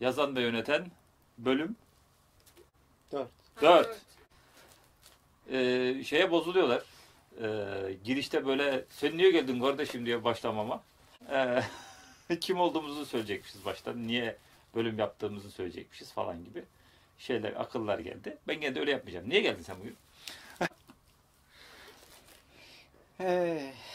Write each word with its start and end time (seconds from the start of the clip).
yazan 0.00 0.36
ve 0.36 0.40
yöneten 0.42 0.86
bölüm 1.38 1.76
Dört. 3.12 3.30
4. 3.62 4.00
Ee, 5.52 6.04
şeye 6.04 6.30
bozuluyorlar. 6.30 6.82
Ee, 7.42 7.96
girişte 8.04 8.46
böyle 8.46 8.84
sen 8.90 9.16
niye 9.18 9.30
geldin 9.30 9.60
kardeşim 9.60 10.06
diye 10.06 10.24
başlamama. 10.24 10.82
Ee, 11.30 11.62
kim 12.40 12.60
olduğumuzu 12.60 13.06
söyleyecekmişiz 13.06 13.64
baştan. 13.64 14.06
Niye 14.06 14.36
bölüm 14.74 14.98
yaptığımızı 14.98 15.50
söyleyecekmişiz 15.50 16.12
falan 16.12 16.44
gibi 16.44 16.64
şeyler, 17.18 17.52
akıllar 17.60 17.98
geldi. 17.98 18.38
Ben 18.48 18.60
gene 18.60 18.74
de 18.74 18.80
öyle 18.80 18.90
yapmayacağım. 18.90 19.28
Niye 19.28 19.40
geldin 19.40 19.62
sen 19.62 19.76
bugün? 19.80 19.96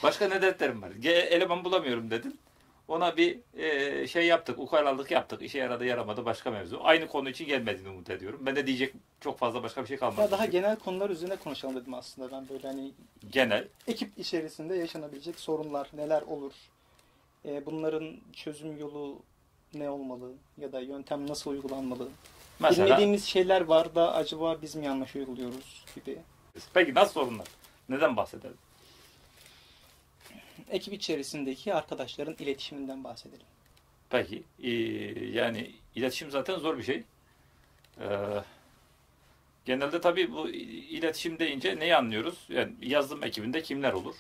Başka 0.04 0.28
ne 0.28 0.42
dertlerim 0.42 0.82
var? 0.82 0.92
Ge- 0.92 1.26
eleman 1.26 1.64
bulamıyorum 1.66 2.12
dedin. 2.12 2.40
Ona 2.88 3.18
bir 3.18 3.40
e, 3.58 4.08
şey 4.08 4.26
yaptık, 4.26 4.60
ukalalık 4.60 5.12
yaptık. 5.12 5.42
İşe 5.42 5.58
yaradı 5.60 5.86
yaramadı 5.86 6.26
başka 6.26 6.52
mevzu. 6.52 6.80
Aynı 6.84 7.08
konu 7.08 7.30
için 7.30 7.46
gelmediğini 7.46 7.90
umut 7.90 8.10
ediyorum. 8.10 8.40
Ben 8.46 8.56
de 8.56 8.68
diyecek 8.68 8.94
çok 9.22 9.40
fazla 9.40 9.64
başka 9.64 9.82
bir 9.82 9.88
şey 9.88 9.98
kalmadı. 9.98 10.22
ya 10.22 10.32
daha 10.32 10.46
genel 10.46 10.76
konular 10.76 11.10
üzerine 11.10 11.36
konuşalım 11.36 11.76
dedim 11.76 11.94
aslında 11.94 12.32
ben 12.32 12.50
böyle 12.50 12.68
hani 12.68 12.92
Genel. 13.32 13.68
ekip 13.88 14.18
içerisinde 14.18 14.76
yaşanabilecek 14.76 15.40
sorunlar 15.40 15.90
neler 15.94 16.22
olur? 16.22 16.54
Ee, 17.46 17.66
bunların 17.66 18.16
çözüm 18.34 18.78
yolu 18.78 19.20
ne 19.74 19.90
olmalı 19.90 20.32
ya 20.58 20.72
da 20.72 20.80
yöntem 20.80 21.28
nasıl 21.28 21.52
uygulanmalı? 21.52 22.08
Mesela 22.60 22.86
Bilmediğimiz 22.86 23.26
şeyler 23.26 23.62
var 23.62 23.96
da 23.96 24.14
acaba 24.14 24.62
biz 24.62 24.76
mi 24.76 24.86
yanlış 24.86 25.16
uyguluyoruz 25.16 25.86
gibi. 25.96 26.18
Peki 26.74 26.94
nasıl 26.94 27.14
sorunlar? 27.14 27.48
Neden 27.90 28.18
bahsedelim? 28.18 28.58
Ekip 30.70 30.94
içerisindeki 30.94 31.74
arkadaşların 31.74 32.36
iletişiminden 32.40 33.04
bahsedelim. 33.04 33.46
Peki. 34.10 34.44
ee, 34.64 34.70
yani 35.30 35.72
iletişim 35.96 36.32
zaten 36.32 36.56
zor 36.60 36.78
bir 36.78 36.84
şey. 36.84 37.04
Ee, 38.02 38.08
genelde 39.66 40.02
tabii 40.02 40.32
bu 40.32 40.50
iletişim 40.50 41.40
deyince 41.40 41.80
neyi 41.80 41.96
anlıyoruz? 41.96 42.46
Yani 42.50 42.74
yazılım 42.82 43.24
ekibinde 43.24 43.62
kimler 43.62 43.94
olur? 43.94 44.16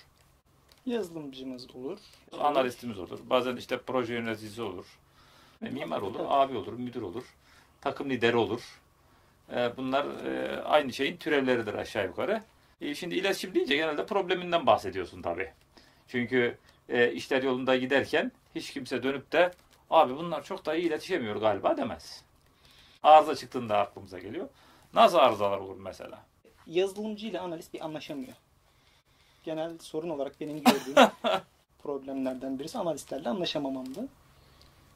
Yazılımcımız 0.85 1.75
olur. 1.75 1.99
Analistimiz 2.39 2.99
olur. 2.99 3.19
Bazen 3.29 3.55
işte 3.55 3.77
proje 3.77 4.13
yöneticisi 4.13 4.61
olur. 4.61 4.85
E, 5.65 5.69
mimar 5.69 6.01
olur, 6.01 6.19
abi 6.27 6.57
olur, 6.57 6.73
müdür 6.73 7.01
olur. 7.01 7.23
Takım 7.81 8.09
lideri 8.09 8.37
olur. 8.37 8.79
E, 9.55 9.77
bunlar 9.77 10.25
e, 10.25 10.61
aynı 10.61 10.93
şeyin 10.93 11.17
türevleridir 11.17 11.73
aşağı 11.73 12.05
yukarı. 12.05 12.43
E, 12.81 12.95
şimdi 12.95 13.15
iletişim 13.15 13.55
deyince 13.55 13.75
genelde 13.75 14.05
probleminden 14.05 14.65
bahsediyorsun 14.65 15.21
tabii. 15.21 15.51
Çünkü 16.07 16.57
e, 16.89 17.11
işler 17.11 17.43
yolunda 17.43 17.75
giderken 17.75 18.31
hiç 18.55 18.71
kimse 18.71 19.03
dönüp 19.03 19.31
de 19.31 19.51
abi 19.89 20.17
bunlar 20.17 20.43
çok 20.43 20.65
da 20.65 20.75
iyi 20.75 20.87
iletişemiyor 20.87 21.35
galiba 21.35 21.77
demez. 21.77 22.23
Arıza 23.03 23.35
çıktığında 23.35 23.77
aklımıza 23.77 24.19
geliyor. 24.19 24.49
Nasıl 24.93 25.17
arızalar 25.17 25.57
olur 25.57 25.77
mesela? 25.77 26.19
Yazılımcı 26.67 27.27
ile 27.27 27.39
analist 27.39 27.73
bir 27.73 27.85
anlaşamıyor. 27.85 28.33
Genel 29.43 29.77
sorun 29.79 30.09
olarak 30.09 30.41
benim 30.41 30.63
gördüğüm 30.63 30.95
problemlerden 31.83 32.59
birisi 32.59 32.77
analistlerle 32.77 33.29
anlaşamamamdı. 33.29 34.07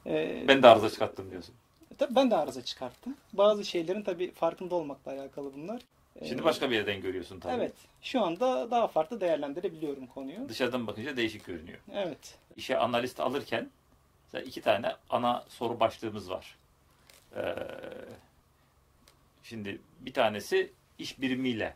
Ee, 0.06 0.44
Ben 0.48 0.62
de 0.62 0.68
arıza 0.68 0.90
çıkarttım 0.90 1.30
diyorsun. 1.30 1.54
Tabii 1.98 2.14
ben 2.14 2.30
de 2.30 2.36
arıza 2.36 2.64
çıkarttım. 2.64 3.16
Bazı 3.32 3.64
şeylerin 3.64 4.02
tabii 4.02 4.30
farkında 4.32 4.74
olmakla 4.74 5.12
alakalı 5.12 5.54
bunlar. 5.54 5.82
Ee, 6.16 6.28
Şimdi 6.28 6.44
başka 6.44 6.70
bir 6.70 6.76
yerden 6.76 7.00
görüyorsun 7.00 7.40
tabii. 7.40 7.52
Evet. 7.54 7.72
Şu 8.02 8.22
anda 8.22 8.70
daha 8.70 8.86
farklı 8.88 9.20
değerlendirebiliyorum 9.20 10.06
konuyu. 10.06 10.48
Dışarıdan 10.48 10.86
bakınca 10.86 11.16
değişik 11.16 11.44
görünüyor. 11.44 11.78
Evet. 11.92 12.38
işe 12.56 12.78
analist 12.78 13.20
alırken 13.20 13.70
iki 14.44 14.60
tane 14.60 14.96
ana 15.10 15.44
soru 15.48 15.80
başlığımız 15.80 16.30
var. 16.30 16.56
Ee, 17.36 17.54
şimdi 19.42 19.80
bir 20.00 20.12
tanesi 20.12 20.72
iş 20.98 21.20
birimiyle 21.20 21.74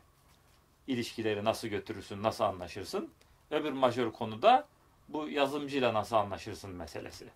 ilişkileri 0.86 1.44
nasıl 1.44 1.68
götürürsün, 1.68 2.22
nasıl 2.22 2.44
anlaşırsın. 2.44 3.10
Öbür 3.50 3.72
majör 3.72 4.12
konuda 4.12 4.66
bu 5.08 5.28
yazılımcıyla 5.28 5.94
nasıl 5.94 6.16
anlaşırsın 6.16 6.70
meselesi. 6.70 7.26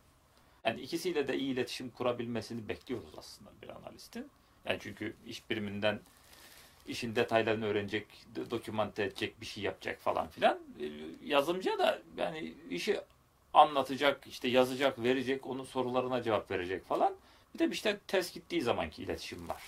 Yani 0.67 0.81
ikisiyle 0.81 1.29
de 1.29 1.39
iyi 1.39 1.53
iletişim 1.53 1.91
kurabilmesini 1.91 2.69
bekliyoruz 2.69 3.11
aslında 3.19 3.51
bir 3.63 3.69
analistin. 3.69 4.29
Yani 4.65 4.79
çünkü 4.81 5.15
iş 5.27 5.51
biriminden 5.51 6.01
işin 6.89 7.17
detaylarını 7.17 7.67
öğrenecek, 7.67 8.07
do- 8.37 8.51
dokümante 8.51 9.03
edecek, 9.05 9.41
bir 9.41 9.47
şey 9.47 9.63
yapacak 9.63 10.01
falan 10.01 10.29
filan. 10.29 10.59
Ee, 10.81 10.91
Yazılımcıya 11.25 11.79
da 11.79 11.99
yani 12.17 12.55
işi 12.71 13.01
anlatacak, 13.55 14.27
işte 14.27 14.49
yazacak, 14.49 15.03
verecek, 15.03 15.47
onun 15.47 15.65
sorularına 15.65 16.23
cevap 16.23 16.51
verecek 16.51 16.85
falan. 16.87 17.15
Bir 17.55 17.59
de 17.59 17.69
işte 17.69 17.99
ters 18.07 18.33
gittiği 18.35 18.63
zamanki 18.63 19.03
iletişim 19.03 19.49
var. 19.49 19.63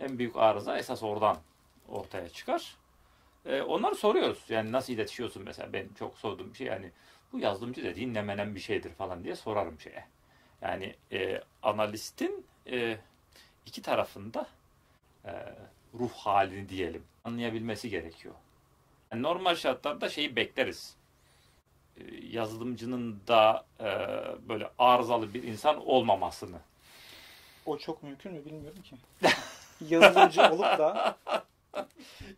En 0.00 0.18
büyük 0.18 0.36
arıza 0.36 0.78
esas 0.78 1.02
oradan 1.02 1.36
ortaya 1.88 2.28
çıkar. 2.28 2.76
Ee, 3.46 3.62
onları 3.62 3.94
soruyoruz. 3.94 4.44
Yani 4.48 4.72
nasıl 4.72 4.92
iletişiyorsun 4.92 5.42
mesela? 5.42 5.72
Ben 5.72 5.88
çok 5.98 6.18
sorduğum 6.18 6.52
bir 6.52 6.56
şey 6.58 6.66
yani 6.66 6.90
bu 7.32 7.38
yazılımcı 7.38 7.84
dediğin 7.84 8.14
ne 8.14 8.22
menen 8.22 8.54
bir 8.54 8.60
şeydir 8.60 8.90
falan 8.90 9.24
diye 9.24 9.36
sorarım 9.36 9.80
şeye. 9.80 10.04
Yani 10.62 10.94
e, 11.12 11.40
analistin 11.62 12.46
e, 12.70 12.98
iki 13.66 13.82
tarafında 13.82 14.46
e, 15.24 15.32
ruh 15.94 16.12
halini 16.12 16.68
diyelim 16.68 17.04
anlayabilmesi 17.24 17.90
gerekiyor. 17.90 18.34
Yani 19.12 19.22
normal 19.22 19.54
şartlarda 19.54 20.08
şeyi 20.08 20.36
bekleriz 20.36 20.96
e, 21.96 22.02
yazılımcının 22.26 23.20
da 23.28 23.64
e, 23.80 23.86
böyle 24.48 24.70
arızalı 24.78 25.34
bir 25.34 25.42
insan 25.42 25.86
olmamasını. 25.86 26.58
O 27.66 27.78
çok 27.78 28.02
mümkün 28.02 28.32
mü 28.32 28.44
bilmiyorum 28.44 28.82
ki. 28.82 28.96
Yazılımcı 29.88 30.42
olup 30.42 30.60
da 30.60 31.16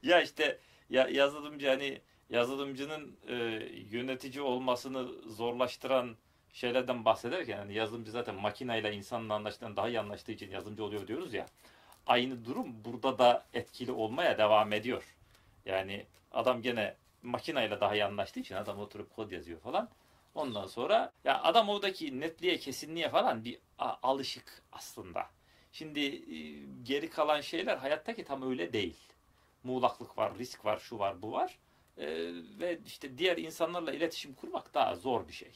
Ya 0.02 0.22
işte 0.22 0.58
ya 0.90 1.08
yazılımcı 1.08 1.68
hani 1.68 2.00
yazılımcının 2.32 3.16
e, 3.28 3.34
yönetici 3.90 4.42
olmasını 4.42 5.30
zorlaştıran 5.30 6.16
şeylerden 6.52 7.04
bahsederken 7.04 7.58
hani 7.58 7.74
yazılımcı 7.74 8.10
zaten 8.10 8.34
makineyle 8.34 8.94
insanla 8.94 9.34
anlaştıktan 9.34 9.76
daha 9.76 9.88
iyi 9.88 10.00
anlaştığı 10.00 10.32
için 10.32 10.50
yazılımcı 10.50 10.84
oluyor 10.84 11.06
diyoruz 11.06 11.34
ya. 11.34 11.46
Aynı 12.06 12.44
durum 12.44 12.84
burada 12.84 13.18
da 13.18 13.44
etkili 13.54 13.92
olmaya 13.92 14.38
devam 14.38 14.72
ediyor. 14.72 15.16
Yani 15.66 16.06
adam 16.32 16.62
gene 16.62 16.94
makineyle 17.22 17.80
daha 17.80 17.94
iyi 17.94 18.04
anlaştığı 18.04 18.40
için 18.40 18.54
adam 18.54 18.78
oturup 18.78 19.16
kod 19.16 19.30
yazıyor 19.30 19.60
falan. 19.60 19.88
Ondan 20.34 20.66
sonra 20.66 21.12
ya 21.24 21.42
adam 21.42 21.68
oradaki 21.68 22.20
netliğe, 22.20 22.58
kesinliğe 22.58 23.08
falan 23.08 23.44
bir 23.44 23.58
alışık 23.78 24.62
aslında. 24.72 25.26
Şimdi 25.72 26.00
e, 26.00 26.36
geri 26.82 27.10
kalan 27.10 27.40
şeyler 27.40 27.76
hayattaki 27.76 28.24
tam 28.24 28.50
öyle 28.50 28.72
değil. 28.72 28.96
Muğlaklık 29.64 30.18
var, 30.18 30.38
risk 30.38 30.64
var, 30.64 30.78
şu 30.78 30.98
var, 30.98 31.22
bu 31.22 31.32
var. 31.32 31.58
E, 31.98 32.06
ve 32.60 32.78
işte 32.86 33.18
diğer 33.18 33.36
insanlarla 33.36 33.92
iletişim 33.92 34.34
kurmak 34.34 34.74
daha 34.74 34.96
zor 34.96 35.28
bir 35.28 35.32
şey. 35.32 35.52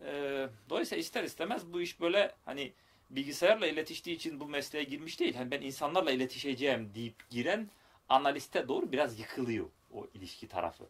E, 0.00 0.46
dolayısıyla 0.70 1.00
ister 1.00 1.24
istemez 1.24 1.72
bu 1.72 1.80
iş 1.80 2.00
böyle 2.00 2.32
hani 2.44 2.72
bilgisayarla 3.10 3.66
iletiştiği 3.66 4.16
için 4.16 4.40
bu 4.40 4.46
mesleğe 4.46 4.84
girmiş 4.84 5.20
değil. 5.20 5.34
Hani 5.34 5.50
ben 5.50 5.60
insanlarla 5.60 6.10
iletişeceğim 6.10 6.90
deyip 6.94 7.30
giren 7.30 7.68
analiste 8.08 8.68
doğru 8.68 8.92
biraz 8.92 9.18
yıkılıyor 9.20 9.66
o 9.94 10.06
ilişki 10.14 10.48
tarafı. 10.48 10.84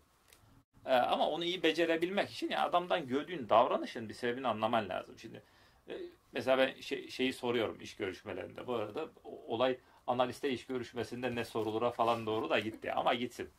Ee, 0.86 0.92
ama 0.92 1.28
onu 1.28 1.44
iyi 1.44 1.62
becerebilmek 1.62 2.30
için 2.30 2.50
ya 2.50 2.64
adamdan 2.64 3.08
gördüğün 3.08 3.48
davranışın 3.48 4.08
bir 4.08 4.14
sebebini 4.14 4.48
anlaman 4.48 4.88
lazım. 4.88 5.18
Şimdi 5.18 5.42
e, 5.88 5.92
mesela 6.32 6.58
ben 6.58 6.80
şey, 6.80 7.10
şeyi 7.10 7.32
soruyorum 7.32 7.80
iş 7.80 7.96
görüşmelerinde. 7.96 8.66
Bu 8.66 8.74
arada 8.74 9.08
olay 9.24 9.78
analiste 10.06 10.50
iş 10.50 10.66
görüşmesinde 10.66 11.34
ne 11.34 11.44
sorulura 11.44 11.90
falan 11.90 12.26
doğru 12.26 12.50
da 12.50 12.58
gitti 12.58 12.92
ama 12.92 13.14
gitsin. 13.14 13.50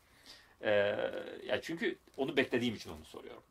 Ee, 0.62 0.72
ya 1.46 1.62
çünkü 1.62 1.98
onu 2.18 2.38
beklediğim 2.38 2.76
için 2.76 2.92
onu 2.92 3.06
soruyorum. 3.06 3.44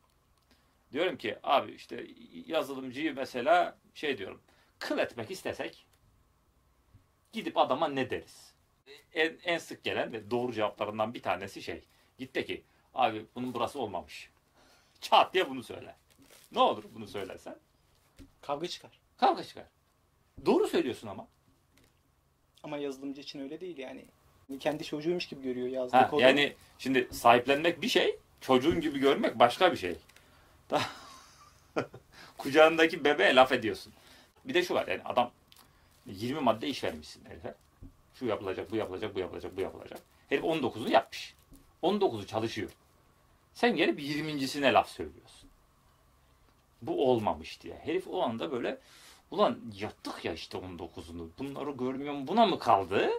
Diyorum 0.92 1.16
ki 1.16 1.38
abi 1.42 1.72
işte 1.72 2.06
yazılımcıyı 2.46 3.14
mesela 3.14 3.78
şey 3.94 4.18
diyorum 4.18 4.40
kıl 4.78 4.98
etmek 4.98 5.30
istesek 5.30 5.86
gidip 7.32 7.58
adama 7.58 7.88
ne 7.88 8.10
deriz? 8.10 8.54
En, 9.14 9.38
en 9.44 9.58
sık 9.58 9.84
gelen 9.84 10.12
ve 10.12 10.30
doğru 10.30 10.52
cevaplarından 10.52 11.14
bir 11.14 11.22
tanesi 11.22 11.62
şey. 11.62 11.82
Git 12.18 12.34
de 12.34 12.44
ki 12.44 12.62
abi 12.94 13.26
bunun 13.34 13.54
burası 13.54 13.78
olmamış. 13.78 14.30
Çat 15.00 15.34
diye 15.34 15.50
bunu 15.50 15.62
söyle. 15.62 15.96
Ne 16.52 16.60
olur 16.60 16.84
bunu 16.94 17.06
söylersen? 17.06 17.56
kavga 18.42 18.68
çıkar. 18.68 18.90
Kavga 19.16 19.44
çıkar. 19.44 19.64
Doğru 20.46 20.66
söylüyorsun 20.68 21.08
ama. 21.08 21.28
Ama 22.62 22.78
yazılımcı 22.78 23.20
için 23.20 23.40
öyle 23.40 23.60
değil 23.60 23.78
yani. 23.78 24.04
Kendi 24.60 24.84
çocuğuymuş 24.84 25.26
gibi 25.28 25.42
görüyor 25.42 25.68
yazdığı 25.68 25.96
Ha, 25.96 26.10
kodu. 26.10 26.20
yani 26.20 26.54
şimdi 26.78 27.08
sahiplenmek 27.12 27.82
bir 27.82 27.88
şey, 27.88 28.18
çocuğun 28.40 28.80
gibi 28.80 28.98
görmek 28.98 29.38
başka 29.38 29.72
bir 29.72 29.76
şey. 29.76 29.96
Da- 30.70 30.82
Kucağındaki 32.38 33.04
bebeğe 33.04 33.34
laf 33.34 33.52
ediyorsun. 33.52 33.92
Bir 34.44 34.54
de 34.54 34.62
şu 34.64 34.74
var 34.74 34.86
yani 34.88 35.02
adam 35.04 35.30
20 36.06 36.40
madde 36.40 36.68
iş 36.68 36.84
vermişsin 36.84 37.24
herife. 37.24 37.54
Şu 38.14 38.26
yapılacak, 38.26 38.70
bu 38.70 38.76
yapılacak, 38.76 39.14
bu 39.14 39.20
yapılacak, 39.20 39.56
bu 39.56 39.60
yapılacak. 39.60 39.98
Herif 40.28 40.44
19'unu 40.44 40.90
yapmış. 40.90 41.34
19'u 41.82 42.26
çalışıyor. 42.26 42.70
Sen 43.54 43.76
gelip 43.76 44.00
20.sine 44.00 44.72
laf 44.72 44.88
söylüyorsun. 44.88 45.50
Bu 46.82 47.10
olmamış 47.10 47.60
diye. 47.62 47.74
Herif 47.84 48.08
o 48.08 48.22
anda 48.22 48.52
böyle 48.52 48.78
ulan 49.30 49.58
yaptık 49.80 50.24
ya 50.24 50.32
işte 50.32 50.58
19'unu 50.58 51.28
bunları 51.38 51.70
görmüyorum 51.70 52.26
buna 52.28 52.46
mı 52.46 52.58
kaldı 52.58 53.10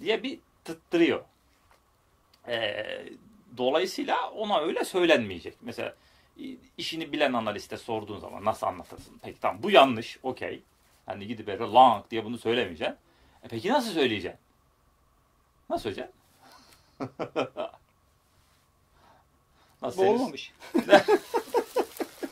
diye 0.00 0.22
bir 0.22 0.38
tıttırıyor. 0.66 1.24
Ee, 2.48 3.06
dolayısıyla 3.56 4.30
ona 4.30 4.60
öyle 4.60 4.84
söylenmeyecek. 4.84 5.54
Mesela 5.60 5.94
işini 6.78 7.12
bilen 7.12 7.32
analiste 7.32 7.76
sorduğun 7.76 8.18
zaman 8.18 8.44
nasıl 8.44 8.66
anlatırsın? 8.66 9.20
Peki 9.22 9.40
tamam 9.40 9.62
bu 9.62 9.70
yanlış 9.70 10.18
okey. 10.22 10.62
Hani 11.06 11.26
gidip 11.26 11.46
böyle 11.46 11.62
long 11.62 12.10
diye 12.10 12.24
bunu 12.24 12.38
söylemeyeceksin. 12.38 12.96
E 13.42 13.48
peki 13.48 13.68
nasıl 13.68 13.90
söyleyeceksin? 13.90 14.40
Nasıl 15.70 15.82
söyleyeceksin? 15.82 16.14
nasıl 19.82 20.02
Bu 20.02 20.10
olmamış. 20.10 20.52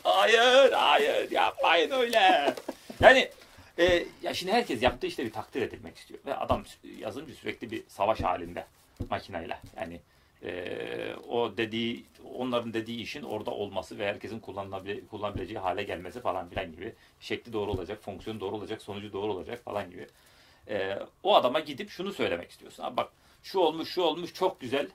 Hayır, 0.04 0.72
hayır 0.72 1.30
yapmayın 1.30 1.90
öyle. 1.90 2.54
Yani 3.00 3.30
e, 3.78 4.06
ya 4.22 4.34
şimdi 4.34 4.52
herkes 4.52 4.82
yaptığı 4.82 5.06
işte 5.06 5.24
bir 5.24 5.32
takdir 5.32 5.62
edilmek 5.62 5.96
istiyor. 5.96 6.20
Ve 6.26 6.34
adam 6.36 6.64
yazılımcı 6.98 7.34
sürekli 7.34 7.70
bir 7.70 7.82
savaş 7.88 8.20
halinde 8.20 8.66
makineyle. 9.10 9.60
Yani 9.76 10.00
e, 10.42 11.14
o 11.28 11.56
dediği, 11.56 12.04
onların 12.34 12.72
dediği 12.72 13.00
işin 13.00 13.22
orada 13.22 13.50
olması 13.50 13.98
ve 13.98 14.06
herkesin 14.06 14.40
kullanılabile, 14.40 15.06
kullanabileceği 15.06 15.58
hale 15.58 15.82
gelmesi 15.82 16.20
falan 16.20 16.48
filan 16.48 16.72
gibi. 16.72 16.94
Şekli 17.20 17.52
doğru 17.52 17.70
olacak, 17.70 18.02
fonksiyonu 18.02 18.40
doğru 18.40 18.56
olacak, 18.56 18.82
sonucu 18.82 19.12
doğru 19.12 19.32
olacak 19.32 19.64
falan 19.64 19.90
gibi. 19.90 20.06
E, 20.68 20.98
o 21.22 21.34
adama 21.34 21.60
gidip 21.60 21.90
şunu 21.90 22.12
söylemek 22.12 22.50
istiyorsun. 22.50 22.82
Abi 22.82 22.96
bak 22.96 23.12
şu 23.42 23.58
olmuş, 23.58 23.88
şu 23.88 24.02
olmuş 24.02 24.34
çok 24.34 24.60
güzel. 24.60 24.88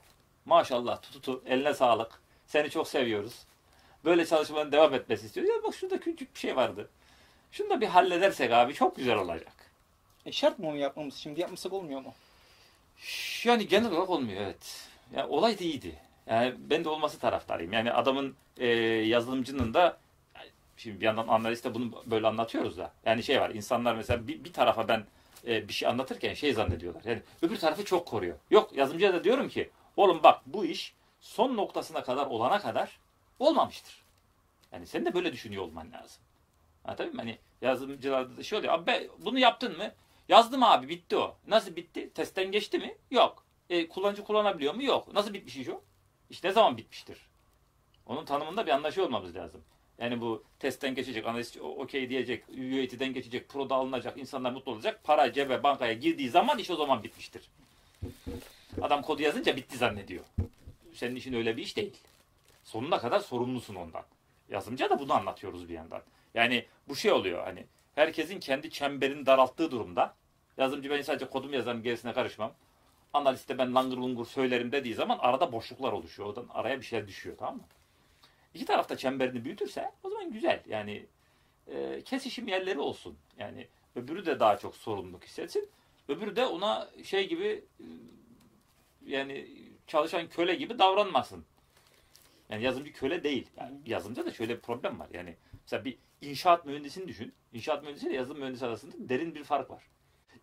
Maşallah 0.46 1.02
tututu, 1.02 1.44
eline 1.46 1.74
sağlık. 1.74 2.22
Seni 2.48 2.70
çok 2.70 2.88
seviyoruz. 2.88 3.46
Böyle 4.06 4.26
çalışmanın 4.26 4.72
devam 4.72 4.94
etmesi 4.94 5.26
istiyoruz. 5.26 5.54
Ya 5.56 5.64
bak 5.64 5.76
şurada 5.76 6.00
küçük 6.00 6.36
bir 6.36 6.40
şey 6.40 6.56
vardı. 6.56 6.90
Şunu 7.52 7.70
da 7.70 7.82
bir 7.82 7.88
halledersek 7.88 8.52
abi 8.52 8.74
çok 8.74 8.96
güzel 8.96 9.18
olacak. 9.18 9.54
E 10.26 10.32
şart 10.32 10.60
mı 10.60 10.68
onu 10.68 10.78
yapmamız? 10.78 11.16
Şimdi 11.16 11.42
yapmasak 11.42 11.74
olmuyor 11.74 12.02
mu? 12.02 12.14
Yani 13.44 13.68
genel 13.68 13.92
olarak 13.92 14.10
olmuyor 14.10 14.42
evet. 14.42 14.88
Yani 15.16 15.28
olay 15.30 15.60
da 15.60 15.64
iyiydi. 15.64 15.96
Yani 16.28 16.56
ben 16.58 16.84
de 16.84 16.90
olması 16.90 17.20
taraftarıyım. 17.20 17.74
Yani 17.74 17.92
adamın 17.92 18.36
e, 18.58 18.68
yazılımcının 18.68 19.74
da 19.74 19.98
şimdi 20.78 21.02
bir 21.02 21.06
yandan 21.06 21.28
analiste 21.28 21.74
bunu 21.74 22.04
böyle 22.06 22.28
anlatıyoruz 22.28 22.78
da. 22.78 22.94
Yani 23.06 23.24
şey 23.24 23.42
var 23.42 23.50
insanlar 23.50 23.96
mesela 23.96 24.28
bir, 24.28 24.44
bir 24.44 24.54
tarafa 24.54 24.88
ben 24.88 25.06
e, 25.48 25.68
bir 25.68 25.74
şey 25.74 25.90
anlatırken 25.90 26.34
şey 26.34 26.54
zannediyorlar. 26.54 27.02
Yani 27.06 27.22
öbür 27.42 27.58
tarafı 27.60 27.86
çok 27.86 28.08
koruyor. 28.08 28.38
Yok 28.50 28.74
yazılımcıya 28.74 29.14
da 29.14 29.24
diyorum 29.24 29.50
ki 29.50 29.70
oğlum 29.98 30.24
bak 30.24 30.42
bu 30.46 30.66
iş 30.66 30.94
son 31.22 31.58
noktasına 31.58 32.04
kadar 32.04 32.26
olana 32.26 32.60
kadar 32.60 33.00
olmamıştır. 33.40 34.02
Yani 34.72 34.88
sen 34.88 35.06
de 35.06 35.14
böyle 35.14 35.34
düşünüyor 35.34 35.64
olman 35.64 35.92
lazım. 35.92 36.22
Anlatabiliyor 36.86 37.24
muyum? 37.24 37.38
Hani 37.62 37.70
yazılımcılarda 37.70 38.38
da 38.38 38.44
şey 38.44 38.60
oluyor. 38.60 38.74
Abi 38.74 39.10
bunu 39.18 39.40
yaptın 39.40 39.78
mı? 39.78 39.92
Yazdım 40.30 40.64
abi 40.64 40.90
bitti 40.90 41.16
o. 41.18 41.36
Nasıl 41.48 41.76
bitti? 41.76 42.10
Testten 42.14 42.52
geçti 42.52 42.78
mi? 42.80 42.96
Yok. 43.12 43.44
E, 43.70 43.88
kullanıcı 43.88 44.24
kullanabiliyor 44.24 44.74
mu? 44.74 44.84
Yok. 44.84 45.14
Nasıl 45.14 45.34
bitmiş 45.34 45.58
iş 45.58 45.70
o? 45.70 45.82
İş 46.30 46.44
ne 46.44 46.52
zaman 46.52 46.78
bitmiştir? 46.78 47.18
Onun 48.06 48.26
tanımında 48.26 48.66
bir 48.66 48.72
anlaşıyor 48.72 49.08
olmamız 49.08 49.36
lazım. 49.36 49.62
Yani 50.00 50.22
bu 50.22 50.44
testten 50.60 50.96
geçecek, 50.96 51.28
analist 51.28 51.58
o- 51.58 51.76
okey 51.82 52.10
diyecek, 52.10 52.44
UAT'den 52.50 53.14
geçecek, 53.14 53.50
proda 53.50 53.76
alınacak, 53.76 54.18
insanlar 54.18 54.52
mutlu 54.52 54.72
olacak. 54.72 55.00
Para 55.04 55.34
cebe, 55.34 55.64
bankaya 55.64 55.94
girdiği 55.94 56.30
zaman 56.30 56.58
iş 56.60 56.70
o 56.70 56.76
zaman 56.76 57.04
bitmiştir. 57.04 57.50
Adam 58.82 59.02
kodu 59.02 59.22
yazınca 59.22 59.56
bitti 59.56 59.78
zannediyor. 59.78 60.24
Senin 60.94 61.16
işin 61.16 61.34
öyle 61.34 61.58
bir 61.58 61.62
iş 61.64 61.78
değil. 61.78 61.98
Sonuna 62.64 63.00
kadar 63.00 63.20
sorumlusun 63.20 63.76
ondan. 63.76 64.04
Yazımcıya 64.50 64.90
da 64.90 65.00
bunu 65.00 65.14
anlatıyoruz 65.14 65.70
bir 65.70 65.74
yandan. 65.74 66.02
Yani 66.34 66.66
bu 66.88 66.96
şey 66.96 67.12
oluyor 67.12 67.44
hani 67.44 67.66
herkesin 67.96 68.40
kendi 68.40 68.70
çemberini 68.72 69.26
daralttığı 69.26 69.72
durumda 69.72 70.16
yazımcı 70.58 70.90
ben 70.90 71.02
sadece 71.02 71.30
kodumu 71.30 71.56
yazarım 71.56 71.84
gerisine 71.84 72.14
karışmam. 72.14 72.54
Analiste 73.14 73.58
ben 73.58 73.76
langır 73.76 73.98
lungur 73.98 74.26
söylerim 74.26 74.72
dediği 74.72 74.94
zaman 74.94 75.18
arada 75.18 75.52
boşluklar 75.52 75.92
oluşuyor. 75.92 76.30
Oradan 76.30 76.48
araya 76.50 76.80
bir 76.80 76.86
şeyler 76.86 77.08
düşüyor 77.08 77.38
tamam 77.38 77.56
mı? 77.56 77.64
İki 78.54 78.66
tarafta 78.66 78.98
çemberini 78.98 79.46
büyütürse 79.46 79.92
o 80.04 80.10
zaman 80.10 80.32
güzel. 80.32 80.64
Yani 80.70 81.06
e, 81.68 82.02
kesişim 82.06 82.48
yerleri 82.48 82.80
olsun. 82.80 83.18
Yani 83.38 83.68
öbürü 83.96 84.26
de 84.26 84.40
daha 84.40 84.58
çok 84.58 84.76
sorumluluk 84.76 85.24
hissetsin. 85.24 85.70
Öbürü 86.08 86.36
de 86.36 86.46
ona 86.46 86.90
şey 87.04 87.30
gibi 87.30 87.64
e, 87.80 87.86
yani 89.06 89.48
çalışan 89.88 90.28
köle 90.28 90.56
gibi 90.56 90.80
davranmasın. 90.80 91.46
Yani 92.50 92.64
yazılımcı 92.64 92.94
köle 92.94 93.24
değil. 93.24 93.48
Yani 93.58 93.78
yazılımcıda 93.86 94.26
da 94.26 94.34
şöyle 94.34 94.56
bir 94.56 94.62
problem 94.62 95.00
var. 95.00 95.08
Yani 95.14 95.36
mesela 95.64 95.86
bir 95.86 95.98
inşaat 96.22 96.66
mühendisini 96.66 97.08
düşün. 97.08 97.34
İnşaat 97.54 97.84
mühendisiyle 97.84 98.16
yazılım 98.16 98.40
mühendisi 98.40 98.66
arasında 98.66 98.94
derin 99.00 99.36
bir 99.36 99.44
fark 99.44 99.70
var. 99.70 99.84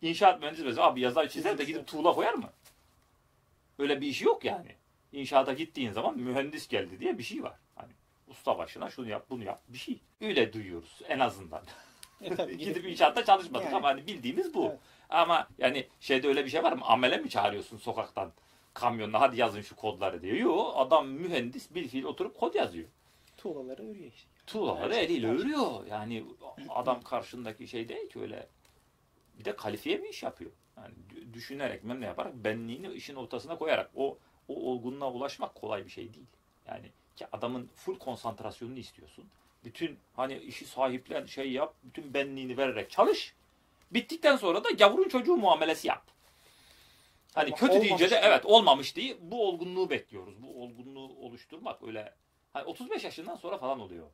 İnşaat 0.02 0.40
mühendisi 0.40 0.64
mesela 0.64 0.86
abi 0.86 1.00
yazar 1.00 1.28
çizer 1.28 1.58
de 1.58 1.64
gidip 1.64 1.86
tuğla 1.86 2.12
koyar 2.12 2.34
mı? 2.34 2.50
Öyle 3.78 4.00
bir 4.00 4.06
işi 4.06 4.24
yok 4.24 4.44
yani. 4.44 4.74
İnşaata 5.12 5.52
gittiğin 5.52 5.92
zaman 5.92 6.18
mühendis 6.18 6.68
geldi 6.68 7.00
diye 7.00 7.18
bir 7.18 7.22
şey 7.22 7.42
var. 7.42 7.54
Hani 7.74 7.92
usta 8.28 8.58
başına 8.58 8.90
şunu 8.90 9.08
yap 9.08 9.26
bunu 9.30 9.44
yap 9.44 9.60
bir 9.68 9.78
şey. 9.78 10.00
Öyle 10.20 10.52
duyuyoruz 10.52 11.00
en 11.08 11.18
azından. 11.18 11.62
E 12.20 12.34
tabii 12.36 12.56
Gidip 12.58 12.76
gidip- 12.76 12.90
inşaatta 12.90 13.24
çalışmadık 13.24 13.64
Yani. 13.66 13.76
ama 13.76 13.88
hani 13.88 14.06
bildiğimiz 14.06 14.54
bu. 14.54 14.66
Evet. 14.68 14.78
Ama 15.10 15.48
yani 15.58 15.86
şeyde 16.00 16.28
öyle 16.28 16.44
bir 16.44 16.50
şey 16.50 16.62
var 16.62 16.72
mı? 16.72 16.84
Amele 16.84 17.16
mi 17.16 17.30
çağırıyorsun 17.30 17.76
sokaktan? 17.78 18.32
Kamyonla 18.74 19.20
hadi 19.20 19.40
yazın 19.40 19.60
şu 19.60 19.76
kodları 19.76 20.22
diyor. 20.22 20.36
Yok 20.36 20.72
adam 20.76 21.08
mühendis 21.08 21.74
bir 21.74 21.88
fiil 21.88 22.04
oturup 22.04 22.36
kod 22.40 22.54
yazıyor. 22.54 22.88
tuğlaları 23.36 23.82
örüyor 23.90 24.12
işte. 24.12 24.28
Tuğlaları 24.46 24.94
eliyle 24.94 25.26
örüyor. 25.28 25.86
Yani 25.86 26.24
adam 26.68 27.02
karşındaki 27.02 27.68
şey 27.68 27.88
değil 27.88 28.08
ki 28.08 28.20
öyle. 28.20 28.46
Bir 29.38 29.44
de 29.44 29.56
kalifiye 29.56 30.02
bir 30.02 30.08
iş 30.08 30.22
yapıyor. 30.22 30.50
Yani 30.76 30.94
dü- 31.14 31.34
düşünerek 31.34 31.84
ne 31.84 32.06
yaparak 32.06 32.34
benliğini 32.34 32.92
işin 32.92 33.14
ortasına 33.14 33.58
koyarak 33.58 33.90
o 33.96 34.18
o 34.48 34.54
olgunluğa 34.54 35.12
ulaşmak 35.12 35.54
kolay 35.54 35.84
bir 35.84 35.90
şey 35.90 36.14
değil. 36.14 36.26
Yani 36.66 36.90
ki 37.16 37.26
adamın 37.32 37.70
full 37.74 37.98
konsantrasyonunu 37.98 38.78
istiyorsun. 38.78 39.24
Bütün 39.64 39.98
hani 40.16 40.38
işi 40.38 40.64
sahiplen 40.64 41.26
şey 41.26 41.52
yap, 41.52 41.74
bütün 41.82 42.14
benliğini 42.14 42.56
vererek 42.56 42.90
çalış. 42.90 43.34
Bittikten 43.90 44.36
sonra 44.36 44.64
da 44.64 44.70
gavurun 44.70 45.08
çocuğu 45.08 45.36
muamelesi 45.36 45.88
yap. 45.88 46.02
Hani 47.34 47.46
Ama 47.46 47.56
kötü 47.56 47.80
deyince 47.80 48.10
de 48.10 48.20
evet 48.24 48.46
olmamış 48.46 48.96
diye 48.96 49.16
bu 49.20 49.48
olgunluğu 49.48 49.90
bekliyoruz. 49.90 50.42
Bu 50.42 50.62
olgunluğu 50.62 51.08
oluşturmak 51.26 51.82
öyle 51.82 52.14
hani 52.52 52.64
35 52.64 53.04
yaşından 53.04 53.36
sonra 53.36 53.58
falan 53.58 53.80
oluyor. 53.80 54.06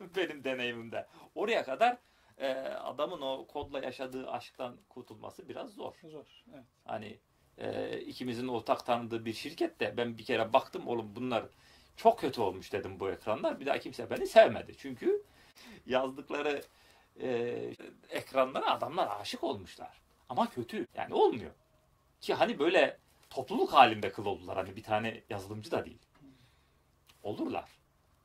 Benim 0.00 0.44
deneyimimde. 0.44 1.06
Oraya 1.34 1.64
kadar 1.64 1.98
e, 2.38 2.52
adamın 2.62 3.20
o 3.20 3.46
kodla 3.46 3.80
yaşadığı 3.80 4.30
aşktan 4.30 4.76
kurtulması 4.88 5.48
biraz 5.48 5.70
zor. 5.70 5.94
Zor. 6.02 6.44
Evet. 6.54 6.64
Hani 6.84 7.18
e, 7.58 7.98
ikimizin 8.00 8.48
ortak 8.48 8.86
tanıdığı 8.86 9.24
bir 9.24 9.32
şirkette 9.32 9.96
ben 9.96 10.18
bir 10.18 10.24
kere 10.24 10.52
baktım 10.52 10.88
oğlum 10.88 11.16
bunlar 11.16 11.44
çok 11.96 12.18
kötü 12.20 12.40
olmuş 12.40 12.72
dedim 12.72 13.00
bu 13.00 13.10
ekranlar. 13.10 13.60
Bir 13.60 13.66
daha 13.66 13.78
kimse 13.78 14.10
beni 14.10 14.26
sevmedi. 14.26 14.76
Çünkü 14.78 15.22
yazdıkları 15.86 16.62
e, 17.20 17.28
ekranlara 18.10 18.70
adamlar 18.70 19.20
aşık 19.20 19.44
olmuşlar. 19.44 20.00
Ama 20.28 20.50
kötü. 20.50 20.86
Yani 20.94 21.14
olmuyor. 21.14 21.50
Ki 22.20 22.34
hani 22.34 22.58
böyle 22.58 22.98
topluluk 23.30 23.72
halinde 23.72 24.12
kıl 24.12 24.26
oldular. 24.26 24.56
Hani 24.56 24.76
bir 24.76 24.82
tane 24.82 25.22
yazılımcı 25.30 25.70
da 25.70 25.84
değil. 25.84 26.02
Olurlar. 27.22 27.79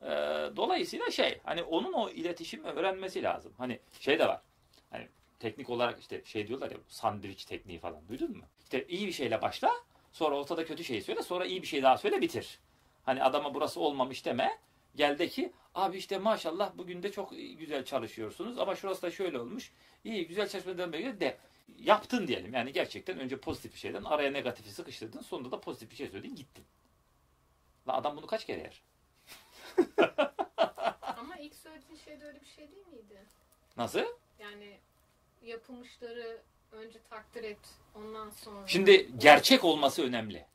E, 0.06 0.10
dolayısıyla 0.56 1.12
şey 1.12 1.40
hani 1.44 1.64
onun 1.64 1.94
o 1.94 2.10
iletişimi 2.10 2.68
öğrenmesi 2.68 3.24
lazım. 3.24 3.54
Hani 3.58 3.80
şey 4.00 4.20
de 4.20 4.28
var. 4.28 4.42
Hani 4.90 5.08
teknik 5.40 5.70
olarak 5.70 6.00
işte 6.00 6.22
şey 6.26 6.48
diyorlar 6.48 6.72
ya 6.72 6.78
sandviç 6.88 7.46
tekniği 7.46 7.80
falan 7.80 8.08
duydun 8.08 8.38
mu? 8.38 8.44
İşte 8.64 8.86
iyi 8.88 9.08
bir 9.08 9.12
şeyle 9.12 9.42
başla 9.42 9.72
sonra 10.12 10.36
ortada 10.36 10.66
kötü 10.66 10.84
şeyi 10.84 11.02
söyle 11.02 11.22
sonra 11.22 11.46
iyi 11.46 11.62
bir 11.62 11.68
şey 11.68 11.84
daha 11.84 11.98
söyle 11.98 12.22
bitir. 12.22 12.60
Hani 13.06 13.24
adama 13.24 13.54
burası 13.54 13.80
olmamış 13.80 14.26
deme. 14.26 14.58
Gel 14.96 15.30
ki 15.30 15.54
abi 15.76 15.98
işte 15.98 16.18
maşallah 16.18 16.72
bugün 16.78 17.04
de 17.04 17.12
çok 17.12 17.32
güzel 17.60 17.86
çalışıyorsunuz 17.86 18.60
ama 18.60 18.76
şurası 18.76 19.02
da 19.02 19.12
şöyle 19.12 19.40
olmuş. 19.40 19.72
İyi 20.04 20.28
güzel 20.28 20.50
çalışmadan 20.50 20.94
beri 20.94 21.20
de 21.20 21.38
yaptın 21.80 22.28
diyelim. 22.28 22.54
Yani 22.54 22.74
gerçekten 22.74 23.20
önce 23.20 23.38
pozitif 23.38 23.74
bir 23.74 23.80
şeyden 23.80 24.04
araya 24.04 24.32
negatifi 24.32 24.70
sıkıştırdın 24.70 25.22
sonunda 25.22 25.52
da 25.52 25.62
pozitif 25.62 25.92
bir 25.92 25.96
şey 25.96 26.08
söyledin 26.08 26.36
gittin. 26.36 26.66
La 27.88 27.94
adam 27.94 28.18
bunu 28.18 28.28
kaç 28.28 28.46
kere 28.46 28.60
yer? 28.60 28.82
Ama 31.18 31.36
ilk 31.40 31.56
söylediğin 31.56 32.00
şey 32.06 32.22
de 32.22 32.26
öyle 32.26 32.42
bir 32.42 32.46
şey 32.46 32.72
değil 32.72 32.88
miydi? 32.88 33.26
Nasıl? 33.78 34.04
Yani 34.40 34.78
yapılmışları 35.44 36.42
önce 36.72 37.00
takdir 37.10 37.44
et, 37.44 37.58
ondan 37.96 38.30
sonra... 38.30 38.68
Şimdi 38.68 39.10
gerçek 39.18 39.64
olması 39.64 40.04
önemli. 40.04 40.46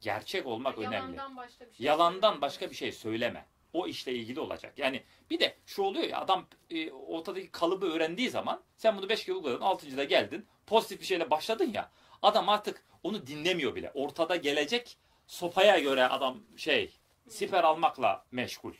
Gerçek 0.00 0.46
olmak 0.46 0.78
önemli. 0.78 0.94
Yalandan 0.94 1.36
başka 1.36 1.66
bir 1.66 1.74
şey 1.74 1.86
Yalandan 1.86 2.40
başka 2.40 2.70
bir 2.70 2.74
şey 2.74 2.92
söyleme. 2.92 3.46
O 3.72 3.86
işle 3.86 4.12
ilgili 4.12 4.40
olacak. 4.40 4.78
Yani 4.78 5.02
bir 5.30 5.40
de 5.40 5.56
şu 5.66 5.82
oluyor 5.82 6.04
ya 6.04 6.20
adam 6.20 6.46
e, 6.70 6.92
ortadaki 6.92 7.50
kalıbı 7.50 7.86
öğrendiği 7.86 8.30
zaman 8.30 8.62
sen 8.76 8.98
bunu 8.98 9.08
5 9.08 9.24
kere 9.24 9.36
uyguladın 9.36 9.60
6. 9.60 9.96
da 9.96 10.04
geldin 10.04 10.46
pozitif 10.66 11.00
bir 11.00 11.06
şeyle 11.06 11.30
başladın 11.30 11.72
ya 11.72 11.90
adam 12.22 12.48
artık 12.48 12.82
onu 13.02 13.26
dinlemiyor 13.26 13.74
bile. 13.74 13.90
Ortada 13.94 14.36
gelecek 14.36 14.96
sopaya 15.26 15.78
göre 15.78 16.04
adam 16.04 16.38
şey 16.56 16.98
siper 17.28 17.64
almakla 17.64 18.24
meşgul. 18.30 18.74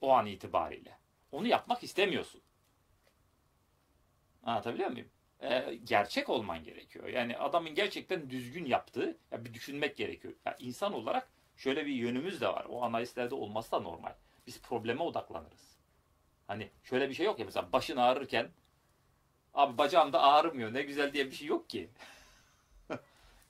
O 0.00 0.12
an 0.12 0.26
itibariyle. 0.26 0.98
Onu 1.32 1.46
yapmak 1.46 1.82
istemiyorsun. 1.82 2.40
Anlatabiliyor 4.42 4.90
muyum? 4.90 5.08
Ee, 5.42 5.78
gerçek 5.84 6.28
olman 6.28 6.64
gerekiyor. 6.64 7.08
Yani 7.08 7.38
adamın 7.38 7.74
gerçekten 7.74 8.30
düzgün 8.30 8.64
yaptığı 8.64 9.18
ya 9.30 9.44
bir 9.44 9.54
düşünmek 9.54 9.96
gerekiyor. 9.96 10.34
Ya 10.44 10.56
insan 10.58 10.92
olarak 10.92 11.28
şöyle 11.56 11.86
bir 11.86 11.92
yönümüz 11.92 12.40
de 12.40 12.48
var. 12.48 12.66
O 12.68 12.82
analistlerde 12.82 13.34
olması 13.34 13.72
da 13.72 13.80
normal. 13.80 14.14
Biz 14.46 14.62
probleme 14.62 15.02
odaklanırız. 15.02 15.76
Hani 16.46 16.70
şöyle 16.84 17.08
bir 17.08 17.14
şey 17.14 17.26
yok 17.26 17.38
ya 17.38 17.44
mesela 17.44 17.72
başın 17.72 17.96
ağrırken 17.96 18.50
abi 19.54 19.78
bacağım 19.78 20.10
ağrımıyor 20.12 20.74
ne 20.74 20.82
güzel 20.82 21.12
diye 21.12 21.26
bir 21.26 21.36
şey 21.36 21.46
yok 21.46 21.70
ki. 21.70 21.90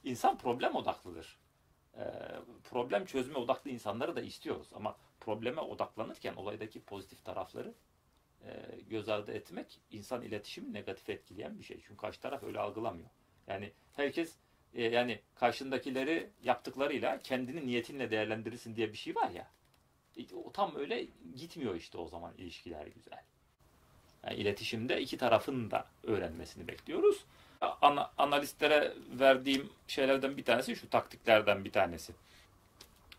İnsan 0.04 0.38
problem 0.38 0.74
odaklıdır. 0.74 1.39
Ee, 1.96 2.02
problem 2.64 3.04
çözme 3.04 3.38
odaklı 3.38 3.70
insanları 3.70 4.16
da 4.16 4.20
istiyoruz 4.20 4.68
ama 4.74 4.96
probleme 5.20 5.60
odaklanırken 5.60 6.34
olaydaki 6.34 6.80
pozitif 6.80 7.24
tarafları 7.24 7.74
e, 8.44 8.50
göz 8.90 9.08
ardı 9.08 9.32
etmek 9.32 9.80
insan 9.90 10.22
iletişimi 10.22 10.72
negatif 10.72 11.10
etkileyen 11.10 11.58
bir 11.58 11.64
şey. 11.64 11.80
Çünkü 11.86 11.96
karşı 11.96 12.20
taraf 12.20 12.42
öyle 12.42 12.58
algılamıyor. 12.58 13.08
Yani 13.46 13.72
herkes 13.96 14.34
e, 14.74 14.82
yani 14.82 15.20
karşındakileri 15.34 16.30
yaptıklarıyla 16.42 17.22
kendini 17.22 17.66
niyetinle 17.66 18.10
değerlendirirsin 18.10 18.76
diye 18.76 18.92
bir 18.92 18.98
şey 18.98 19.16
var 19.16 19.30
ya. 19.30 19.50
E, 20.16 20.34
o 20.34 20.52
tam 20.52 20.76
öyle 20.76 21.06
gitmiyor 21.36 21.74
işte 21.74 21.98
o 21.98 22.08
zaman 22.08 22.34
ilişkiler 22.38 22.86
güzel. 22.86 23.22
Yani 24.24 24.36
iletişimde 24.36 25.00
iki 25.00 25.16
tarafın 25.18 25.70
da 25.70 25.86
öğrenmesini 26.02 26.68
bekliyoruz. 26.68 27.24
Ana, 27.60 28.10
analistlere 28.18 28.94
verdiğim 29.20 29.70
şeylerden 29.88 30.36
bir 30.36 30.44
tanesi 30.44 30.76
şu 30.76 30.90
taktiklerden 30.90 31.64
bir 31.64 31.72
tanesi. 31.72 32.12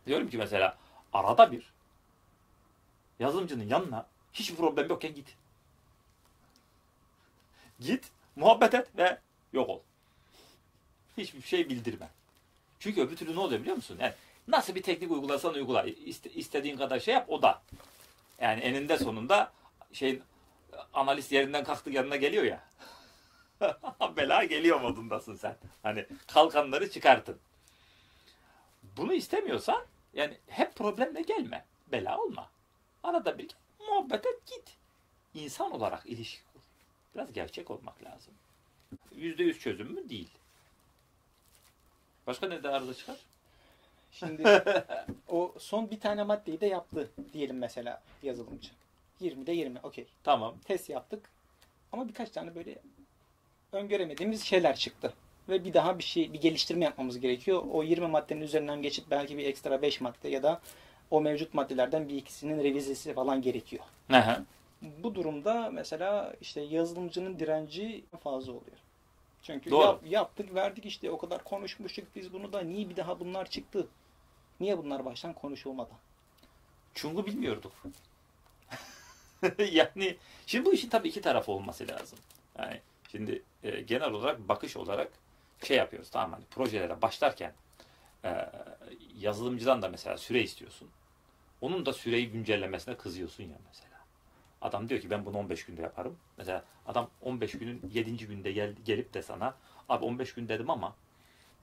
Diyorum 0.08 0.30
ki 0.30 0.38
mesela 0.38 0.78
arada 1.14 1.52
bir 1.52 1.74
yazılımcının 3.20 3.68
yanına 3.68 4.06
hiçbir 4.34 4.56
problem 4.56 4.90
yokken 4.90 5.16
git. 5.16 5.36
Git, 7.80 8.12
muhabbet 8.36 8.74
et 8.74 8.88
ve 8.98 9.20
yok 9.54 9.70
ol. 9.70 9.80
Hiçbir 11.18 11.42
şey 11.42 11.70
bildirme. 11.70 12.10
Çünkü 12.80 13.02
öbür 13.02 13.16
türlü 13.16 13.36
ne 13.36 13.40
oluyor 13.40 13.62
biliyor 13.62 13.76
musun? 13.76 13.98
Yani 14.02 14.14
nasıl 14.48 14.76
bir 14.76 14.84
teknik 14.84 15.12
uygulasan 15.12 15.54
uygula. 15.54 15.84
İste, 15.84 16.30
istediğin 16.30 16.78
kadar 16.78 17.00
şey 17.00 17.14
yap 17.14 17.26
o 17.30 17.42
da. 17.42 17.62
Yani 18.42 18.62
eninde 18.62 18.98
sonunda 18.98 19.52
şeyin 19.94 20.24
analist 20.94 21.32
yerinden 21.32 21.64
kalktı 21.64 21.90
yanına 21.90 22.16
geliyor 22.16 22.44
ya. 22.44 22.64
Bela 24.18 24.44
geliyor 24.44 24.82
modundasın 24.82 25.36
sen. 25.36 25.58
Hani 25.84 26.06
kalkanları 26.28 26.92
çıkartın. 26.92 27.40
Bunu 28.98 29.14
istemiyorsan 29.14 29.86
yani 30.14 30.38
hep 30.48 30.76
problemle 30.76 31.22
gelme. 31.22 31.66
Bela 31.92 32.18
olma. 32.18 32.50
Arada 33.04 33.38
bir 33.38 33.50
muhabbet 33.80 34.26
et 34.26 34.46
git. 34.46 34.78
İnsan 35.34 35.72
olarak 35.72 36.06
ilişki 36.06 36.42
kur. 36.54 36.62
Biraz 37.16 37.34
gerçek 37.34 37.72
olmak 37.72 38.04
lazım. 38.04 38.34
Yüzde 39.16 39.44
yüz 39.44 39.60
çözüm 39.60 39.94
mü? 39.94 40.10
Değil. 40.10 40.30
Başka 42.28 42.48
ne 42.48 42.64
de 42.64 42.70
arıza 42.70 42.94
çıkar? 42.94 43.18
Şimdi 44.12 44.64
o 45.28 45.54
son 45.60 45.92
bir 45.92 46.00
tane 46.00 46.24
maddeyi 46.24 46.62
de 46.62 46.66
yaptı 46.66 47.10
diyelim 47.34 47.58
mesela 47.58 48.02
yazılımcı. 48.24 48.70
20'de 49.22 49.52
20 49.52 49.80
okey. 49.84 50.08
Tamam. 50.24 50.56
Test 50.66 50.90
yaptık. 50.90 51.30
Ama 51.92 52.08
birkaç 52.08 52.30
tane 52.30 52.56
böyle 52.56 52.80
öngöremediğimiz 53.72 54.44
şeyler 54.44 54.76
çıktı. 54.76 55.14
Ve 55.50 55.66
bir 55.66 55.74
daha 55.74 55.98
bir 55.98 56.04
şey, 56.04 56.34
bir 56.34 56.42
geliştirme 56.42 56.86
yapmamız 56.86 57.20
gerekiyor. 57.20 57.64
O 57.72 57.84
20 57.84 58.08
maddenin 58.08 58.42
üzerinden 58.42 58.82
geçip 58.82 59.12
belki 59.12 59.38
bir 59.38 59.46
ekstra 59.46 59.82
5 59.82 60.02
madde 60.02 60.30
ya 60.30 60.44
da 60.44 60.62
o 61.12 61.22
mevcut 61.22 61.54
maddelerden 61.54 62.10
bir 62.10 62.16
ikisinin 62.16 62.64
revizesi 62.64 63.14
falan 63.14 63.42
gerekiyor. 63.42 63.84
Aha. 64.10 64.44
Bu 64.82 65.16
durumda 65.16 65.70
mesela 65.74 66.34
işte 66.42 66.62
yazılımcının 66.62 67.40
direnci 67.40 68.04
fazla 68.24 68.52
oluyor. 68.52 68.78
Çünkü 69.44 69.72
Doğru. 69.72 69.82
yap- 69.82 70.02
yaptık 70.06 70.56
verdik 70.56 70.86
işte 70.86 71.12
o 71.12 71.18
kadar 71.18 71.44
konuşmuştuk 71.44 72.08
biz 72.16 72.34
bunu 72.34 72.54
da 72.54 72.62
niye 72.62 72.90
bir 72.90 72.96
daha 72.96 73.20
bunlar 73.20 73.50
çıktı? 73.50 73.88
Niye 74.60 74.78
bunlar 74.78 75.06
baştan 75.06 75.34
konuşulmadı? 75.34 75.92
Çünkü 76.94 77.26
bilmiyorduk. 77.26 77.72
yani 79.72 80.18
şimdi 80.46 80.66
bu 80.66 80.74
işin 80.74 80.90
tabii 80.90 81.10
iki 81.10 81.22
tarafı 81.22 81.52
olması 81.52 81.88
lazım. 81.88 82.20
Yani 82.60 82.80
şimdi 83.12 83.44
e, 83.64 83.82
genel 83.82 84.12
olarak 84.12 84.50
bakış 84.50 84.78
olarak 84.78 85.12
şey 85.64 85.78
yapıyoruz 85.78 86.10
tamam 86.10 86.32
hani 86.32 86.46
projelere 86.46 87.02
başlarken 87.02 87.54
e, 88.26 88.50
yazılımcıdan 89.18 89.82
da 89.82 89.90
mesela 89.90 90.18
süre 90.18 90.42
istiyorsun. 90.42 90.90
Onun 91.62 91.86
da 91.86 91.94
süreyi 91.94 92.32
güncellemesine 92.32 92.98
kızıyorsun 92.98 93.44
ya 93.44 93.58
mesela. 93.68 93.92
Adam 94.62 94.90
diyor 94.90 95.02
ki 95.02 95.10
ben 95.10 95.26
bunu 95.26 95.38
15 95.38 95.66
günde 95.66 95.82
yaparım. 95.82 96.18
Mesela 96.38 96.66
adam 96.88 97.10
15 97.22 97.52
günün 97.52 97.82
7. 97.94 98.18
günde 98.18 98.52
gel, 98.52 98.76
gelip 98.86 99.14
de 99.14 99.22
sana 99.22 99.56
abi 99.90 100.06
15 100.06 100.34
gün 100.34 100.50
dedim 100.50 100.70
ama 100.70 100.96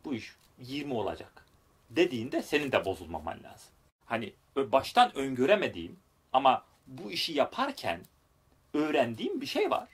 bu 0.04 0.14
iş 0.14 0.36
20 0.58 0.94
olacak 0.94 1.44
dediğinde 1.90 2.42
senin 2.42 2.72
de 2.72 2.84
bozulmaman 2.84 3.42
lazım. 3.42 3.70
Hani 4.06 4.32
baştan 4.56 5.16
öngöremediğim 5.16 5.96
ama 6.32 6.64
bu 6.86 7.10
işi 7.10 7.32
yaparken 7.32 8.00
öğrendiğim 8.74 9.40
bir 9.40 9.46
şey 9.46 9.70
var. 9.70 9.88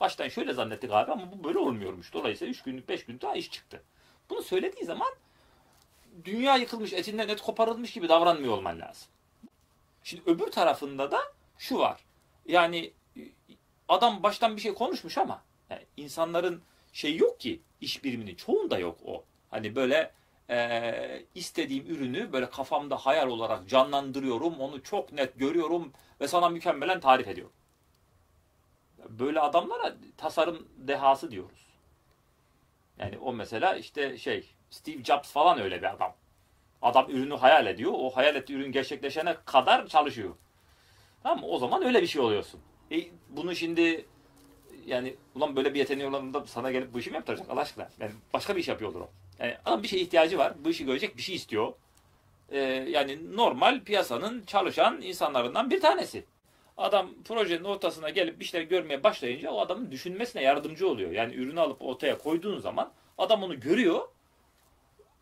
Baştan 0.00 0.28
şöyle 0.28 0.52
zannettik 0.52 0.90
abi 0.92 1.12
ama 1.12 1.32
bu 1.32 1.44
böyle 1.44 1.58
olmuyormuş. 1.58 2.12
Dolayısıyla 2.12 2.50
3 2.50 2.62
günlük 2.62 2.88
5 2.88 3.04
günlük 3.04 3.22
daha 3.22 3.34
iş 3.34 3.50
çıktı. 3.50 3.82
Bunu 4.30 4.42
söylediği 4.42 4.84
zaman 4.84 5.08
dünya 6.24 6.56
yıkılmış, 6.56 6.92
etinden 6.92 7.28
et 7.28 7.40
koparılmış 7.40 7.92
gibi 7.92 8.08
davranmıyor 8.08 8.52
olman 8.52 8.80
lazım. 8.80 9.08
Şimdi 10.02 10.22
öbür 10.26 10.46
tarafında 10.46 11.10
da 11.10 11.20
şu 11.58 11.78
var. 11.78 12.00
Yani 12.46 12.92
e, 13.16 13.20
adam 13.88 14.22
baştan 14.22 14.56
bir 14.56 14.60
şey 14.60 14.74
konuşmuş 14.74 15.18
ama 15.18 15.42
yani 15.70 15.82
insanların 15.96 16.62
şey 16.92 17.16
yok 17.16 17.40
ki 17.40 17.60
iş 17.80 18.04
biriminin 18.04 18.34
çoğunda 18.34 18.78
yok 18.78 18.98
o. 19.04 19.24
Hani 19.50 19.76
böyle 19.76 20.12
e, 20.50 21.24
istediğim 21.34 21.86
ürünü 21.86 22.32
böyle 22.32 22.50
kafamda 22.50 22.96
hayal 22.96 23.28
olarak 23.28 23.68
canlandırıyorum. 23.68 24.60
Onu 24.60 24.82
çok 24.82 25.12
net 25.12 25.38
görüyorum 25.38 25.92
ve 26.20 26.28
sana 26.28 26.48
mükemmelen 26.48 27.00
tarif 27.00 27.28
ediyorum. 27.28 27.52
Böyle 29.08 29.40
adamlara 29.40 29.96
tasarım 30.16 30.68
dehası 30.76 31.30
diyoruz. 31.30 31.66
Yani 32.98 33.18
o 33.18 33.32
mesela 33.32 33.76
işte 33.76 34.18
şey 34.18 34.50
Steve 34.70 35.04
Jobs 35.04 35.32
falan 35.32 35.60
öyle 35.60 35.78
bir 35.78 35.94
adam. 35.94 36.14
Adam 36.82 37.10
ürünü 37.10 37.34
hayal 37.34 37.66
ediyor. 37.66 37.92
O 37.94 38.10
hayal 38.10 38.36
ettiği 38.36 38.52
ürün 38.52 38.72
gerçekleşene 38.72 39.36
kadar 39.44 39.86
çalışıyor. 39.86 40.34
Tamam? 41.22 41.44
O 41.44 41.58
zaman 41.58 41.84
öyle 41.84 42.02
bir 42.02 42.06
şey 42.06 42.22
oluyorsun. 42.22 42.60
E, 42.92 42.96
bunu 43.28 43.54
şimdi 43.54 44.06
yani 44.86 45.16
ulan 45.34 45.56
böyle 45.56 45.74
bir 45.74 45.78
yeteneği 45.78 46.08
olan 46.08 46.34
da 46.34 46.46
sana 46.46 46.70
gelip 46.70 46.94
bu 46.94 46.98
işi 46.98 47.10
mi 47.10 47.16
yaptıracak 47.16 47.50
Allah 47.50 47.60
aşkına? 47.60 47.88
Yani 48.00 48.12
başka 48.34 48.56
bir 48.56 48.60
iş 48.60 48.68
yapıyordur 48.68 49.00
o. 49.00 49.10
Yani 49.38 49.56
adam 49.64 49.82
bir 49.82 49.88
şeye 49.88 50.02
ihtiyacı 50.02 50.38
var. 50.38 50.52
Bu 50.64 50.70
işi 50.70 50.84
görecek 50.84 51.16
bir 51.16 51.22
şey 51.22 51.34
istiyor. 51.34 51.72
Ee, 52.50 52.58
yani 52.88 53.36
normal 53.36 53.80
piyasanın 53.84 54.44
çalışan 54.44 55.02
insanlarından 55.02 55.70
bir 55.70 55.80
tanesi. 55.80 56.24
Adam 56.78 57.10
projenin 57.24 57.64
ortasına 57.64 58.10
gelip 58.10 58.40
bir 58.40 58.44
şeyler 58.44 58.66
görmeye 58.66 59.02
başlayınca 59.02 59.50
o 59.50 59.60
adamın 59.60 59.90
düşünmesine 59.90 60.42
yardımcı 60.42 60.88
oluyor. 60.88 61.10
Yani 61.10 61.34
ürünü 61.34 61.60
alıp 61.60 61.82
ortaya 61.82 62.18
koyduğun 62.18 62.58
zaman 62.58 62.92
adam 63.18 63.42
onu 63.42 63.60
görüyor. 63.60 64.08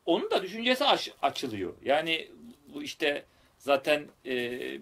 Onun 0.07 0.31
da 0.31 0.43
düşüncesi 0.43 0.85
aç- 0.85 1.13
açılıyor. 1.23 1.75
Yani 1.85 2.31
bu 2.75 2.83
işte 2.83 3.25
zaten 3.59 4.07
e, 4.27 4.35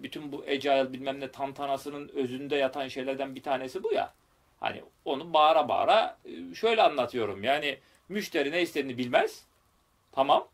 bütün 0.03 0.31
bu 0.31 0.43
agile 0.47 0.93
bilmem 0.93 1.19
ne 1.19 1.31
tantanasının 1.31 2.09
özünde 2.09 2.55
yatan 2.55 2.87
şeylerden 2.87 3.35
bir 3.35 3.43
tanesi 3.43 3.83
bu 3.83 3.93
ya. 3.93 4.13
Hani 4.59 4.83
onu 5.05 5.33
bağıra 5.33 5.69
bağıra 5.69 6.17
e, 6.25 6.55
şöyle 6.55 6.81
anlatıyorum. 6.81 7.43
Yani 7.43 7.77
müşteri 8.09 8.51
ne 8.51 8.61
istediğini 8.61 8.97
bilmez. 8.97 9.43
Tamam. 10.11 10.47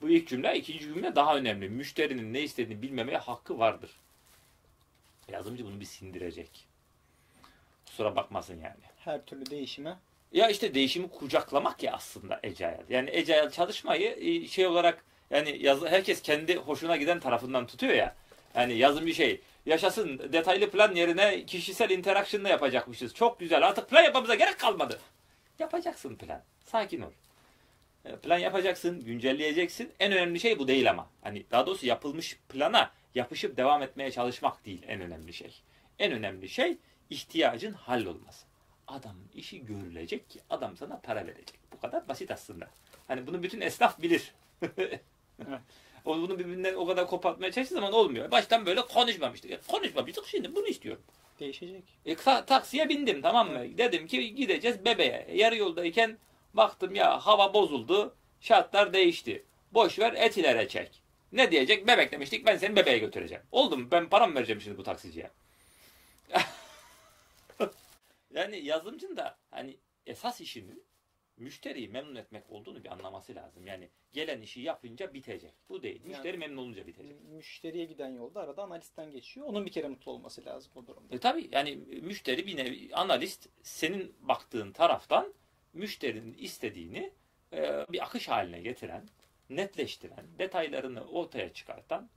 Bu 0.00 0.08
ilk 0.08 0.28
cümle. 0.28 0.56
ikinci 0.56 0.78
cümle 0.80 1.16
daha 1.16 1.36
önemli. 1.36 1.68
Müşterinin 1.68 2.34
ne 2.34 2.40
istediğini 2.40 2.82
bilmemeye 2.82 3.18
hakkı 3.18 3.58
vardır. 3.58 3.90
Yazımcı 5.32 5.66
bunu 5.66 5.80
bir 5.80 5.84
sindirecek. 5.84 6.66
Kusura 7.86 8.16
bakmasın 8.16 8.54
yani. 8.54 8.84
Her 8.98 9.24
türlü 9.24 9.50
değişime 9.50 9.96
Ya 10.32 10.48
işte 10.48 10.74
değişimi 10.74 11.08
kucaklamak 11.08 11.82
ya 11.82 11.92
aslında 11.92 12.40
Agile. 12.44 12.84
Yani 12.88 13.10
Agile 13.10 13.50
çalışmayı 13.50 14.10
e, 14.20 14.48
şey 14.48 14.66
olarak 14.66 15.04
yani 15.30 15.62
yaz, 15.62 15.82
herkes 15.84 16.22
kendi 16.22 16.56
hoşuna 16.56 16.96
giden 16.96 17.20
tarafından 17.20 17.66
tutuyor 17.66 17.94
ya. 17.94 18.14
Yani 18.54 18.76
yazım 18.76 19.06
bir 19.06 19.14
şey. 19.14 19.40
Yaşasın 19.66 20.18
detaylı 20.32 20.70
plan 20.70 20.94
yerine 20.94 21.46
kişisel 21.46 21.90
interaction'la 21.90 22.48
yapacakmışız. 22.48 23.14
Çok 23.14 23.40
güzel. 23.40 23.66
Artık 23.68 23.90
plan 23.90 24.02
yapmamıza 24.02 24.34
gerek 24.34 24.58
kalmadı. 24.58 25.00
Yapacaksın 25.58 26.16
plan. 26.16 26.42
Sakin 26.64 27.00
ol. 27.00 27.10
E, 28.04 28.16
Plan 28.16 28.38
yapacaksın, 28.38 29.04
güncelleyeceksin. 29.04 29.92
En 30.00 30.12
önemli 30.12 30.40
şey 30.40 30.58
bu 30.58 30.68
değil 30.68 30.90
ama. 30.90 31.10
Hani 31.22 31.44
daha 31.50 31.66
doğrusu 31.66 31.86
yapılmış 31.86 32.38
plana 32.48 32.90
yapışıp 33.16 33.56
devam 33.56 33.82
etmeye 33.82 34.10
çalışmak 34.10 34.66
değil 34.66 34.82
en 34.88 35.00
önemli 35.00 35.32
şey. 35.32 35.62
En 35.98 36.12
önemli 36.12 36.48
şey 36.48 36.78
ihtiyacın 37.10 37.72
hallolması. 37.72 38.46
Adamın 38.86 39.28
işi 39.34 39.66
görülecek 39.66 40.30
ki 40.30 40.40
adam 40.50 40.76
sana 40.76 41.00
para 41.00 41.26
verecek. 41.26 41.58
Bu 41.72 41.80
kadar 41.80 42.08
basit 42.08 42.30
aslında. 42.30 42.70
Hani 43.08 43.26
bunu 43.26 43.42
bütün 43.42 43.60
esnaf 43.60 44.02
bilir. 44.02 44.34
O 46.04 46.16
bunu 46.16 46.38
birbirinden 46.38 46.74
o 46.74 46.86
kadar 46.86 47.06
kopartmaya 47.06 47.52
çalıştığı 47.52 47.74
zaman 47.74 47.92
olmuyor. 47.92 48.30
Baştan 48.30 48.66
böyle 48.66 48.80
konuşmamıştık. 48.80 49.50
E, 49.50 49.58
konuşmamıştık 49.68 50.26
şimdi 50.26 50.54
bunu 50.54 50.66
istiyorum. 50.66 51.02
Değişecek. 51.40 51.82
E, 52.04 52.14
ta- 52.14 52.44
taksiye 52.44 52.88
bindim 52.88 53.22
tamam 53.22 53.52
mı? 53.52 53.78
Dedim 53.78 54.06
ki 54.06 54.34
gideceğiz 54.34 54.84
bebeğe. 54.84 55.26
Yarı 55.34 55.56
yoldayken 55.56 56.18
baktım 56.54 56.94
ya 56.94 57.18
hava 57.26 57.54
bozuldu. 57.54 58.14
Şartlar 58.40 58.92
değişti. 58.92 59.44
Boş 59.74 59.98
ver 59.98 60.12
etilere 60.12 60.68
çek. 60.68 61.02
Ne 61.32 61.50
diyecek? 61.50 61.86
Bebek 61.86 62.12
demiştik 62.12 62.46
ben 62.46 62.56
seni 62.56 62.76
bebeğe 62.76 62.98
götüreceğim. 62.98 63.44
Oldu 63.52 63.78
mu? 63.78 63.90
Ben 63.90 64.08
param 64.08 64.34
vereceğim 64.34 64.60
şimdi 64.60 64.78
bu 64.78 64.82
taksiciye. 64.82 65.30
yani 68.34 68.64
yazılımcının 68.64 69.16
da 69.16 69.38
hani 69.50 69.76
esas 70.06 70.40
işinin 70.40 70.84
müşteriyi 71.36 71.88
memnun 71.88 72.14
etmek 72.14 72.50
olduğunu 72.50 72.84
bir 72.84 72.92
anlaması 72.92 73.34
lazım. 73.34 73.66
Yani 73.66 73.90
gelen 74.12 74.40
işi 74.40 74.60
yapınca 74.60 75.14
bitecek. 75.14 75.54
Bu 75.68 75.82
değil. 75.82 76.00
Müşteri 76.04 76.38
memnun 76.38 76.56
olunca 76.56 76.86
bitecek. 76.86 77.20
Müşteriye 77.20 77.84
giden 77.84 78.08
yolda 78.08 78.40
arada 78.40 78.62
analistten 78.62 79.10
geçiyor. 79.10 79.46
Onun 79.46 79.66
bir 79.66 79.72
kere 79.72 79.88
mutlu 79.88 80.12
olması 80.12 80.44
lazım 80.44 80.72
o 80.74 80.86
durumda. 80.86 81.14
E 81.14 81.18
tabi 81.18 81.48
yani 81.52 81.76
müşteri 82.02 82.46
bir 82.46 82.56
nevi 82.56 82.94
analist 82.94 83.48
senin 83.62 84.14
baktığın 84.20 84.72
taraftan 84.72 85.34
müşterinin 85.72 86.34
istediğini 86.34 87.12
e, 87.52 87.86
bir 87.92 88.04
akış 88.04 88.28
haline 88.28 88.60
getiren, 88.60 89.08
netleştiren, 89.50 90.24
detaylarını 90.38 91.04
ortaya 91.04 91.52
çıkartan 91.52 92.08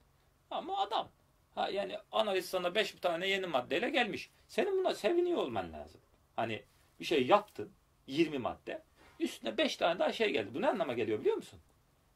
ama 0.51 0.77
adam. 0.77 1.09
Ha 1.55 1.69
yani 1.69 1.97
analist 2.11 2.49
sana 2.49 2.75
5 2.75 2.91
tane 2.91 3.27
yeni 3.27 3.45
maddeyle 3.45 3.89
gelmiş. 3.89 4.29
Senin 4.47 4.77
buna 4.77 4.95
seviniyor 4.95 5.37
olman 5.37 5.73
lazım. 5.73 6.01
Hani 6.35 6.63
bir 6.99 7.05
şey 7.05 7.27
yaptın 7.27 7.71
20 8.07 8.37
madde. 8.37 8.83
Üstüne 9.19 9.57
5 9.57 9.75
tane 9.75 9.99
daha 9.99 10.13
şey 10.13 10.31
geldi. 10.31 10.53
Bu 10.53 10.61
ne 10.61 10.67
anlama 10.67 10.93
geliyor 10.93 11.19
biliyor 11.19 11.35
musun? 11.35 11.59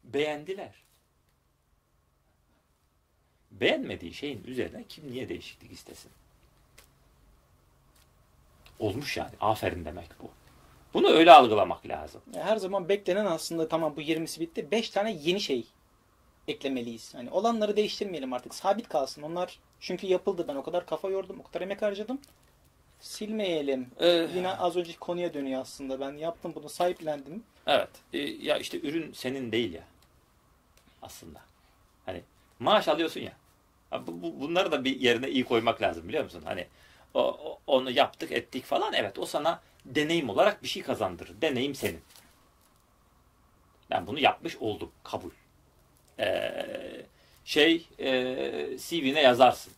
Beğendiler. 0.04 0.84
Beğenmediği 3.52 4.14
şeyin 4.14 4.44
üzerine 4.44 4.84
kim 4.90 5.12
niye 5.12 5.30
değişiklik 5.30 5.72
istesin? 5.72 6.12
Olmuş 8.80 9.18
yani. 9.18 9.32
Aferin 9.42 9.86
demek 9.86 10.10
bu. 10.20 10.32
Bunu 10.94 11.10
öyle 11.10 11.32
algılamak 11.32 11.88
lazım. 11.88 12.22
Her 12.36 12.58
zaman 12.58 12.90
beklenen 12.90 13.26
aslında 13.26 13.68
tamam 13.68 13.94
bu 13.98 14.02
20'si 14.02 14.40
bitti. 14.40 14.72
5 14.72 14.90
tane 14.90 15.12
yeni 15.22 15.42
şey 15.42 15.66
eklemeliyiz. 16.48 17.16
Hani 17.16 17.30
olanları 17.32 17.76
değiştirmeyelim 17.76 18.34
artık. 18.34 18.56
Sabit 18.56 18.90
kalsın. 18.90 19.22
Onlar 19.22 19.60
çünkü 19.80 20.08
yapıldı. 20.08 20.46
Ben 20.48 20.56
o 20.56 20.64
kadar 20.64 20.86
kafa 20.86 21.10
yordum. 21.10 21.40
O 21.40 21.44
kadar 21.44 21.62
emek 21.62 21.82
harcadım. 21.82 22.20
Silmeyelim. 23.00 23.88
Ee, 24.00 24.08
Yine 24.36 24.52
az 24.58 24.76
önceki 24.76 25.00
konuya 25.00 25.34
dönüyor 25.34 25.62
aslında. 25.62 26.00
Ben 26.00 26.12
yaptım 26.18 26.52
bunu 26.56 26.70
sahiplendim. 26.70 27.44
Evet. 27.68 27.90
Ee, 28.14 28.18
ya 28.20 28.58
işte 28.58 28.80
ürün 28.82 29.14
senin 29.14 29.52
değil 29.52 29.74
ya. 29.74 29.84
Aslında. 31.02 31.40
Hani 32.06 32.22
maaş 32.60 32.88
alıyorsun 32.88 33.20
ya. 33.22 33.32
Ha, 33.90 34.08
Bu, 34.08 34.22
bu- 34.24 34.40
bunları 34.42 34.72
da 34.72 34.84
bir 34.84 35.00
yerine 35.00 35.30
iyi 35.30 35.44
koymak 35.46 35.82
lazım 35.82 36.08
biliyor 36.08 36.24
musun? 36.24 36.42
Hani 36.46 36.68
o, 37.14 37.22
o- 37.22 37.60
onu 37.68 37.92
yaptık 37.92 38.32
ettik 38.32 38.66
falan. 38.66 38.94
Evet 38.94 39.20
o 39.20 39.26
sana 39.26 39.62
deneyim 39.86 40.30
olarak 40.30 40.64
bir 40.64 40.68
şey 40.68 40.84
kazandırır. 40.84 41.42
Deneyim 41.42 41.76
senin. 41.76 42.02
Ben 43.90 44.08
bunu 44.08 44.20
yapmış 44.20 44.58
oldum. 44.58 44.92
Kabul. 45.04 45.32
Ee, 46.20 47.06
şey 47.46 47.88
e, 48.00 48.78
CV'ne 48.78 49.22
yazarsın. 49.22 49.74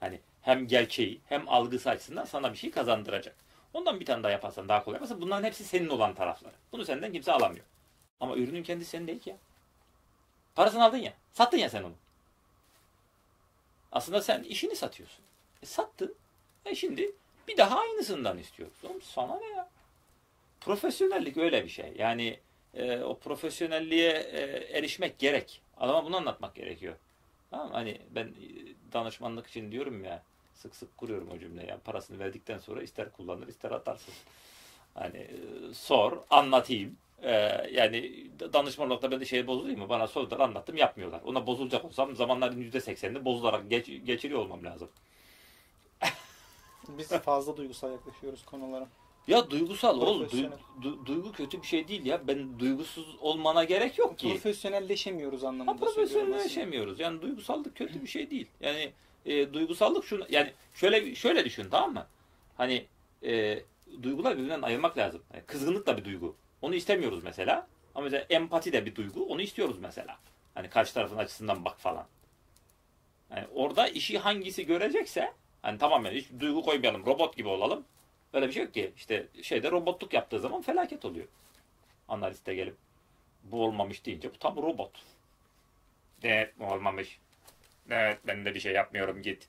Hani 0.00 0.20
hem 0.42 0.66
gerçeği 0.66 1.20
hem 1.26 1.48
algısı 1.48 1.90
açısından 1.90 2.24
sana 2.24 2.52
bir 2.52 2.58
şey 2.58 2.70
kazandıracak. 2.70 3.36
Ondan 3.74 4.00
bir 4.00 4.04
tane 4.06 4.22
daha 4.22 4.32
yaparsan 4.32 4.68
daha 4.68 4.84
kolay. 4.84 5.00
Mesela 5.00 5.20
bunların 5.20 5.44
hepsi 5.44 5.64
senin 5.64 5.88
olan 5.88 6.14
tarafları. 6.14 6.54
Bunu 6.72 6.84
senden 6.84 7.12
kimse 7.12 7.32
alamıyor. 7.32 7.64
Ama 8.20 8.36
ürünün 8.36 8.62
kendisi 8.62 8.90
senin 8.90 9.06
değil 9.06 9.20
ki 9.20 9.30
ya. 9.30 9.36
Parasını 10.54 10.84
aldın 10.84 10.96
ya. 10.96 11.12
Sattın 11.32 11.58
ya 11.58 11.70
sen 11.70 11.82
onu. 11.82 11.94
Aslında 13.92 14.22
sen 14.22 14.42
işini 14.42 14.76
satıyorsun. 14.76 15.24
E 15.62 15.66
sattın. 15.66 16.14
E 16.64 16.74
şimdi 16.74 17.12
bir 17.48 17.56
daha 17.56 17.80
aynısından 17.80 18.38
istiyoruz. 18.38 18.76
Oğlum 18.84 19.02
sana 19.02 19.38
ne 19.38 19.46
ya? 19.46 19.68
Profesyonellik 20.60 21.36
öyle 21.36 21.64
bir 21.64 21.68
şey. 21.68 21.92
Yani 21.98 22.38
e, 22.74 22.98
o 23.00 23.18
profesyonelliğe 23.18 24.10
e, 24.10 24.40
erişmek 24.78 25.18
gerek. 25.18 25.60
Adama 25.76 26.04
bunu 26.04 26.16
anlatmak 26.16 26.54
gerekiyor. 26.54 26.94
Tamam? 27.50 27.70
Hani 27.72 28.00
ben 28.10 28.24
e, 28.24 28.32
danışmanlık 28.92 29.46
için 29.46 29.72
diyorum 29.72 30.04
ya 30.04 30.22
sık 30.54 30.76
sık 30.76 30.96
kuruyorum 30.96 31.28
o 31.30 31.38
cümleyi. 31.38 31.68
Yani 31.68 31.80
parasını 31.80 32.18
verdikten 32.18 32.58
sonra 32.58 32.82
ister 32.82 33.12
kullanır 33.12 33.48
ister 33.48 33.70
atarsın. 33.70 34.14
Hani 34.94 35.18
e, 35.18 35.36
sor, 35.74 36.18
anlatayım. 36.30 36.96
E, 37.22 37.32
yani 37.72 38.26
danışmanlıkta 38.52 39.10
ben 39.10 39.20
de 39.20 39.24
şey 39.24 39.46
bozulayım 39.46 39.80
mı? 39.80 39.88
Bana 39.88 40.06
sordular 40.06 40.40
anlattım 40.40 40.76
yapmıyorlar. 40.76 41.20
Ona 41.24 41.46
bozulacak 41.46 41.84
olsam 41.84 42.16
zamanların 42.16 42.62
%80'ini 42.62 43.24
bozularak 43.24 43.70
geç, 43.70 43.86
geçiriyor 44.04 44.40
olmam 44.40 44.64
lazım. 44.64 44.88
Biz 46.98 47.08
fazla 47.08 47.56
duygusal 47.56 47.92
yaklaşıyoruz 47.92 48.44
konulara. 48.44 48.88
Ya 49.26 49.50
duygusal 49.50 50.00
oğlum. 50.00 50.26
Du- 50.26 50.50
du- 50.82 51.06
duygu 51.06 51.32
kötü 51.32 51.62
bir 51.62 51.66
şey 51.66 51.88
değil 51.88 52.06
ya. 52.06 52.28
Ben 52.28 52.58
duygusuz 52.58 53.16
olmana 53.20 53.64
gerek 53.64 53.98
yok 53.98 54.18
ki. 54.18 54.28
Profesyonelleşemiyoruz 54.28 55.42
Ha, 55.42 55.48
anlamında 55.48 55.86
söylüyorum 55.86 56.06
aslında. 56.12 56.26
profesyonelleşemiyoruz. 56.36 57.00
Yani 57.00 57.22
duygusallık 57.22 57.76
kötü 57.76 58.02
bir 58.02 58.06
şey 58.06 58.30
değil. 58.30 58.46
Yani 58.60 58.92
e, 59.26 59.52
duygusallık 59.52 60.04
şunu 60.04 60.26
yani 60.30 60.52
şöyle 60.74 61.14
şöyle 61.14 61.44
düşün 61.44 61.68
tamam 61.70 61.92
mı? 61.92 62.06
Hani 62.56 62.86
e, 63.22 63.62
duygular 64.02 64.34
birbirinden 64.34 64.62
ayırmak 64.62 64.98
lazım. 64.98 65.22
Yani 65.34 65.44
kızgınlık 65.46 65.86
da 65.86 65.96
bir 65.96 66.04
duygu. 66.04 66.36
Onu 66.62 66.74
istemiyoruz 66.74 67.24
mesela. 67.24 67.66
Ama 67.94 68.04
mesela 68.04 68.26
empati 68.30 68.72
de 68.72 68.86
bir 68.86 68.94
duygu. 68.94 69.24
Onu 69.24 69.42
istiyoruz 69.42 69.76
mesela. 69.80 70.18
Hani 70.54 70.70
karşı 70.70 70.94
tarafın 70.94 71.16
açısından 71.16 71.64
bak 71.64 71.78
falan. 71.80 72.06
Yani 73.30 73.46
orada 73.54 73.88
işi 73.88 74.18
hangisi 74.18 74.66
görecekse 74.66 75.32
hani 75.66 75.78
tamamen 75.78 76.12
hiç 76.12 76.26
duygu 76.40 76.62
koymayalım. 76.62 77.06
Robot 77.06 77.36
gibi 77.36 77.48
olalım. 77.48 77.84
Öyle 78.32 78.48
bir 78.48 78.52
şey 78.52 78.62
yok 78.64 78.74
ki. 78.74 78.92
İşte 78.96 79.26
şeyde 79.42 79.70
robotluk 79.70 80.14
yaptığı 80.14 80.40
zaman 80.40 80.62
felaket 80.62 81.04
oluyor. 81.04 81.26
Analiste 82.08 82.54
gelip 82.54 82.76
bu 83.44 83.64
olmamış 83.64 84.06
deyince 84.06 84.34
bu 84.34 84.38
tam 84.38 84.56
robot. 84.56 84.90
Evet 86.22 86.54
olmamış. 86.60 87.18
Evet 87.90 88.18
ben 88.26 88.44
de 88.44 88.54
bir 88.54 88.60
şey 88.60 88.72
yapmıyorum 88.72 89.22
git. 89.22 89.48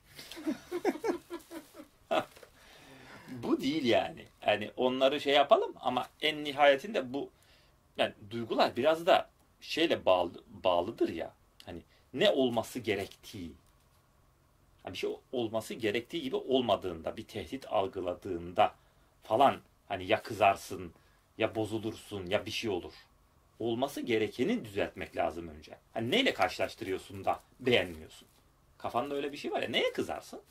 bu 3.30 3.62
değil 3.62 3.86
yani. 3.86 4.26
Yani 4.48 4.72
onları 4.78 5.22
şey 5.22 5.34
yapalım 5.34 5.74
ama 5.80 6.08
en 6.22 6.44
nihayetinde 6.44 7.14
bu 7.14 7.30
yani 7.98 8.14
duygular 8.30 8.76
biraz 8.76 9.06
da 9.06 9.30
şeyle 9.62 10.06
bağlı, 10.06 10.44
bağlıdır 10.48 11.10
ya. 11.10 11.34
Hani 11.66 11.82
ne 12.14 12.30
olması 12.30 12.80
gerektiği. 12.80 13.52
Hani 14.88 14.94
bir 14.94 15.00
şey 15.00 15.10
olması 15.32 15.74
gerektiği 15.74 16.22
gibi 16.22 16.36
olmadığında, 16.36 17.18
bir 17.18 17.24
tehdit 17.24 17.68
algıladığında 17.68 18.76
falan 19.24 19.62
hani 19.88 20.06
ya 20.06 20.24
kızarsın 20.24 20.94
ya 21.38 21.56
bozulursun 21.56 22.26
ya 22.26 22.46
bir 22.46 22.52
şey 22.52 22.70
olur 22.70 22.94
olması 23.60 24.02
gerekeni 24.02 24.66
düzeltmek 24.66 25.16
lazım 25.16 25.48
önce. 25.48 25.78
Hani 25.94 26.12
neyle 26.12 26.34
karşılaştırıyorsun 26.34 27.26
da 27.26 27.40
beğenmiyorsun? 27.60 28.28
Kafanda 28.78 29.16
öyle 29.16 29.32
bir 29.32 29.38
şey 29.38 29.52
var 29.52 29.62
ya 29.62 29.70
neye 29.70 29.94
kızarsın? 29.94 30.42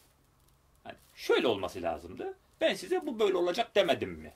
Hani 0.85 0.97
şöyle 1.15 1.47
olması 1.47 1.83
lazımdı. 1.83 2.35
Ben 2.61 2.75
size 2.75 3.07
bu 3.07 3.19
böyle 3.19 3.37
olacak 3.37 3.75
demedim 3.75 4.11
mi? 4.11 4.33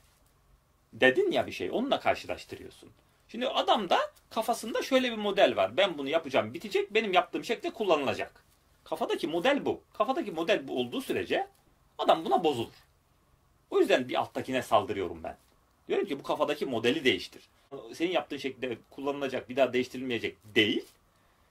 Dedin 0.92 1.30
ya 1.30 1.46
bir 1.46 1.52
şey 1.52 1.70
onunla 1.70 2.00
karşılaştırıyorsun. 2.00 2.90
Şimdi 3.28 3.48
adamda 3.48 3.98
kafasında 4.30 4.82
şöyle 4.82 5.12
bir 5.12 5.18
model 5.18 5.56
var. 5.56 5.76
Ben 5.76 5.98
bunu 5.98 6.08
yapacağım 6.08 6.54
bitecek 6.54 6.94
benim 6.94 7.12
yaptığım 7.12 7.44
şekilde 7.44 7.70
kullanılacak. 7.70 8.49
Kafadaki 8.90 9.26
model 9.26 9.64
bu. 9.64 9.80
Kafadaki 9.92 10.32
model 10.32 10.68
bu 10.68 10.78
olduğu 10.78 11.00
sürece 11.00 11.48
adam 11.98 12.24
buna 12.24 12.44
bozulur. 12.44 12.86
O 13.70 13.80
yüzden 13.80 14.08
bir 14.08 14.20
alttakine 14.20 14.62
saldırıyorum 14.62 15.22
ben. 15.22 15.36
Diyorum 15.88 16.06
ki 16.06 16.18
bu 16.18 16.22
kafadaki 16.22 16.66
modeli 16.66 17.04
değiştir. 17.04 17.42
Senin 17.94 18.10
yaptığın 18.10 18.36
şekilde 18.36 18.78
kullanılacak, 18.90 19.48
bir 19.48 19.56
daha 19.56 19.72
değiştirilmeyecek 19.72 20.36
değil. 20.54 20.84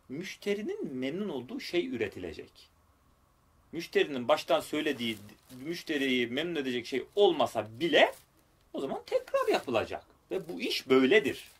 Müşterinin 0.09 0.93
memnun 0.93 1.29
olduğu 1.29 1.59
şey 1.59 1.87
üretilecek. 1.87 2.69
Müşterinin 3.71 4.27
baştan 4.27 4.59
söylediği, 4.59 5.17
müşteriyi 5.65 6.27
memnun 6.27 6.55
edecek 6.55 6.85
şey 6.85 7.05
olmasa 7.15 7.67
bile 7.79 8.13
o 8.73 8.79
zaman 8.79 9.01
tekrar 9.05 9.47
yapılacak. 9.47 10.03
Ve 10.31 10.49
bu 10.49 10.61
iş 10.61 10.89
böyledir. 10.89 11.51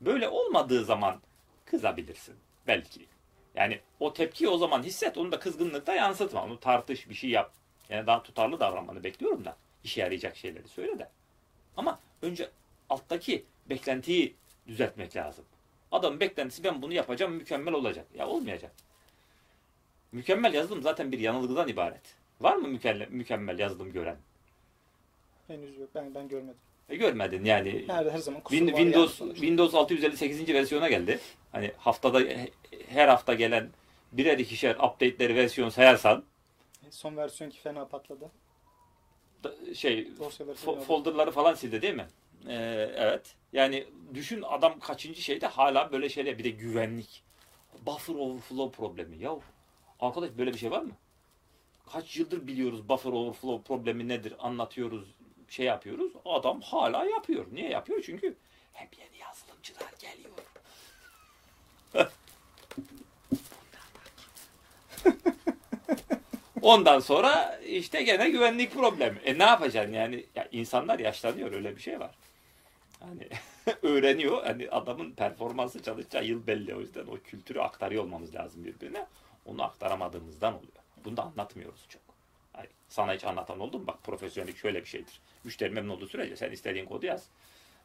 Böyle 0.00 0.28
olmadığı 0.28 0.84
zaman 0.84 1.20
kızabilirsin 1.64 2.34
belki. 2.66 3.17
Yani 3.54 3.80
o 4.00 4.12
tepkiyi 4.12 4.50
o 4.50 4.58
zaman 4.58 4.82
hisset, 4.82 5.18
onu 5.18 5.32
da 5.32 5.38
kızgınlıkta 5.38 5.94
yansıtma. 5.94 6.44
Onu 6.44 6.60
tartış, 6.60 7.08
bir 7.08 7.14
şey 7.14 7.30
yap. 7.30 7.52
Yani 7.88 8.06
daha 8.06 8.22
tutarlı 8.22 8.60
davranmanı 8.60 9.04
bekliyorum 9.04 9.44
da. 9.44 9.56
işe 9.84 10.00
yarayacak 10.00 10.36
şeyleri 10.36 10.68
söyle 10.68 10.98
de. 10.98 11.08
Ama 11.76 12.00
önce 12.22 12.50
alttaki 12.90 13.44
beklentiyi 13.70 14.34
düzeltmek 14.66 15.16
lazım. 15.16 15.44
Adamın 15.92 16.20
beklentisi 16.20 16.64
ben 16.64 16.82
bunu 16.82 16.92
yapacağım 16.92 17.32
mükemmel 17.32 17.74
olacak. 17.74 18.06
Ya 18.14 18.26
olmayacak. 18.26 18.72
Mükemmel 20.12 20.54
yazılım 20.54 20.82
zaten 20.82 21.12
bir 21.12 21.18
yanılgıdan 21.18 21.68
ibaret. 21.68 22.14
Var 22.40 22.56
mı 22.56 22.68
mükemmel, 22.68 23.08
mükemmel 23.10 23.58
yazılım 23.58 23.92
gören? 23.92 24.16
Henüz 25.46 25.78
yok. 25.78 25.88
Ben, 25.94 26.14
ben 26.14 26.28
görmedim. 26.28 26.60
E, 26.88 26.96
görmedin 26.96 27.44
yani. 27.44 27.84
Her, 27.88 28.06
her 28.06 28.18
zaman 28.18 28.40
Win- 28.40 28.52
var 28.52 28.66
yani 28.66 28.76
Windows 28.76 29.14
sonuçta. 29.14 29.40
Windows 29.40 29.74
658. 29.74 30.48
versiyona 30.54 30.88
geldi. 30.88 31.18
Hani 31.52 31.72
haftada 31.78 32.20
her 32.88 33.08
hafta 33.08 33.34
gelen 33.34 33.70
birer 34.12 34.38
ikişer 34.38 34.74
update'leri 34.74 35.34
versiyon 35.36 35.68
sayarsan 35.68 36.24
Son 36.90 37.16
versiyon 37.16 37.50
ki 37.50 37.60
fena 37.60 37.84
patladı. 37.88 38.30
da- 39.44 39.74
şey 39.74 40.08
fo- 40.64 40.80
folderları 40.80 41.30
falan 41.30 41.54
sildi 41.54 41.82
değil 41.82 41.94
mi? 41.94 42.06
Ee, 42.48 42.54
evet. 42.96 43.34
Yani 43.52 43.86
düşün 44.14 44.42
adam 44.42 44.78
kaçıncı 44.80 45.22
şeyde 45.22 45.46
hala 45.46 45.92
böyle 45.92 46.08
şeyler 46.08 46.38
bir 46.38 46.44
de 46.44 46.50
güvenlik. 46.50 47.22
Buffer 47.86 48.14
overflow 48.14 48.76
problemi. 48.76 49.18
Ya 49.18 49.36
arkadaş 50.00 50.30
böyle 50.38 50.52
bir 50.52 50.58
şey 50.58 50.70
var 50.70 50.82
mı? 50.82 50.92
Kaç 51.92 52.16
yıldır 52.16 52.46
biliyoruz 52.46 52.88
buffer 52.88 53.10
overflow 53.12 53.62
problemi 53.74 54.08
nedir 54.08 54.34
anlatıyoruz 54.38 55.08
şey 55.48 55.66
yapıyoruz. 55.66 56.12
Adam 56.24 56.60
hala 56.60 57.04
yapıyor. 57.04 57.46
Niye 57.52 57.68
yapıyor? 57.68 58.02
Çünkü 58.06 58.36
hep 58.72 58.98
yeni 58.98 59.18
yazılımcılar 59.18 59.92
geliyor. 60.00 60.30
Ondan 66.62 67.00
sonra 67.00 67.56
işte 67.56 68.02
gene 68.02 68.30
güvenlik 68.30 68.74
problemi. 68.74 69.18
E 69.24 69.38
ne 69.38 69.42
yapacaksın 69.42 69.92
yani? 69.92 70.26
Ya 70.34 70.48
insanlar 70.52 70.98
yaşlanıyor 70.98 71.52
öyle 71.52 71.76
bir 71.76 71.80
şey 71.82 72.00
var. 72.00 72.14
Hani 73.00 73.28
öğreniyor. 73.82 74.44
Hani 74.44 74.70
adamın 74.70 75.12
performansı 75.12 75.82
çalışacağı 75.82 76.24
yıl 76.24 76.46
belli. 76.46 76.74
O 76.74 76.80
yüzden 76.80 77.06
o 77.06 77.16
kültürü 77.24 77.60
aktarıyor 77.60 78.04
olmamız 78.04 78.34
lazım 78.34 78.64
birbirine. 78.64 79.06
Onu 79.46 79.62
aktaramadığımızdan 79.62 80.54
oluyor. 80.54 80.72
Bunu 81.04 81.16
da 81.16 81.22
anlatmıyoruz 81.22 81.86
çok. 81.88 82.07
Sana 82.88 83.14
hiç 83.14 83.24
anlatan 83.24 83.60
oldu 83.60 83.78
mu? 83.78 83.86
Bak 83.86 84.02
profesyonellik 84.04 84.56
şöyle 84.56 84.80
bir 84.80 84.86
şeydir. 84.88 85.20
Müşteri 85.44 85.70
memnun 85.70 85.94
olduğu 85.96 86.06
sürece 86.06 86.36
sen 86.36 86.50
istediğin 86.50 86.84
kodu 86.86 87.06
yaz. 87.06 87.28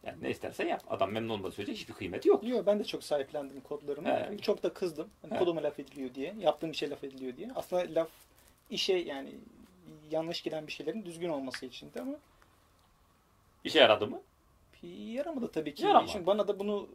Yani 0.05 0.17
ne 0.21 0.29
istersen 0.29 0.67
yap. 0.67 0.83
Adam 0.89 1.11
memnun 1.11 1.29
olmadığı 1.29 1.51
sürece 1.51 1.73
hiçbir 1.73 1.93
kıymeti 1.93 2.29
yok. 2.29 2.43
Yok 2.47 2.65
ben 2.65 2.79
de 2.79 2.83
çok 2.83 3.03
sahiplendim 3.03 3.61
kodlarımı. 3.61 4.09
Evet. 4.09 4.43
Çok 4.43 4.63
da 4.63 4.73
kızdım. 4.73 5.09
Hani 5.21 5.31
Evet. 5.31 5.39
koduma 5.39 5.63
laf 5.63 5.79
ediliyor 5.79 6.15
diye. 6.15 6.35
Yaptığım 6.39 6.71
bir 6.71 6.77
şey 6.77 6.89
laf 6.89 7.03
ediliyor 7.03 7.37
diye. 7.37 7.49
Aslında 7.55 7.99
laf 7.99 8.09
işe 8.69 8.93
yani 8.93 9.29
yanlış 10.11 10.41
giden 10.41 10.67
bir 10.67 10.71
şeylerin 10.71 11.05
düzgün 11.05 11.29
olması 11.29 11.65
için 11.65 11.93
de 11.93 12.01
ama 12.01 12.15
İşe 13.63 13.79
yaradı 13.79 14.07
mı? 14.07 14.21
yaramadı 14.83 15.51
tabii 15.51 15.73
ki. 15.73 15.85
Yaramadı. 15.85 16.11
Çünkü 16.11 16.25
bana 16.25 16.47
da 16.47 16.59
bunu 16.59 16.89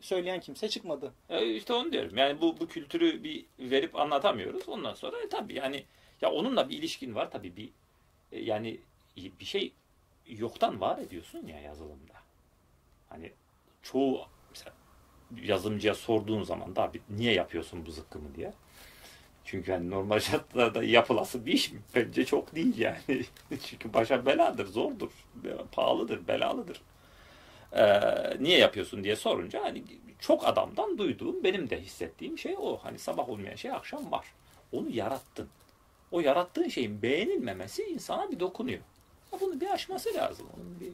söyleyen 0.00 0.40
kimse 0.40 0.68
çıkmadı. 0.68 1.12
E 1.28 1.46
işte 1.54 1.72
onu 1.72 1.92
diyorum. 1.92 2.16
Yani 2.16 2.40
bu, 2.40 2.60
bu 2.60 2.68
kültürü 2.68 3.24
bir 3.24 3.44
verip 3.58 3.96
anlatamıyoruz. 3.96 4.68
Ondan 4.68 4.94
sonra 4.94 5.20
e, 5.22 5.28
tabii 5.28 5.54
yani 5.54 5.84
ya 6.20 6.30
onunla 6.30 6.68
bir 6.68 6.78
ilişkin 6.78 7.14
var 7.14 7.30
tabii 7.30 7.56
bir 7.56 7.70
e, 8.32 8.40
yani 8.40 8.80
bir 9.16 9.44
şey 9.44 9.72
yoktan 10.26 10.80
var 10.80 10.98
ediyorsun 10.98 11.46
ya 11.46 11.60
yazılımda. 11.60 12.14
Hani 13.08 13.32
çoğu 13.82 14.20
mesela 14.50 14.72
yazılımcıya 15.42 15.94
sorduğun 15.94 16.42
zaman 16.42 16.76
da 16.76 16.82
abi 16.82 17.00
niye 17.10 17.32
yapıyorsun 17.32 17.86
bu 17.86 17.90
zıkkımı 17.90 18.34
diye. 18.34 18.52
Çünkü 19.44 19.72
hani 19.72 19.90
normal 19.90 20.20
şartlarda 20.20 20.82
yapılası 20.84 21.46
bir 21.46 21.52
iş? 21.52 21.72
Bence 21.94 22.24
çok 22.24 22.54
değil 22.54 22.78
yani. 22.78 22.98
Çünkü 23.64 23.94
başa 23.94 24.26
beladır, 24.26 24.66
zordur, 24.66 25.10
pahalıdır, 25.72 26.28
belalıdır. 26.28 26.82
Ee, 27.72 28.42
niye 28.42 28.58
yapıyorsun 28.58 29.04
diye 29.04 29.16
sorunca 29.16 29.64
hani 29.64 29.84
çok 30.18 30.46
adamdan 30.46 30.98
duyduğum, 30.98 31.44
benim 31.44 31.70
de 31.70 31.80
hissettiğim 31.80 32.38
şey 32.38 32.56
o. 32.58 32.78
Hani 32.82 32.98
sabah 32.98 33.28
olmayan 33.28 33.54
şey 33.56 33.70
akşam 33.72 34.12
var. 34.12 34.26
Onu 34.72 34.90
yarattın. 34.90 35.48
O 36.10 36.20
yarattığın 36.20 36.68
şeyin 36.68 37.02
beğenilmemesi 37.02 37.82
insana 37.82 38.30
bir 38.30 38.40
dokunuyor. 38.40 38.80
Ya 39.32 39.40
bunu 39.40 39.60
bir 39.60 39.70
aşması 39.70 40.14
lazım. 40.14 40.46
Onun 40.56 40.80
bir 40.80 40.92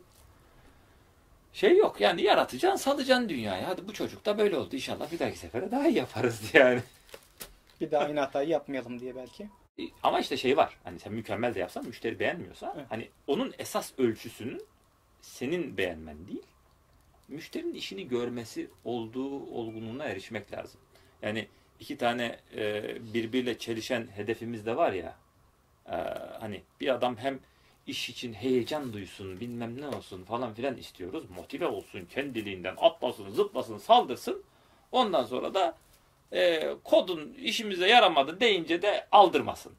şey 1.52 1.76
yok. 1.76 2.00
Yani 2.00 2.22
yaratacaksın, 2.22 2.84
salacaksın 2.84 3.28
dünyaya. 3.28 3.68
Hadi 3.68 3.88
bu 3.88 3.92
çocuk 3.92 4.24
da 4.26 4.38
böyle 4.38 4.56
oldu. 4.56 4.76
İnşallah 4.76 5.12
bir 5.12 5.18
dahaki 5.18 5.38
sefere 5.38 5.70
daha 5.70 5.88
iyi 5.88 5.96
yaparız 5.96 6.40
yani. 6.54 6.82
Bir 7.80 7.90
daha 7.90 8.04
aynı 8.04 8.20
hatayı 8.20 8.48
yapmayalım 8.48 9.00
diye 9.00 9.16
belki. 9.16 9.48
E, 9.78 9.82
Ama 10.02 10.20
işte 10.20 10.36
şey 10.36 10.56
var. 10.56 10.76
Hani 10.84 10.98
sen 10.98 11.12
mükemmel 11.12 11.54
de 11.54 11.58
yapsan 11.60 11.86
müşteri 11.86 12.18
beğenmiyorsa 12.20 12.72
Evet. 12.76 12.86
hani 12.88 13.08
onun 13.26 13.54
esas 13.58 13.92
ölçüsünün 13.98 14.62
senin 15.20 15.76
beğenmen 15.76 16.26
değil. 16.28 16.42
Müşterinin 17.28 17.74
işini 17.74 18.08
görmesi 18.08 18.70
olduğu 18.84 19.46
olgunluğuna 19.46 20.04
erişmek 20.04 20.52
lazım. 20.52 20.80
Yani 21.22 21.48
iki 21.82 21.98
tane 21.98 22.38
e, 22.56 23.14
birbiriyle 23.14 23.58
çelişen 23.58 24.08
hedefimiz 24.16 24.66
de 24.66 24.76
var 24.76 24.92
ya. 24.92 25.16
e, 25.86 25.96
hani 26.40 26.62
bir 26.80 26.88
adam 26.88 27.16
hem 27.16 27.40
iş 27.86 28.08
için 28.08 28.32
heyecan 28.32 28.92
duysun, 28.92 29.40
bilmem 29.40 29.80
ne 29.80 29.88
olsun 29.88 30.24
falan 30.24 30.54
filan 30.54 30.76
istiyoruz. 30.76 31.24
Motive 31.36 31.66
olsun, 31.66 32.04
kendiliğinden 32.04 32.74
atlasın, 32.78 33.30
zıplasın, 33.30 33.78
saldırsın. 33.78 34.42
Ondan 34.92 35.24
sonra 35.24 35.54
da 35.54 35.76
e, 36.32 36.74
kodun 36.84 37.34
işimize 37.34 37.88
yaramadı 37.88 38.40
deyince 38.40 38.82
de 38.82 39.06
aldırmasın. 39.12 39.72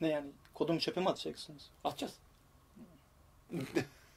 Ne 0.00 0.08
yani 0.08 0.26
kodumu 0.54 0.80
çöpe 0.80 1.00
mi 1.00 1.08
atacaksınız? 1.08 1.70
Atacağız. 1.84 2.18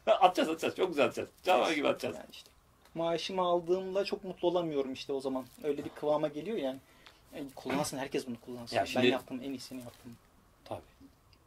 atacağız 0.08 0.50
atacağız. 0.50 0.76
Çok 0.76 0.88
güzel 0.88 1.06
atacağız. 1.06 1.30
Canavar 1.44 1.72
gibi 1.72 1.88
atacağız. 1.88 2.16
Yani 2.16 2.30
işte. 2.32 2.53
Maaşımı 2.96 3.42
aldığımda 3.42 4.06
çok 4.06 4.24
mutlu 4.24 4.48
olamıyorum 4.48 4.94
işte 4.94 5.14
o 5.14 5.20
zaman. 5.20 5.46
Öyle 5.64 5.86
bir 5.86 5.90
kıvama 5.90 6.28
geliyor 6.28 6.58
yani. 6.58 6.80
Yani 7.36 7.48
kullansın 7.56 7.98
herkes 7.98 8.28
bunu 8.28 8.36
kullansın. 8.46 8.76
Ya 8.76 8.86
şimdi- 8.86 9.06
Ben 9.06 9.12
yaptım 9.12 9.40
en 9.44 9.50
iyisini 9.52 9.82
yaptım. 9.82 10.16
Tabii. 10.66 10.82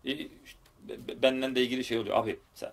E, 0.05 0.13
işte 0.45 0.59
be- 0.89 1.09
be- 1.09 1.23
benden 1.23 1.55
de 1.55 1.63
ilgili 1.63 1.85
şey 1.85 1.99
oluyor. 1.99 2.17
Abi 2.17 2.39
sen 2.55 2.73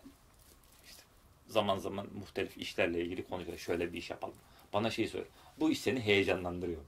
işte 0.86 1.02
zaman 1.48 1.78
zaman 1.78 2.08
muhtelif 2.20 2.58
işlerle 2.58 3.02
ilgili 3.06 3.28
konuşuyor. 3.28 3.58
Şöyle 3.58 3.94
bir 3.94 3.98
iş 3.98 4.10
yapalım. 4.10 4.36
Bana 4.74 4.90
şey 4.92 5.08
söyle. 5.08 5.26
Bu 5.60 5.70
iş 5.72 5.80
seni 5.82 6.00
heyecanlandırıyor. 6.00 6.82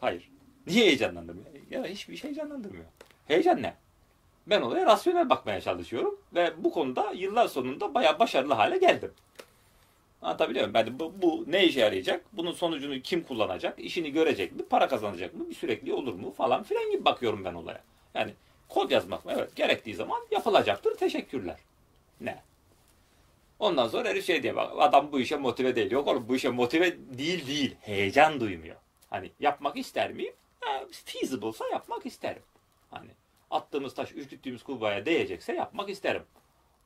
Hayır. 0.00 0.30
Niye 0.66 0.84
heyecanlandırmıyor? 0.86 1.46
Ya 1.70 1.84
hiçbir 1.84 2.16
şey 2.16 2.30
heyecanlandırmıyor. 2.30 2.84
Heyecan 3.28 3.62
ne? 3.62 3.74
Ben 4.46 4.62
olaya 4.62 4.86
rasyonel 4.86 5.30
bakmaya 5.30 5.60
çalışıyorum 5.60 6.20
ve 6.34 6.64
bu 6.64 6.72
konuda 6.72 7.12
yıllar 7.12 7.48
sonunda 7.48 7.94
bayağı 7.94 8.18
başarılı 8.18 8.54
hale 8.54 8.78
geldim. 8.78 9.12
Anlatabiliyor 10.26 10.68
muyum? 10.68 10.86
Yani 10.86 10.98
bu, 10.98 11.12
bu 11.22 11.44
ne 11.46 11.64
işe 11.64 11.80
yarayacak? 11.80 12.24
Bunun 12.32 12.52
sonucunu 12.52 13.00
kim 13.00 13.22
kullanacak? 13.22 13.78
İşini 13.78 14.12
görecek 14.12 14.52
mi? 14.52 14.62
Para 14.70 14.88
kazanacak 14.88 15.34
mı? 15.34 15.50
Bir 15.50 15.54
sürekli 15.54 15.92
olur 15.92 16.14
mu? 16.14 16.32
Falan 16.32 16.62
filan 16.62 16.90
gibi 16.90 17.04
bakıyorum 17.04 17.44
ben 17.44 17.54
olaya. 17.54 17.82
Yani 18.14 18.32
kod 18.68 18.90
yazmak 18.90 19.24
mı? 19.24 19.32
Evet. 19.36 19.56
Gerektiği 19.56 19.94
zaman 19.94 20.20
yapılacaktır. 20.30 20.96
Teşekkürler. 20.96 21.56
Ne? 22.20 22.42
Ondan 23.58 23.88
sonra 23.88 24.08
herif 24.08 24.26
şey 24.26 24.42
diye 24.42 24.56
bak. 24.56 24.72
Adam 24.78 25.12
bu 25.12 25.20
işe 25.20 25.36
motive 25.36 25.76
değil. 25.76 25.90
Yok 25.90 26.08
oğlum 26.08 26.28
bu 26.28 26.36
işe 26.36 26.48
motive 26.48 26.96
değil 27.18 27.46
değil. 27.46 27.74
Heyecan 27.80 28.40
duymuyor. 28.40 28.76
Hani 29.10 29.30
yapmak 29.40 29.76
ister 29.76 30.12
miyim? 30.12 30.34
Ha, 30.60 30.84
feasible'sa 31.04 31.68
yapmak 31.68 32.06
isterim. 32.06 32.42
Hani 32.90 33.10
attığımız 33.50 33.94
taş 33.94 34.12
ürküttüğümüz 34.12 34.62
kurbağaya 34.62 35.06
değecekse 35.06 35.52
yapmak 35.52 35.90
isterim. 35.90 36.22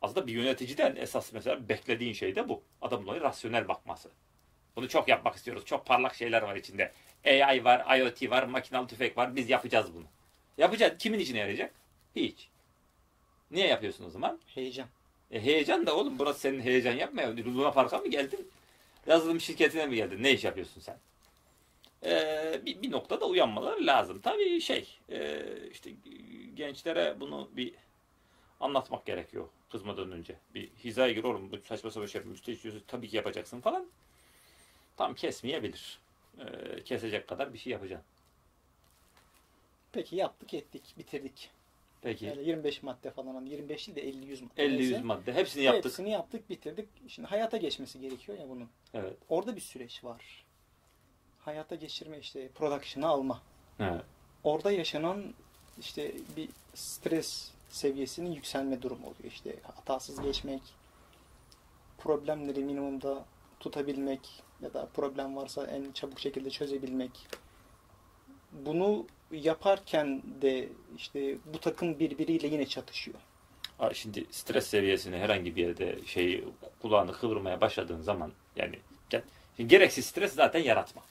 Aslında 0.03 0.27
bir 0.27 0.33
yöneticiden 0.33 0.97
esas 0.97 1.33
mesela 1.33 1.69
beklediğin 1.69 2.13
şey 2.13 2.37
de 2.37 2.49
bu. 2.49 2.63
Adamın 2.83 3.07
olaya 3.07 3.21
rasyonel 3.21 3.69
bakması. 3.69 4.11
Bunu 4.77 4.89
çok 4.89 5.09
yapmak 5.09 5.37
istiyoruz. 5.37 5.65
Çok 5.65 5.87
parlak 5.87 6.15
şeyler 6.15 6.43
var 6.43 6.57
içinde. 6.57 6.93
AI 7.27 7.65
var, 7.65 7.99
IoT 7.99 8.31
var, 8.31 8.43
makinalı 8.43 8.87
tüfek 8.87 9.17
var. 9.17 9.37
Biz 9.37 9.51
yapacağız 9.51 9.95
bunu. 9.95 10.05
Yapacağız. 10.59 10.93
Kimin 10.99 11.19
işine 11.19 11.39
yarayacak? 11.39 11.75
Hiç. 12.17 12.49
Niye 13.51 13.67
yapıyorsun 13.67 14.05
o 14.07 14.11
zaman? 14.11 14.41
Heyecan. 14.47 14.87
E 15.31 15.45
heyecan 15.45 15.87
da 15.87 15.97
oğlum 15.97 16.19
burası 16.19 16.41
senin 16.41 16.61
heyecan 16.61 16.93
yapmıyor. 16.93 17.37
Luna 17.37 17.71
Park'a 17.71 17.99
mı 17.99 18.09
geldin? 18.09 18.51
Yazılım 19.07 19.41
şirketine 19.41 19.87
mi 19.87 19.97
geldin? 19.97 20.23
Ne 20.23 20.33
iş 20.33 20.45
yapıyorsun 20.45 20.81
sen? 20.81 20.99
Ee, 22.05 22.61
bir, 22.67 22.83
bir 22.83 22.91
noktada 22.91 23.27
uyanmaları 23.27 23.87
lazım. 23.87 24.21
Tabii 24.21 24.61
şey 24.61 24.99
e, 25.09 25.43
işte 25.71 25.91
gençlere 26.55 27.21
bunu 27.21 27.51
bir 27.53 27.75
anlatmak 28.61 29.07
gerekiyor 29.07 29.49
kızmadan 29.73 30.13
önce. 30.13 30.37
Bir 30.55 30.71
hizaya 30.85 31.13
gir 31.13 31.25
oğlum 31.25 31.53
bu 31.53 31.59
saçma 31.59 31.91
sapan 31.91 32.07
şey 32.07 32.21
müşteri 32.21 32.57
istiyorsa 32.57 32.81
tabii 32.87 33.09
ki 33.09 33.17
yapacaksın 33.17 33.61
falan. 33.61 33.87
Tam 34.97 35.15
kesmeyebilir. 35.15 35.99
Ee, 36.39 36.83
kesecek 36.85 37.29
kadar 37.29 37.53
bir 37.53 37.59
şey 37.59 37.73
yapacaksın. 37.73 38.07
Peki 39.93 40.17
yaptık 40.17 40.55
ettik 40.55 40.95
bitirdik. 40.99 41.51
Peki 42.03 42.25
Yani 42.25 42.49
25 42.49 42.83
madde 42.83 43.11
falan 43.11 43.35
hani 43.35 43.51
25 43.51 43.89
değil 43.89 43.97
de 43.97 44.33
50-100 44.33 44.43
madde. 44.43 44.65
50 44.65 44.79
neyse. 44.79 44.95
100 44.95 45.05
madde 45.05 45.33
hepsini 45.33 45.65
yaptık. 45.65 45.85
Hepsini 45.85 46.11
yaptık 46.11 46.51
bitirdik. 46.51 46.89
Şimdi 47.09 47.29
hayata 47.29 47.57
geçmesi 47.57 48.01
gerekiyor 48.01 48.39
ya 48.39 48.49
bunun. 48.49 48.69
Evet. 48.95 49.17
Orada 49.29 49.57
bir 49.57 49.61
süreç 49.61 50.05
var. 50.05 50.45
Hayata 51.41 51.75
geçirme 51.75 52.19
işte 52.19 52.49
production'a 52.49 53.09
alma. 53.09 53.43
Evet. 53.81 54.03
Orada 54.45 54.73
yaşanan 54.73 55.35
işte 55.81 56.13
bir 56.37 56.49
stres 56.75 57.51
seviyesinin 57.71 58.33
yükselme 58.33 58.83
durumu 58.83 59.03
oluyor. 59.03 59.25
İşte 59.25 59.57
hatasız 59.63 60.21
geçmek, 60.21 60.63
problemleri 61.99 62.65
minimumda 62.65 63.25
tutabilmek 63.61 64.43
ya 64.63 64.75
da 64.75 64.89
problem 64.95 65.37
varsa 65.37 65.67
en 65.67 65.93
çabuk 65.93 66.21
şekilde 66.21 66.51
çözebilmek. 66.51 67.11
Bunu 68.53 69.07
yaparken 69.33 70.23
de 70.43 70.69
işte 70.97 71.37
bu 71.55 71.61
takım 71.61 71.99
birbiriyle 71.99 72.47
yine 72.47 72.67
çatışıyor. 72.67 73.19
Şimdi 73.93 74.27
stres 74.31 74.67
seviyesini 74.67 75.17
herhangi 75.17 75.57
bir 75.57 75.63
yerde 75.63 76.07
şey 76.07 76.45
kulağını 76.83 77.13
kıvırmaya 77.13 77.61
başladığın 77.61 78.01
zaman 78.01 78.33
yani 78.57 78.79
şimdi 79.57 79.69
gereksiz 79.69 80.07
stres 80.07 80.33
zaten 80.33 80.61
yaratma. 80.61 81.03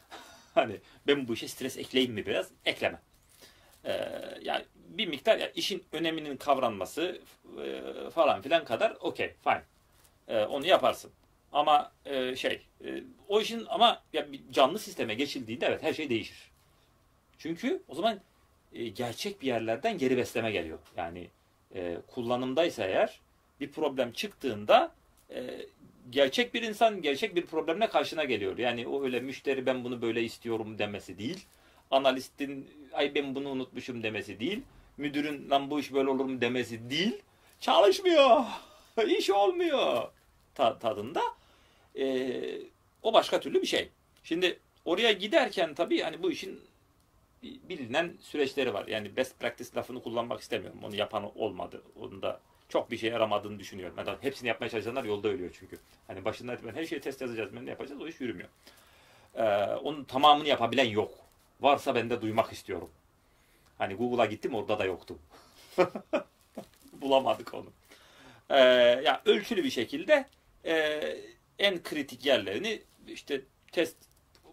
hani 0.54 0.76
ben 1.06 1.28
bu 1.28 1.34
işe 1.34 1.48
stres 1.48 1.76
ekleyeyim 1.76 2.14
mi 2.14 2.26
biraz? 2.26 2.48
Ekleme. 2.64 3.00
Ee, 3.84 4.10
yani 4.42 4.64
bir 4.98 5.08
miktar 5.08 5.38
ya 5.38 5.50
işin 5.50 5.84
öneminin 5.92 6.36
kavranması 6.36 7.20
e, 7.64 8.10
falan 8.10 8.42
filan 8.42 8.64
kadar 8.64 8.96
okey 9.00 9.34
fine. 9.44 9.62
Ee, 10.28 10.44
onu 10.44 10.66
yaparsın. 10.66 11.10
Ama 11.52 11.92
e, 12.04 12.36
şey 12.36 12.62
e, 12.84 13.02
o 13.28 13.40
işin 13.40 13.64
ama 13.68 14.02
ya 14.12 14.32
bir 14.32 14.40
canlı 14.52 14.78
sisteme 14.78 15.14
geçildiğinde 15.14 15.66
evet 15.66 15.82
her 15.82 15.92
şey 15.92 16.10
değişir. 16.10 16.50
Çünkü 17.38 17.82
o 17.88 17.94
zaman 17.94 18.20
e, 18.72 18.88
gerçek 18.88 19.42
bir 19.42 19.46
yerlerden 19.46 19.98
geri 19.98 20.16
besleme 20.16 20.50
geliyor. 20.50 20.78
Yani 20.96 21.28
e, 21.74 21.96
kullanımdaysa 22.06 22.84
eğer 22.84 23.20
bir 23.60 23.72
problem 23.72 24.12
çıktığında 24.12 24.92
e, 25.30 25.66
gerçek 26.10 26.54
bir 26.54 26.62
insan 26.62 27.02
gerçek 27.02 27.36
bir 27.36 27.46
problemle 27.46 27.88
karşına 27.88 28.24
geliyor. 28.24 28.58
Yani 28.58 28.86
o 28.86 29.04
öyle 29.04 29.20
müşteri 29.20 29.66
ben 29.66 29.84
bunu 29.84 30.02
böyle 30.02 30.22
istiyorum 30.22 30.78
demesi 30.78 31.18
değil. 31.18 31.46
Analistin 31.90 32.70
ay 32.92 33.14
ben 33.14 33.34
bunu 33.34 33.48
unutmuşum 33.48 34.02
demesi 34.02 34.40
değil. 34.40 34.62
Müdürün 34.96 35.50
lan 35.50 35.70
bu 35.70 35.80
iş 35.80 35.92
böyle 35.92 36.10
olur 36.10 36.24
mu 36.24 36.40
demesi 36.40 36.90
değil. 36.90 37.22
Çalışmıyor. 37.60 38.40
iş 39.18 39.30
olmuyor. 39.30 40.08
Ta- 40.54 40.78
tadında. 40.78 41.22
E, 41.98 42.32
o 43.02 43.12
başka 43.12 43.40
türlü 43.40 43.62
bir 43.62 43.66
şey. 43.66 43.88
Şimdi 44.24 44.58
oraya 44.84 45.12
giderken 45.12 45.74
tabii 45.74 46.00
hani 46.00 46.22
bu 46.22 46.30
işin 46.30 46.60
bilinen 47.42 48.16
süreçleri 48.20 48.74
var. 48.74 48.86
Yani 48.86 49.16
best 49.16 49.40
practice 49.40 49.70
lafını 49.76 50.02
kullanmak 50.02 50.40
istemiyorum. 50.40 50.78
Onu 50.84 50.96
yapan 50.96 51.38
olmadı. 51.38 51.82
Onun 52.00 52.22
da 52.22 52.40
çok 52.68 52.90
bir 52.90 52.96
şey 52.96 53.10
yaramadığını 53.10 53.58
düşünüyorum. 53.58 53.96
Ben 53.96 54.16
hepsini 54.20 54.48
yapmaya 54.48 54.68
çalışanlar 54.68 55.04
yolda 55.04 55.28
ölüyor 55.28 55.50
çünkü. 55.60 55.78
Hani 56.06 56.24
başında 56.24 56.56
ben 56.66 56.74
her 56.74 56.84
şeyi 56.84 57.00
test 57.00 57.20
yazacağız, 57.20 57.56
ben 57.56 57.66
ne 57.66 57.70
yapacağız 57.70 58.00
o 58.00 58.08
iş 58.08 58.20
yürümüyor. 58.20 58.48
Ee, 59.34 59.42
onun 59.82 60.04
tamamını 60.04 60.48
yapabilen 60.48 60.88
yok. 60.88 61.10
Varsa 61.60 61.94
ben 61.94 62.10
de 62.10 62.22
duymak 62.22 62.52
istiyorum. 62.52 62.90
Hani 63.82 63.94
Google'a 63.94 64.26
gittim 64.26 64.54
orada 64.54 64.78
da 64.78 64.84
yoktu. 64.84 65.18
Bulamadık 66.92 67.54
onu. 67.54 67.72
Ee, 68.50 68.58
ya 69.04 69.22
ölçülü 69.24 69.64
bir 69.64 69.70
şekilde 69.70 70.26
e, 70.64 71.00
en 71.58 71.82
kritik 71.82 72.26
yerlerini 72.26 72.82
işte 73.08 73.42
test 73.72 73.96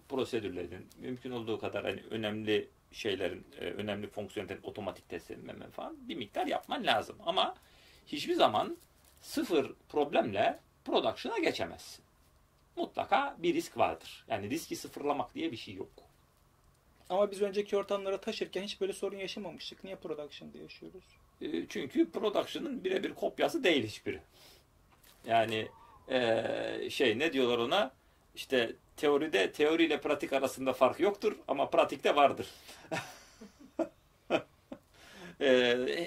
prosedürlerinin 0.10 0.88
mümkün 0.98 1.32
olduğu 1.32 1.60
kadar 1.60 1.84
hani 1.84 2.04
önemli 2.10 2.70
şeylerin, 2.92 3.48
e, 3.60 3.66
önemli 3.66 4.08
fonksiyonellerin 4.08 4.64
otomatik 4.64 5.10
test 5.10 5.32
edilmeme 5.32 5.68
falan 5.70 6.10
bir 6.10 6.16
miktar 6.16 6.48
yapman 6.48 6.86
lazım. 6.86 7.16
Ama 7.26 7.56
hiçbir 8.08 8.36
zaman 8.36 8.78
sıfır 9.22 9.74
problemle 9.90 10.60
production'a 10.86 11.40
geçemezsin. 11.40 12.06
Mutlaka 12.76 13.36
bir 13.40 13.54
risk 13.54 13.78
vardır. 13.78 14.26
Yani 14.28 14.50
riski 14.50 14.76
sıfırlamak 14.76 15.36
diye 15.36 15.52
bir 15.52 15.58
şey 15.58 15.74
yok. 15.74 16.09
Ama 17.10 17.32
biz 17.32 17.42
önceki 17.42 17.78
ortamlara 17.78 18.22
taşırken 18.22 18.64
hiç 18.64 18.82
böyle 18.82 18.94
sorun 18.94 19.18
yaşamamıştık. 19.18 19.84
Niye 19.84 19.96
production'da 19.96 20.58
yaşıyoruz? 20.58 21.04
E, 21.42 21.68
Çünkü 21.68 22.12
production'ın 22.12 22.84
birebir 22.84 23.14
kopyası 23.14 23.64
değil 23.64 23.84
hiçbiri. 23.88 24.20
Yani 25.26 25.68
e, 26.10 26.90
şey 26.90 27.20
ne 27.20 27.34
diyorlar 27.34 27.58
ona? 27.58 27.92
İşte 28.36 28.76
teoride 28.98 29.52
teoriyle 29.52 30.02
pratik 30.02 30.34
arasında 30.34 30.74
fark 30.74 31.00
yoktur 31.00 31.36
ama 31.48 31.70
pratikte 31.70 32.16
vardır. 32.16 32.48
E, 35.40 35.48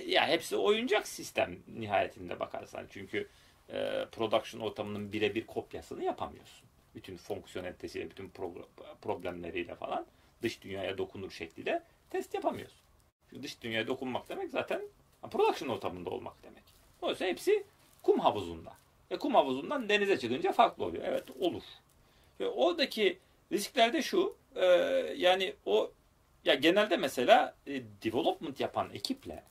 ya 0.07 0.29
hepsi 0.29 0.57
oyuncak 0.57 1.09
sistem 1.09 1.59
nihayetinde 1.69 2.41
bakarsan. 2.41 2.87
Çünkü 2.91 3.29
e, 3.73 4.05
production 4.13 4.61
ortamının 4.61 5.13
birebir 5.13 5.47
kopyasını 5.47 6.05
yapamıyorsun. 6.05 6.69
Bütün 6.95 7.17
fonksiyonelitesiyle, 7.17 8.11
bütün 8.11 8.29
pro- 8.29 8.67
problemleriyle 9.03 9.75
falan 9.75 10.07
dış 10.43 10.63
dünyaya 10.63 10.99
dokunur 10.99 11.31
şekliyle 11.31 11.83
test 12.11 12.35
yapamıyorsun. 12.35 12.81
Çünkü 13.31 13.43
dış 13.43 13.63
dünyaya 13.63 13.87
dokunmak 13.87 14.29
demek 14.29 14.51
zaten 14.51 14.83
production 15.31 15.69
ortamında 15.69 16.11
olmak 16.11 16.43
demek. 16.43 16.65
Dolayısıyla 17.03 17.33
hepsi 17.33 17.65
kum 18.03 18.21
havuzunda. 18.21 18.73
E 19.11 19.19
kum 19.19 19.35
havuzundan 19.35 19.89
denize 19.89 20.19
çıkınca 20.19 20.53
farklı 20.53 20.85
oluyor. 20.85 21.05
Evet 21.07 21.25
olur. 21.41 21.63
Ve 22.41 22.49
oradaki 22.49 23.19
riskler 23.53 23.93
de 23.93 24.03
şu. 24.03 24.37
e, 24.55 24.65
yani 25.17 25.55
o 25.67 25.93
ya 26.45 26.55
genelde 26.55 26.97
mesela 26.97 27.55
e, 27.67 27.83
development 28.05 28.61
yapan 28.61 28.91
ekiple 28.95 29.43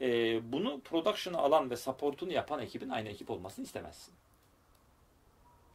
e, 0.00 0.52
bunu 0.52 0.80
production'a 0.80 1.38
alan 1.38 1.70
ve 1.70 1.76
support'unu 1.76 2.32
yapan 2.32 2.60
ekibin 2.60 2.88
aynı 2.88 3.08
ekip 3.08 3.30
olmasını 3.30 3.64
istemezsin. 3.64 4.14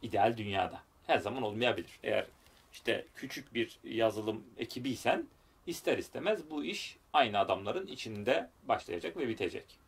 İdeal 0.02 0.36
dünyada. 0.36 0.80
Her 1.06 1.18
zaman 1.18 1.42
olmayabilir. 1.42 1.98
Eğer 2.02 2.26
işte 2.72 3.06
küçük 3.14 3.54
bir 3.54 3.78
yazılım 3.84 4.44
ekibiysen 4.56 5.26
ister 5.66 5.98
istemez 5.98 6.50
bu 6.50 6.64
iş 6.64 6.96
aynı 7.12 7.38
adamların 7.38 7.86
içinde 7.86 8.50
başlayacak 8.62 9.16
ve 9.16 9.28
bitecek. 9.28 9.78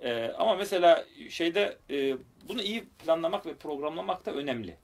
Ee, 0.00 0.32
ama 0.38 0.54
mesela 0.54 1.04
şeyde 1.30 1.78
e, 1.90 2.16
bunu 2.48 2.62
iyi 2.62 2.84
planlamak 3.04 3.46
ve 3.46 3.54
programlamak 3.54 4.26
da 4.26 4.32
önemli. 4.32 4.76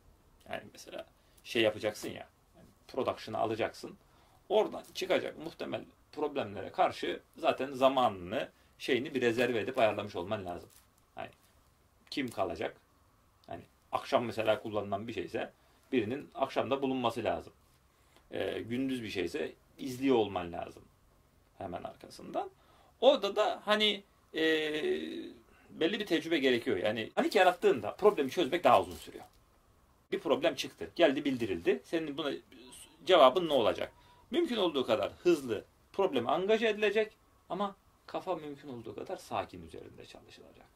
Yani 0.50 0.62
mesela 0.72 1.06
şey 1.44 1.62
yapacaksın 1.62 2.08
ya, 2.08 2.28
yani 2.56 2.68
production'a 2.88 3.38
alacaksın. 3.38 3.96
Oradan 4.48 4.84
çıkacak 4.94 5.38
muhtemel 5.38 5.84
problemlere 6.12 6.72
karşı 6.72 7.20
zaten 7.36 7.72
zamanını, 7.72 8.48
şeyini 8.78 9.14
bir 9.14 9.20
rezerve 9.20 9.60
edip 9.60 9.78
ayarlamış 9.78 10.16
olman 10.16 10.44
lazım. 10.44 10.70
Yani 11.16 11.30
kim 12.10 12.28
kalacak? 12.30 12.76
Yani 13.48 13.62
akşam 13.92 14.24
mesela 14.24 14.62
kullanılan 14.62 15.08
bir 15.08 15.12
şeyse 15.12 15.52
birinin 15.92 16.30
akşamda 16.34 16.82
bulunması 16.82 17.24
lazım. 17.24 17.52
Ee, 18.30 18.60
gündüz 18.60 19.02
bir 19.02 19.10
şeyse 19.10 19.52
izliyor 19.78 20.16
olman 20.16 20.52
lazım 20.52 20.82
hemen 21.58 21.82
arkasından. 21.82 22.50
Orada 23.00 23.36
da 23.36 23.62
hani 23.64 24.02
e, 24.34 24.42
belli 25.70 26.00
bir 26.00 26.06
tecrübe 26.06 26.38
gerekiyor. 26.38 26.76
Yani 26.76 27.10
panik 27.14 27.34
yarattığında 27.34 27.94
problemi 27.94 28.30
çözmek 28.30 28.64
daha 28.64 28.82
uzun 28.82 28.96
sürüyor. 28.96 29.24
Bir 30.12 30.18
problem 30.18 30.54
çıktı. 30.54 30.90
Geldi 30.96 31.24
bildirildi. 31.24 31.82
Senin 31.84 32.16
buna 32.16 32.32
cevabın 33.06 33.48
ne 33.48 33.52
olacak? 33.52 33.92
Mümkün 34.30 34.56
olduğu 34.56 34.86
kadar 34.86 35.12
hızlı 35.22 35.64
problemi 35.92 36.30
angaje 36.30 36.68
edilecek 36.68 37.12
ama 37.48 37.76
kafa 38.06 38.36
mümkün 38.36 38.68
olduğu 38.68 38.94
kadar 38.94 39.16
sakin 39.16 39.66
üzerinde 39.66 40.06
çalışılacak. 40.06 40.66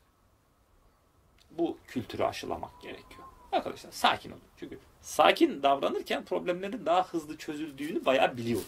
Bu 1.51 1.79
kültürü 1.87 2.25
aşılamak 2.25 2.83
gerekiyor. 2.83 3.36
Arkadaşlar 3.53 3.93
sakin 3.93 4.31
olun. 4.31 4.41
Çünkü 4.57 4.79
sakin 5.03 5.63
davranırken 5.63 6.25
problemlerin 6.25 6.87
daha 6.87 7.09
hızlı 7.09 7.37
çözüldüğünü 7.37 8.05
bayağı 8.05 8.37
biliyoruz. 8.37 8.67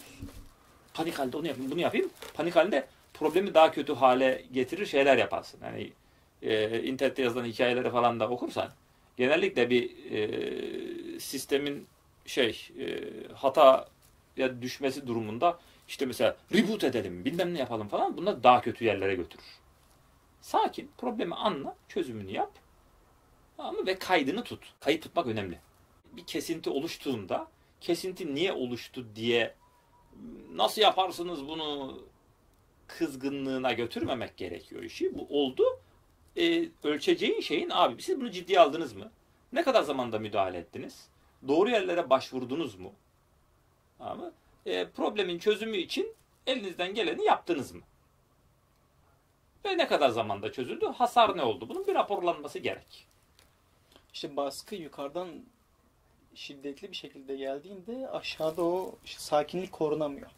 Panik 0.93 1.19
halde 1.19 1.37
onu 1.37 1.47
yapayım, 1.47 1.71
bunu 1.71 1.79
yapayım. 1.79 2.09
Panik 2.33 2.55
halde 2.55 2.87
problemi 3.13 3.53
daha 3.53 3.71
kötü 3.71 3.93
hale 3.93 4.45
getirir 4.51 4.85
şeyler 4.85 5.17
yaparsın. 5.17 5.59
Yani 5.63 5.91
e, 6.41 6.83
internette 6.83 7.21
yazılan 7.21 7.45
hikayeleri 7.45 7.89
falan 7.89 8.19
da 8.19 8.29
okursan 8.29 8.69
genellikle 9.17 9.69
bir 9.69 10.11
e, 10.11 11.19
sistemin 11.19 11.87
şey 12.25 12.69
e, 12.79 13.03
hata 13.33 13.87
ya 14.37 14.61
düşmesi 14.61 15.07
durumunda 15.07 15.59
işte 15.87 16.05
mesela 16.05 16.35
reboot 16.53 16.83
edelim, 16.83 17.25
bilmem 17.25 17.53
ne 17.53 17.59
yapalım 17.59 17.87
falan 17.87 18.17
bunlar 18.17 18.43
daha 18.43 18.61
kötü 18.61 18.85
yerlere 18.85 19.15
götürür. 19.15 19.45
Sakin, 20.41 20.91
problemi 20.97 21.35
anla, 21.35 21.75
çözümünü 21.87 22.31
yap. 22.31 22.51
Ama 23.59 23.85
ve 23.85 23.99
kaydını 23.99 24.43
tut. 24.43 24.73
Kayıt 24.79 25.03
tutmak 25.03 25.27
önemli. 25.27 25.59
Bir 26.13 26.25
kesinti 26.25 26.69
oluştuğunda 26.69 27.47
kesinti 27.81 28.35
niye 28.35 28.53
oluştu 28.53 29.05
diye 29.15 29.55
nasıl 30.51 30.81
yaparsınız 30.81 31.47
bunu 31.47 31.99
kızgınlığına 32.87 33.73
götürmemek 33.73 34.37
gerekiyor 34.37 34.83
işi. 34.83 35.17
Bu 35.17 35.27
oldu. 35.29 35.63
E, 36.37 36.69
ölçeceğin 36.83 37.41
şeyin 37.41 37.69
abi 37.69 38.01
siz 38.01 38.21
bunu 38.21 38.31
ciddiye 38.31 38.59
aldınız 38.59 38.93
mı? 38.93 39.11
Ne 39.53 39.63
kadar 39.63 39.81
zamanda 39.81 40.19
müdahale 40.19 40.57
ettiniz? 40.57 41.07
Doğru 41.47 41.69
yerlere 41.69 42.09
başvurdunuz 42.09 42.75
mu? 42.75 42.93
Ama 43.99 44.31
e, 44.65 44.89
problemin 44.89 45.39
çözümü 45.39 45.77
için 45.77 46.15
elinizden 46.47 46.93
geleni 46.93 47.25
yaptınız 47.25 47.71
mı? 47.71 47.81
Ve 49.65 49.77
ne 49.77 49.87
kadar 49.87 50.09
zamanda 50.09 50.51
çözüldü? 50.51 50.85
Hasar 50.85 51.37
ne 51.37 51.43
oldu? 51.43 51.69
Bunun 51.69 51.87
bir 51.87 51.95
raporlanması 51.95 52.59
gerek. 52.59 53.07
İşte 54.13 54.35
baskı 54.35 54.75
yukarıdan 54.75 55.29
şiddetli 56.35 56.91
bir 56.91 56.95
şekilde 56.95 57.35
geldiğinde 57.35 58.09
aşağıda 58.09 58.63
o 58.63 58.95
işte 59.05 59.19
sakinlik 59.19 59.71
korunamıyor. 59.71 60.31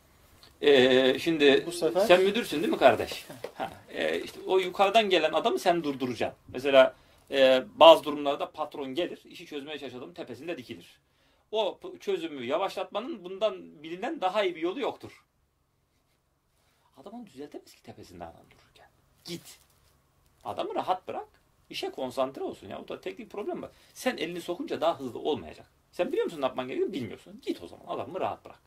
Ee, 0.61 1.19
şimdi 1.19 1.65
Bu 1.65 1.71
sefer- 1.71 2.05
sen 2.05 2.21
müdürsün 2.23 2.57
değil 2.61 2.73
mi 2.73 2.77
kardeş? 2.79 3.25
Ha, 3.55 3.71
e, 3.89 4.19
işte 4.21 4.39
o 4.47 4.57
yukarıdan 4.59 5.09
gelen 5.09 5.33
adamı 5.33 5.59
sen 5.59 5.83
durduracaksın. 5.83 6.39
Mesela 6.47 6.95
e, 7.31 7.63
bazı 7.75 8.03
durumlarda 8.03 8.51
patron 8.51 8.95
gelir, 8.95 9.21
işi 9.25 9.45
çözmeye 9.45 9.79
çalışalım 9.79 10.13
tepesinde 10.13 10.57
dikilir. 10.57 10.99
O 11.51 11.79
çözümü 11.99 12.45
yavaşlatmanın 12.45 13.23
bundan 13.23 13.83
bilinen 13.83 14.21
daha 14.21 14.43
iyi 14.43 14.55
bir 14.55 14.61
yolu 14.61 14.79
yoktur. 14.79 15.25
Adam 16.97 17.13
onu 17.13 17.25
düzeltemez 17.25 17.73
ki 17.75 17.83
tepesinde 17.83 18.23
adam 18.23 18.43
dururken. 18.51 18.89
Git. 19.25 19.59
Adamı 20.43 20.75
rahat 20.75 21.07
bırak. 21.07 21.27
İşe 21.71 21.91
konsantre 21.91 22.43
olsun 22.43 22.69
ya. 22.69 22.81
O 22.81 22.87
da 22.87 23.01
teknik 23.01 23.29
problem 23.29 23.61
var. 23.61 23.71
Sen 23.93 24.17
elini 24.17 24.41
sokunca 24.41 24.81
daha 24.81 24.99
hızlı 24.99 25.19
olmayacak. 25.19 25.67
Sen 25.91 26.11
biliyor 26.11 26.25
musun 26.25 26.41
ne 26.41 26.45
yapman 26.45 26.67
gerekiyor? 26.67 26.93
Bilmiyorsun. 26.93 27.41
Git 27.41 27.63
o 27.63 27.67
zaman. 27.67 27.85
Adamı 27.87 28.19
rahat 28.19 28.45
bırak. 28.45 28.59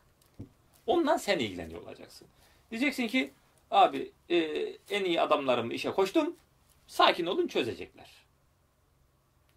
Ondan 0.87 1.17
sen 1.17 1.39
ilgileniyor 1.39 1.81
olacaksın. 1.81 2.27
Diyeceksin 2.71 3.07
ki 3.07 3.31
abi 3.71 4.11
e, 4.29 4.37
en 4.89 5.05
iyi 5.05 5.21
adamlarımı 5.21 5.73
işe 5.73 5.91
koştum. 5.91 6.35
Sakin 6.87 7.25
olun 7.25 7.47
çözecekler. 7.47 8.11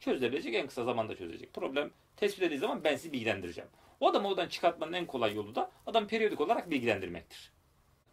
Çözülebilecek 0.01 0.55
en 0.55 0.67
kısa 0.67 0.85
zamanda 0.85 1.17
çözecek. 1.17 1.55
Problem 1.55 1.91
tespit 2.17 2.43
edildiği 2.43 2.61
zaman 2.61 2.85
ben 2.85 2.97
sizi 2.97 3.13
bilgilendireceğim. 3.13 3.71
O 4.01 4.09
adamı 4.09 4.29
oradan 4.29 4.49
çıkartmanın 4.49 4.93
en 4.93 5.07
kolay 5.07 5.35
yolu 5.35 5.55
da 5.55 5.71
adam 5.87 6.07
periyodik 6.07 6.41
olarak 6.41 6.71
bilgilendirmektir. 6.71 7.53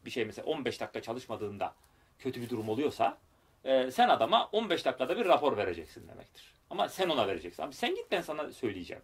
Bir 0.05 0.09
şey 0.09 0.25
mesela 0.25 0.45
15 0.45 0.81
dakika 0.81 1.01
çalışmadığında 1.01 1.75
kötü 2.19 2.41
bir 2.41 2.49
durum 2.49 2.69
oluyorsa 2.69 3.17
e, 3.65 3.91
sen 3.91 4.09
adama 4.09 4.49
15 4.51 4.85
dakikada 4.85 5.17
bir 5.17 5.25
rapor 5.25 5.57
vereceksin 5.57 6.07
demektir. 6.07 6.53
Ama 6.69 6.89
sen 6.89 7.09
ona 7.09 7.27
vereceksin. 7.27 7.63
Abi 7.63 7.73
sen 7.73 7.95
git 7.95 8.11
ben 8.11 8.21
sana 8.21 8.51
söyleyeceğim. 8.51 9.03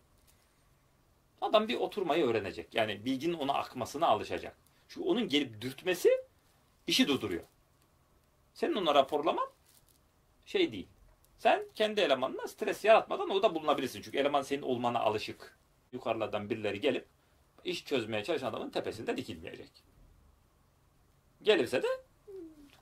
Adam 1.41 1.67
bir 1.67 1.75
oturmayı 1.75 2.25
öğrenecek. 2.25 2.75
Yani 2.75 3.05
bilginin 3.05 3.33
ona 3.33 3.53
akmasına 3.53 4.07
alışacak. 4.07 4.57
Çünkü 4.87 5.07
onun 5.07 5.29
gelip 5.29 5.61
dürtmesi 5.61 6.09
işi 6.87 7.07
durduruyor. 7.07 7.43
Senin 8.53 8.75
ona 8.75 8.95
raporlaman 8.95 9.49
şey 10.45 10.71
değil. 10.71 10.87
Sen 11.37 11.65
kendi 11.75 12.01
elemanına 12.01 12.47
stres 12.47 12.85
yaratmadan 12.85 13.29
orada 13.29 13.55
bulunabilirsin. 13.55 14.01
Çünkü 14.01 14.17
eleman 14.17 14.41
senin 14.41 14.61
olmana 14.61 14.99
alışık. 14.99 15.57
Yukarılardan 15.91 16.49
birileri 16.49 16.79
gelip 16.81 17.07
iş 17.63 17.85
çözmeye 17.85 18.23
çalışan 18.23 18.49
adamın 18.49 18.69
tepesinde 18.69 19.17
dikilmeyecek. 19.17 19.71
Gelirse 21.41 21.83
de 21.83 21.87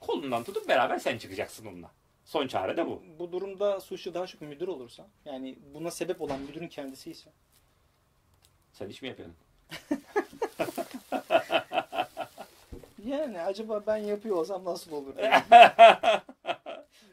kolundan 0.10 0.44
tutup 0.44 0.68
beraber 0.68 1.00
sen 1.00 1.18
çıkacaksın 1.18 1.66
onunla. 1.66 1.92
Son 2.26 2.48
çare 2.48 2.78
de 2.78 2.86
bu. 2.86 3.04
Bu 3.20 3.32
durumda 3.32 3.80
suçlu 3.80 4.14
daha 4.14 4.28
çok 4.28 4.42
müdür 4.42 4.68
olursa, 4.68 5.08
yani 5.26 5.60
buna 5.74 5.92
sebep 5.92 6.22
olan 6.22 6.40
müdürün 6.40 6.68
kendisi 6.68 7.12
ise. 7.12 7.30
Sen 8.74 8.90
iş 8.90 9.02
mi 9.02 9.08
yapıyorsun? 9.08 9.36
Yani 13.06 13.42
acaba 13.42 13.84
ben 13.88 13.98
yapıyor 13.98 14.36
olsam 14.36 14.66
nasıl 14.66 14.92
olur? 14.92 15.16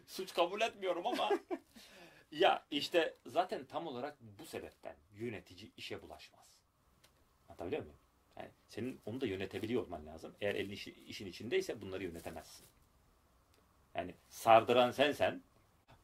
Suç 0.07 0.35
kabul 0.35 0.61
etmiyorum 0.61 1.07
ama 1.07 1.31
ya 2.31 2.65
işte 2.71 3.15
zaten 3.27 3.65
tam 3.65 3.87
olarak 3.87 4.17
bu 4.21 4.47
sebepten 4.47 4.95
yönetici 5.15 5.73
işe 5.77 6.03
bulaşmaz. 6.03 6.47
Anlatabiliyor 7.49 7.83
muyum? 7.83 7.97
Yani 8.37 8.51
senin 8.69 9.01
onu 9.07 9.21
da 9.21 9.27
yönetebiliyor 9.27 9.83
olman 9.83 10.07
lazım. 10.07 10.35
Eğer 10.41 10.55
elin 10.55 10.71
işi- 10.71 11.05
işin 11.07 11.27
içindeyse 11.27 11.83
bunları 11.83 12.05
yönetemezsin. 12.05 12.67
Yani 13.97 14.15
sardıran 14.29 14.91
sensen, 14.91 15.43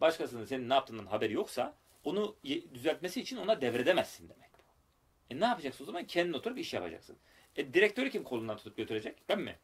başkasının 0.00 0.44
senin 0.44 0.68
ne 0.68 0.74
yaptığından 0.74 1.06
haberi 1.06 1.32
yoksa 1.32 1.76
onu 2.04 2.36
düzeltmesi 2.74 3.20
için 3.20 3.36
ona 3.36 3.60
devredemezsin 3.60 4.28
demek 4.28 4.50
bu. 4.58 4.62
E 5.30 5.40
ne 5.40 5.44
yapacaksın 5.44 5.84
o 5.84 5.86
zaman? 5.86 6.06
Kendin 6.06 6.32
oturup 6.32 6.58
iş 6.58 6.74
yapacaksın. 6.74 7.18
E 7.56 7.74
direktörü 7.74 8.10
kim 8.10 8.24
kolundan 8.24 8.56
tutup 8.56 8.76
götürecek? 8.76 9.22
Ben 9.28 9.40
mi? 9.40 9.58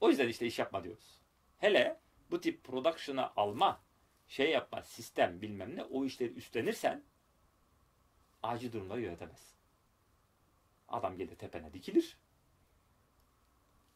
O 0.00 0.10
yüzden 0.10 0.28
işte 0.28 0.46
iş 0.46 0.58
yapma 0.58 0.84
diyoruz. 0.84 1.20
Hele 1.58 2.00
bu 2.30 2.40
tip 2.40 2.64
production'a 2.64 3.32
alma, 3.36 3.80
şey 4.28 4.50
yapma, 4.50 4.82
sistem 4.82 5.42
bilmem 5.42 5.76
ne 5.76 5.84
o 5.84 6.04
işleri 6.04 6.32
üstlenirsen 6.32 7.02
acil 8.42 8.72
durumları 8.72 9.00
yönetemezsin. 9.00 9.54
Adam 10.88 11.16
gelir 11.18 11.36
tepene 11.36 11.72
dikilir. 11.72 12.18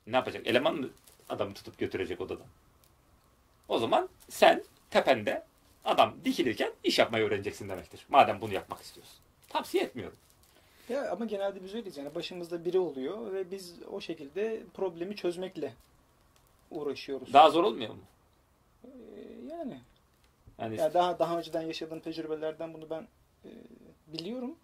Ne 0.07 0.17
yapacak? 0.17 0.47
Eleman 0.47 0.77
mı 0.77 0.91
adamı 1.29 1.55
tutup 1.55 1.79
götürecek 1.79 2.21
odadan? 2.21 2.47
O 3.69 3.79
zaman 3.79 4.09
sen 4.29 4.65
tepende 4.91 5.45
adam 5.85 6.15
dikilirken 6.25 6.73
iş 6.85 6.99
yapmayı 6.99 7.25
öğreneceksin 7.25 7.69
demektir. 7.69 8.07
Madem 8.09 8.41
bunu 8.41 8.55
yapmak 8.55 8.81
istiyorsun. 8.81 9.17
Tavsiye 9.49 9.85
etmiyorum. 9.85 10.17
Ya 10.89 11.11
ama 11.11 11.25
genelde 11.25 11.65
biz 11.65 11.75
öyleyiz 11.75 11.97
yani 11.97 12.15
başımızda 12.15 12.65
biri 12.65 12.79
oluyor 12.79 13.33
ve 13.33 13.51
biz 13.51 13.75
o 13.91 14.01
şekilde 14.01 14.63
problemi 14.75 15.17
çözmekle 15.17 15.75
uğraşıyoruz. 16.71 17.33
Daha 17.33 17.51
zor 17.51 17.65
olmuyor 17.65 17.95
mu? 17.95 18.01
Ee, 18.85 18.89
yani 19.51 19.81
Yani 20.59 20.77
Ya 20.77 20.95
daha 20.95 21.19
daha 21.19 21.39
önceden 21.39 21.63
yaşadığım 21.63 22.01
tecrübelerden 22.01 22.75
bunu 22.75 22.91
ben 22.91 23.09
e, 23.45 23.51
biliyorum. 24.07 24.57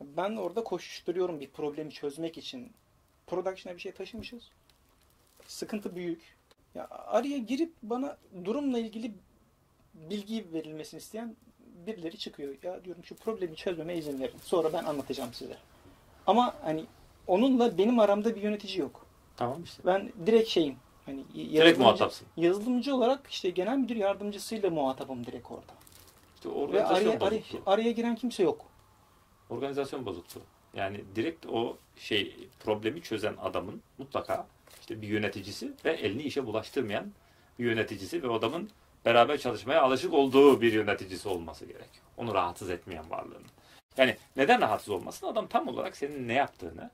Ben 0.00 0.36
orada 0.36 0.64
koşuşturuyorum 0.64 1.40
bir 1.40 1.48
problemi 1.48 1.90
çözmek 1.90 2.38
için. 2.38 2.72
Production'a 3.26 3.76
bir 3.76 3.80
şey 3.80 3.92
taşımışız. 3.92 4.50
Sıkıntı 5.52 5.96
büyük. 5.96 6.36
Ya 6.74 6.86
araya 6.90 7.38
girip 7.38 7.72
bana 7.82 8.16
durumla 8.44 8.78
ilgili 8.78 9.12
bilgi 9.94 10.46
verilmesini 10.52 10.98
isteyen 10.98 11.36
birileri 11.86 12.18
çıkıyor. 12.18 12.54
Ya 12.62 12.84
diyorum 12.84 13.04
şu 13.04 13.14
problemi 13.16 13.56
çözmeme 13.56 13.96
izin 13.96 14.20
verin. 14.20 14.38
Sonra 14.44 14.72
ben 14.72 14.84
anlatacağım 14.84 15.34
size. 15.34 15.56
Ama 16.26 16.54
hani 16.62 16.84
onunla 17.26 17.78
benim 17.78 17.98
aramda 17.98 18.36
bir 18.36 18.42
yönetici 18.42 18.78
yok. 18.78 19.06
tamam 19.36 19.62
işte. 19.62 19.82
Ben 19.86 20.12
direkt 20.26 20.48
şeyim. 20.48 20.76
Hani 21.06 21.24
Direkt 21.34 21.78
muhatapsın. 21.78 22.26
Yazılımcı 22.36 22.94
olarak 22.94 23.26
işte 23.30 23.50
genel 23.50 23.76
müdür 23.78 23.96
yardımcısıyla 23.96 24.70
muhatabım 24.70 25.26
direkt 25.26 25.50
orada. 25.50 25.72
İşte 26.34 26.48
Ve 26.48 26.52
organizasyon 26.52 27.10
araya, 27.16 27.26
araya, 27.26 27.40
bozukluğu. 27.40 27.62
araya 27.66 27.92
giren 27.92 28.16
kimse 28.16 28.42
yok. 28.42 28.64
Organizasyon 29.50 30.06
bozukluğu. 30.06 30.42
Yani 30.74 31.04
direkt 31.16 31.46
o 31.46 31.76
şey 31.96 32.48
problemi 32.60 33.02
çözen 33.02 33.34
adamın 33.42 33.82
mutlaka 33.98 34.46
işte 34.80 35.02
bir 35.02 35.08
yöneticisi 35.08 35.72
ve 35.84 35.92
elini 35.92 36.22
işe 36.22 36.46
bulaştırmayan 36.46 37.12
bir 37.58 37.64
yöneticisi 37.64 38.22
ve 38.22 38.32
adamın 38.32 38.70
beraber 39.04 39.38
çalışmaya 39.38 39.82
alışık 39.82 40.12
olduğu 40.14 40.60
bir 40.60 40.72
yöneticisi 40.72 41.28
olması 41.28 41.64
gerekiyor. 41.64 42.04
Onu 42.16 42.34
rahatsız 42.34 42.70
etmeyen 42.70 43.10
varlığının. 43.10 43.46
Yani 43.96 44.16
neden 44.36 44.60
rahatsız 44.60 44.88
olmasın? 44.88 45.26
Adam 45.26 45.46
tam 45.48 45.68
olarak 45.68 45.96
senin 45.96 46.28
ne 46.28 46.34
yaptığını, 46.34 46.90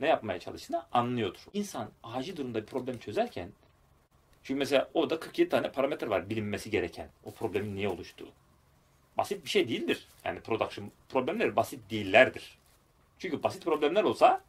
ne 0.00 0.08
yapmaya 0.08 0.40
çalıştığını 0.40 0.82
anlıyordur. 0.92 1.40
İnsan 1.52 1.90
acil 2.02 2.36
durumda 2.36 2.62
bir 2.62 2.66
problem 2.66 2.98
çözerken 2.98 3.52
çünkü 4.42 4.58
mesela 4.58 4.90
orada 4.94 5.20
47 5.20 5.48
tane 5.48 5.72
parametre 5.72 6.10
var 6.10 6.30
bilinmesi 6.30 6.70
gereken. 6.70 7.08
O 7.24 7.30
problemin 7.30 7.76
niye 7.76 7.88
oluştuğu. 7.88 8.28
Basit 9.18 9.44
bir 9.44 9.50
şey 9.50 9.68
değildir. 9.68 10.06
Yani 10.24 10.40
production 10.40 10.90
problemleri 11.08 11.56
basit 11.56 11.90
değillerdir. 11.90 12.58
Çünkü 13.18 13.42
basit 13.42 13.64
problemler 13.64 14.04
olsa 14.04 14.44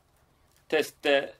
testte, 0.69 1.34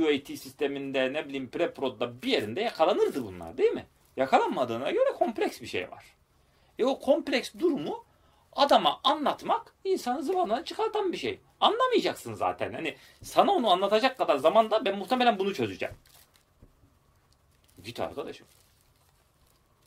UAT 0.00 0.26
sisteminde, 0.26 1.12
ne 1.12 1.28
bileyim 1.28 1.50
pre-prod'da 1.52 2.22
bir 2.22 2.28
yerinde 2.28 2.60
yakalanırdı 2.60 3.24
bunlar 3.24 3.58
değil 3.58 3.72
mi? 3.72 3.86
Yakalanmadığına 4.16 4.90
göre 4.90 5.12
kompleks 5.18 5.60
bir 5.60 5.66
şey 5.66 5.90
var. 5.90 6.04
E 6.78 6.84
o 6.84 7.00
kompleks 7.00 7.54
durumu 7.58 8.04
adama 8.52 9.00
anlatmak 9.04 9.74
insanı 9.84 10.22
zıvanadan 10.22 10.62
çıkartan 10.62 11.12
bir 11.12 11.16
şey. 11.16 11.40
Anlamayacaksın 11.60 12.34
zaten. 12.34 12.72
Hani 12.72 12.96
sana 13.22 13.52
onu 13.52 13.70
anlatacak 13.70 14.18
kadar 14.18 14.36
zamanda 14.36 14.84
ben 14.84 14.98
muhtemelen 14.98 15.38
bunu 15.38 15.54
çözeceğim. 15.54 15.94
Git 17.84 18.00
arkadaşım. 18.00 18.46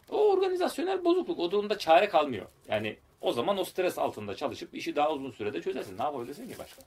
O 0.09 0.31
organizasyonel 0.31 1.05
bozukluk. 1.05 1.39
O 1.39 1.51
durumda 1.51 1.77
çare 1.77 2.09
kalmıyor. 2.09 2.45
Yani 2.67 2.97
o 3.21 3.31
zaman 3.31 3.57
o 3.57 3.63
stres 3.63 3.97
altında 3.97 4.35
çalışıp 4.35 4.75
işi 4.75 4.95
daha 4.95 5.11
uzun 5.11 5.31
sürede 5.31 5.61
çözersin. 5.61 5.97
Ne 5.97 6.03
yapabilirsin 6.03 6.47
ki 6.47 6.59
başka? 6.59 6.81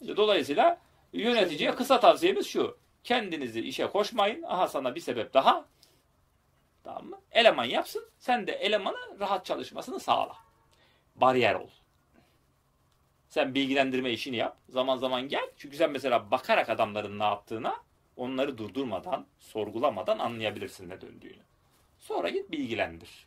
İşte 0.00 0.16
dolayısıyla 0.16 0.78
yöneticiye 1.12 1.74
kısa 1.74 2.00
tavsiyemiz 2.00 2.46
şu. 2.46 2.78
Kendinizi 3.04 3.60
işe 3.60 3.86
koşmayın. 3.86 4.42
Aha 4.42 4.68
sana 4.68 4.94
bir 4.94 5.00
sebep 5.00 5.34
daha. 5.34 5.64
Tamam 6.84 7.06
mı? 7.06 7.20
Eleman 7.32 7.64
yapsın. 7.64 8.10
Sen 8.18 8.46
de 8.46 8.52
elemana 8.52 8.98
rahat 9.20 9.46
çalışmasını 9.46 10.00
sağla. 10.00 10.36
Bariyer 11.16 11.54
ol. 11.54 11.68
Sen 13.28 13.54
bilgilendirme 13.54 14.10
işini 14.10 14.36
yap. 14.36 14.56
Zaman 14.68 14.96
zaman 14.96 15.28
gel. 15.28 15.50
Çünkü 15.56 15.76
sen 15.76 15.90
mesela 15.90 16.30
bakarak 16.30 16.68
adamların 16.68 17.18
ne 17.18 17.24
yaptığına 17.24 17.76
onları 18.16 18.58
durdurmadan, 18.58 19.26
sorgulamadan 19.40 20.18
anlayabilirsin 20.18 20.88
ne 20.88 21.00
döndüğünü. 21.00 21.42
Sonra 21.98 22.28
git 22.28 22.50
bilgilendir. 22.50 23.26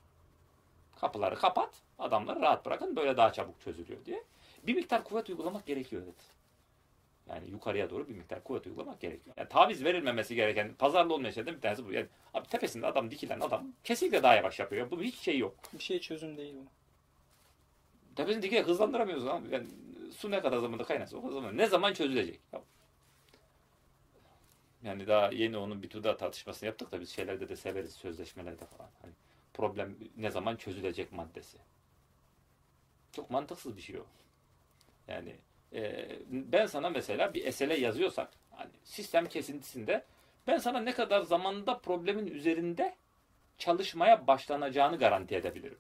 Kapıları 1.00 1.36
kapat, 1.36 1.70
adamları 2.00 2.42
rahat 2.42 2.66
bırakın 2.66 2.96
böyle 2.96 3.18
daha 3.18 3.34
çabuk 3.34 3.62
çözülüyor 3.62 4.06
diye. 4.06 4.24
Bir 4.64 4.76
miktar 4.76 5.04
kuvvet 5.04 5.30
uygulamak 5.30 5.66
gerekiyor 5.66 6.02
evet. 6.06 6.16
Yani 7.32 7.50
yukarıya 7.50 7.90
doğru 7.90 8.08
bir 8.10 8.14
miktar 8.16 8.44
kuvvet 8.44 8.68
uygulamak 8.68 9.00
gerekiyor. 9.02 9.36
Yani 9.38 9.50
taviz 9.50 9.84
verilmemesi 9.84 10.36
gereken, 10.36 10.74
pazarlı 10.74 11.14
olmayan 11.14 11.32
şeylerden 11.32 11.56
bir 11.56 11.62
tanesi 11.62 11.86
bu. 11.86 11.94
Yani 11.94 12.08
abi 12.34 12.48
tepesinde 12.48 12.88
adam 12.88 13.12
dikilen 13.12 13.40
adam 13.40 13.68
kesinlikle 13.84 14.24
daha 14.24 14.36
yavaş 14.36 14.60
yapıyor. 14.60 14.92
Bu 14.92 15.02
hiç 15.02 15.16
şey 15.16 15.38
yok. 15.38 15.56
Bir 15.74 15.84
şey 15.84 16.00
çözüm 16.00 16.38
değil 16.38 16.54
bu. 16.56 16.66
Tepesini 18.16 18.42
dikerek 18.44 18.68
hızlandıramıyoruz 18.68 19.28
abi. 19.28 19.54
Yani 19.54 19.68
su 20.18 20.32
ne 20.32 20.42
kadar 20.42 20.58
zamanda 20.58 20.84
kaynarsa 20.84 21.18
o 21.18 21.32
zaman. 21.32 21.58
Ne 21.58 21.68
zaman 21.68 21.94
çözülecek? 21.94 22.40
Ya- 22.54 22.62
Yani 24.84 25.08
daha 25.08 25.30
yeni 25.32 25.58
onun 25.58 25.84
bir 25.84 25.90
tuda 25.90 26.18
tartışmasını 26.18 26.68
yaptık 26.68 26.92
da 26.92 27.00
biz 27.02 27.10
şeylerde 27.10 27.50
de 27.50 27.56
severiz 27.56 27.94
sözleşmelerde 27.94 28.66
falan. 28.66 28.90
Hani 29.02 29.14
problem 29.54 29.96
ne 30.18 30.32
zaman 30.32 30.56
çözülecek 30.56 31.12
maddesi. 31.12 31.58
Çok 33.12 33.30
mantıksız 33.30 33.78
bir 33.78 33.82
şey 33.82 33.98
o. 34.00 34.06
Yani 35.08 35.36
e, 35.74 36.10
ben 36.30 36.66
sana 36.66 36.90
mesela 36.90 37.34
bir 37.34 37.46
esele 37.46 37.80
yazıyorsak 37.80 38.30
hani 38.52 38.72
sistem 38.84 39.26
kesintisinde 39.26 40.04
ben 40.48 40.58
sana 40.58 40.80
ne 40.80 40.94
kadar 40.94 41.22
zamanda 41.22 41.78
problemin 41.78 42.28
üzerinde 42.28 42.96
çalışmaya 43.58 44.28
başlanacağını 44.28 44.98
garanti 44.98 45.36
edebilirim. 45.36 45.78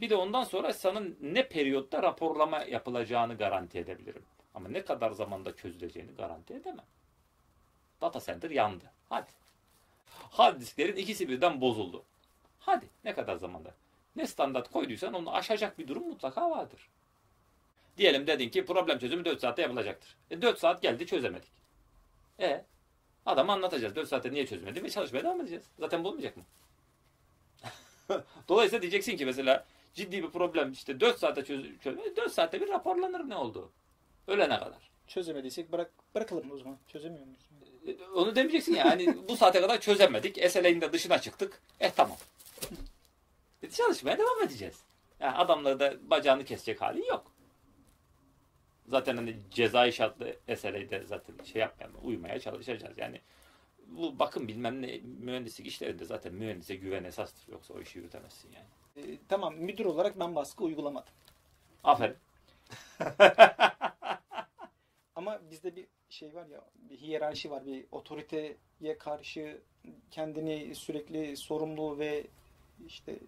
Bir 0.00 0.10
de 0.10 0.16
ondan 0.16 0.44
sonra 0.44 0.72
sanın 0.72 1.18
ne 1.20 1.48
periyotta 1.48 2.02
raporlama 2.02 2.58
yapılacağını 2.64 3.34
garanti 3.36 3.78
edebilirim. 3.78 4.22
Ama 4.54 4.68
ne 4.68 4.84
kadar 4.84 5.10
zamanda 5.10 5.56
çözüleceğini 5.56 6.14
garanti 6.14 6.54
edemem. 6.54 6.84
Data 8.00 8.20
center 8.20 8.50
yandı. 8.50 8.84
Hadi. 9.08 9.30
Hard 10.06 10.60
disklerin 10.60 10.96
ikisi 10.96 11.28
birden 11.28 11.60
bozuldu. 11.60 12.04
Hadi 12.60 12.86
ne 13.04 13.14
kadar 13.14 13.36
zamanda? 13.36 13.74
Ne 14.16 14.26
standart 14.26 14.70
koyduysan 14.70 15.14
onu 15.14 15.34
aşacak 15.34 15.78
bir 15.78 15.88
durum 15.88 16.08
mutlaka 16.08 16.50
vardır. 16.50 16.88
Diyelim 17.98 18.26
dedin 18.26 18.48
ki 18.48 18.64
problem 18.66 18.98
çözümü 18.98 19.24
4 19.24 19.40
saatte 19.40 19.62
yapılacaktır. 19.62 20.16
E 20.30 20.42
4 20.42 20.58
saat 20.58 20.82
geldi 20.82 21.06
çözemedik. 21.06 21.48
E 22.40 22.64
adama 23.26 23.52
anlatacağız. 23.52 23.96
4 23.96 24.08
saatte 24.08 24.32
niye 24.32 24.46
çözmedi 24.46 24.82
ve 24.82 24.90
çalışmaya 24.90 25.24
devam 25.24 25.40
edeceğiz. 25.40 25.64
Zaten 25.78 26.04
bulmayacak 26.04 26.36
mı? 26.36 26.42
Dolayısıyla 28.48 28.82
diyeceksin 28.82 29.16
ki 29.16 29.26
mesela 29.26 29.64
ciddi 29.94 30.22
bir 30.22 30.30
problem 30.30 30.72
işte 30.72 31.00
4 31.00 31.18
saatte 31.18 31.44
çöz, 31.44 31.66
çöz 31.82 32.16
4 32.16 32.32
saatte 32.32 32.60
bir 32.60 32.68
raporlanır 32.68 33.28
ne 33.28 33.36
oldu? 33.36 33.70
Ölene 34.26 34.58
kadar. 34.58 34.90
Çözemediysek 35.06 35.72
bırak, 35.72 35.90
bırakalım 36.14 36.50
o 36.52 36.58
zaman. 36.58 36.78
Çözemiyor 36.88 37.24
muyuz? 37.26 37.48
E, 37.86 38.04
Onu 38.04 38.36
demeyeceksin 38.36 38.74
ya. 38.74 38.84
Hani 38.84 39.28
bu 39.28 39.36
saate 39.36 39.60
kadar 39.60 39.80
çözemedik. 39.80 40.50
SLA'nin 40.50 40.80
de 40.80 40.92
dışına 40.92 41.20
çıktık. 41.20 41.60
Eh 41.80 41.90
tamam. 41.96 42.16
E, 43.62 43.70
çalışmaya 43.70 44.18
devam 44.18 44.42
edeceğiz. 44.42 44.80
Yani 45.20 45.36
adamları 45.36 45.80
da 45.80 45.94
bacağını 46.10 46.44
kesecek 46.44 46.80
hali 46.80 47.06
yok. 47.06 47.33
Zaten 48.86 49.16
hani 49.16 49.36
cezai 49.50 49.92
şartlı 49.92 50.36
SLA'de 50.56 51.04
zaten 51.06 51.44
şey 51.44 51.60
yapmayalım, 51.60 52.00
uymaya 52.02 52.40
çalışacağız. 52.40 52.98
Yani 52.98 53.20
bu 53.86 54.18
bakım 54.18 54.48
bilmem 54.48 54.82
ne 54.82 55.00
mühendislik 55.04 55.66
işlerinde 55.66 56.04
zaten 56.04 56.34
mühendise 56.34 56.76
güven 56.76 57.04
esastır. 57.04 57.52
Yoksa 57.52 57.74
o 57.74 57.80
işi 57.80 57.98
yürütemezsin 57.98 58.50
yani. 58.52 58.66
Ee, 58.96 59.18
tamam 59.28 59.56
müdür 59.56 59.84
olarak 59.84 60.20
ben 60.20 60.34
baskı 60.34 60.64
uygulamadım. 60.64 61.12
Aferin. 61.84 62.16
Ama 65.14 65.40
bizde 65.50 65.76
bir 65.76 65.86
şey 66.08 66.34
var 66.34 66.46
ya, 66.46 66.60
bir 66.74 66.96
hiyerarşi 66.96 67.50
var. 67.50 67.66
Bir 67.66 67.84
otoriteye 67.92 68.98
karşı 68.98 69.60
kendini 70.10 70.74
sürekli 70.74 71.36
sorumlu 71.36 71.98
ve 71.98 72.26
işte 72.86 73.18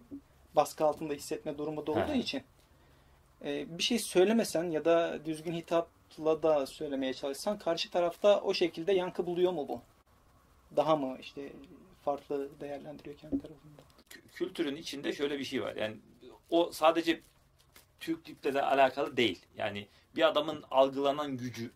baskı 0.55 0.85
altında 0.85 1.13
hissetme 1.13 1.57
durumu 1.57 1.87
da 1.87 1.91
olduğu 1.91 2.13
He. 2.13 2.17
için 2.17 2.43
e, 3.45 3.77
bir 3.77 3.83
şey 3.83 3.99
söylemesen 3.99 4.63
ya 4.71 4.85
da 4.85 5.25
düzgün 5.25 5.53
hitapla 5.53 6.43
da 6.43 6.65
söylemeye 6.65 7.13
çalışsan 7.13 7.59
karşı 7.59 7.89
tarafta 7.91 8.41
o 8.41 8.53
şekilde 8.53 8.91
yankı 8.93 9.25
buluyor 9.25 9.51
mu 9.51 9.67
bu? 9.67 9.81
Daha 10.75 10.95
mı 10.95 11.17
işte 11.21 11.53
farklı 12.05 12.49
değerlendiriyor 12.59 13.17
kendi 13.17 13.39
tarafında? 13.41 13.81
Kü- 14.09 14.31
Kültürün 14.33 14.75
içinde 14.75 15.13
şöyle 15.13 15.39
bir 15.39 15.43
şey 15.43 15.61
var. 15.61 15.75
Yani 15.75 15.97
o 16.49 16.71
sadece 16.71 17.21
Türklükle 17.99 18.53
de 18.53 18.61
alakalı 18.61 19.17
değil. 19.17 19.45
Yani 19.57 19.87
bir 20.15 20.27
adamın 20.27 20.63
algılanan 20.71 21.37
gücü 21.37 21.71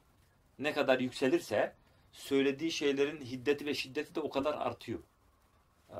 ne 0.59 0.73
kadar 0.73 0.99
yükselirse 0.99 1.73
söylediği 2.11 2.71
şeylerin 2.71 3.21
hiddeti 3.21 3.65
ve 3.65 3.73
şiddeti 3.73 4.15
de 4.15 4.19
o 4.19 4.29
kadar 4.29 4.53
artıyor. 4.53 4.99
Ee, 5.89 5.95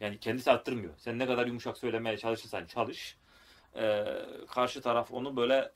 yani 0.00 0.18
kendisi 0.18 0.50
arttırmıyor. 0.50 0.94
Sen 0.98 1.18
ne 1.18 1.26
kadar 1.26 1.46
yumuşak 1.46 1.78
söylemeye 1.78 2.18
çalışırsan 2.18 2.66
çalış. 2.66 3.16
Ee, 3.76 4.04
karşı 4.48 4.80
taraf 4.80 5.12
onu 5.12 5.36
böyle 5.36 5.72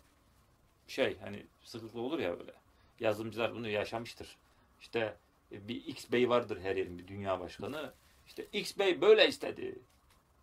şey 0.88 1.18
hani 1.18 1.46
sıklıkla 1.64 2.00
olur 2.00 2.18
ya 2.18 2.38
böyle. 2.38 2.52
Yazılımcılar 3.00 3.54
bunu 3.54 3.68
yaşamıştır. 3.68 4.36
İşte 4.80 5.16
e, 5.52 5.68
bir 5.68 5.84
X 5.86 6.12
Bey 6.12 6.28
vardır 6.28 6.60
her 6.60 6.76
yerin 6.76 6.98
bir 6.98 7.08
dünya 7.08 7.40
başkanı. 7.40 7.92
İşte 8.26 8.46
X 8.52 8.78
Bey 8.78 9.00
böyle 9.00 9.28
istedi. 9.28 9.78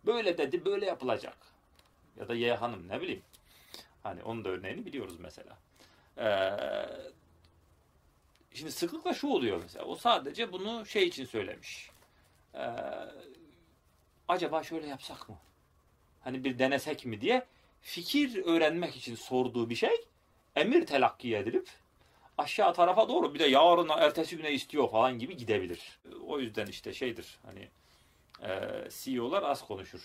Böyle 0.06 0.38
dedi, 0.38 0.64
böyle 0.64 0.86
yapılacak. 0.86 1.36
Ya 2.16 2.28
da 2.28 2.34
Y 2.34 2.54
hanım 2.54 2.88
ne 2.88 3.00
bileyim. 3.00 3.22
Hani 4.02 4.22
onun 4.22 4.44
da 4.44 4.48
örneğini 4.48 4.86
biliyoruz 4.86 5.16
mesela. 5.20 5.58
Ee, 6.18 6.56
şimdi 8.54 8.72
sıklıkla 8.72 9.14
şu 9.14 9.28
oluyor 9.28 9.60
mesela. 9.62 9.84
O 9.84 9.96
sadece 9.96 10.52
bunu 10.52 10.86
şey 10.86 11.08
için 11.08 11.24
söylemiş. 11.24 11.90
Ee, 12.54 12.76
acaba 14.28 14.62
şöyle 14.62 14.86
yapsak 14.86 15.28
mı? 15.28 15.36
Hani 16.24 16.44
bir 16.44 16.58
denesek 16.58 17.06
mi 17.06 17.20
diye 17.20 17.46
fikir 17.82 18.44
öğrenmek 18.44 18.96
için 18.96 19.14
sorduğu 19.14 19.70
bir 19.70 19.74
şey 19.74 20.06
emir 20.56 20.86
telakki 20.86 21.36
edilip 21.36 21.68
aşağı 22.38 22.74
tarafa 22.74 23.08
doğru 23.08 23.34
bir 23.34 23.38
de 23.38 23.44
yarın 23.44 23.88
ertesi 23.88 24.36
güne 24.36 24.52
istiyor 24.52 24.90
falan 24.90 25.18
gibi 25.18 25.36
gidebilir. 25.36 26.00
O 26.26 26.40
yüzden 26.40 26.66
işte 26.66 26.92
şeydir 26.92 27.38
hani 27.46 27.68
e, 28.42 28.84
CEO'lar 28.90 29.42
az 29.42 29.66
konuşur. 29.66 30.00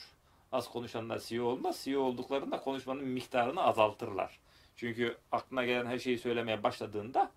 Az 0.52 0.70
konuşanlar 0.72 1.20
CEO 1.20 1.46
olmaz. 1.46 1.82
CEO 1.84 2.02
olduklarında 2.02 2.60
konuşmanın 2.60 3.04
miktarını 3.04 3.64
azaltırlar. 3.64 4.40
Çünkü 4.76 5.18
aklına 5.32 5.66
gelen 5.66 5.86
her 5.86 6.00
şeyi 6.00 6.18
söylemeye 6.18 6.64
başladığında 6.64 7.32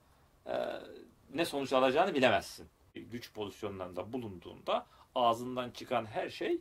e, 0.47 0.55
ne 1.35 1.45
sonuç 1.45 1.73
alacağını 1.73 2.15
bilemezsin. 2.15 2.69
Güç 2.95 3.33
pozisyonlarında 3.33 4.13
bulunduğunda 4.13 4.87
ağzından 5.15 5.71
çıkan 5.71 6.07
her 6.07 6.31
şey 6.31 6.59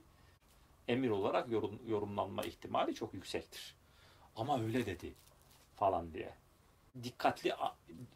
emir 0.89 1.09
olarak 1.09 1.51
yorum, 1.51 1.79
yorumlanma 1.87 2.43
ihtimali 2.43 2.95
çok 2.95 3.13
yüksektir. 3.13 3.75
Ama 4.35 4.61
öyle 4.61 4.85
dedi 4.85 5.13
falan 5.75 6.13
diye. 6.13 6.33
Dikkatli 7.03 7.53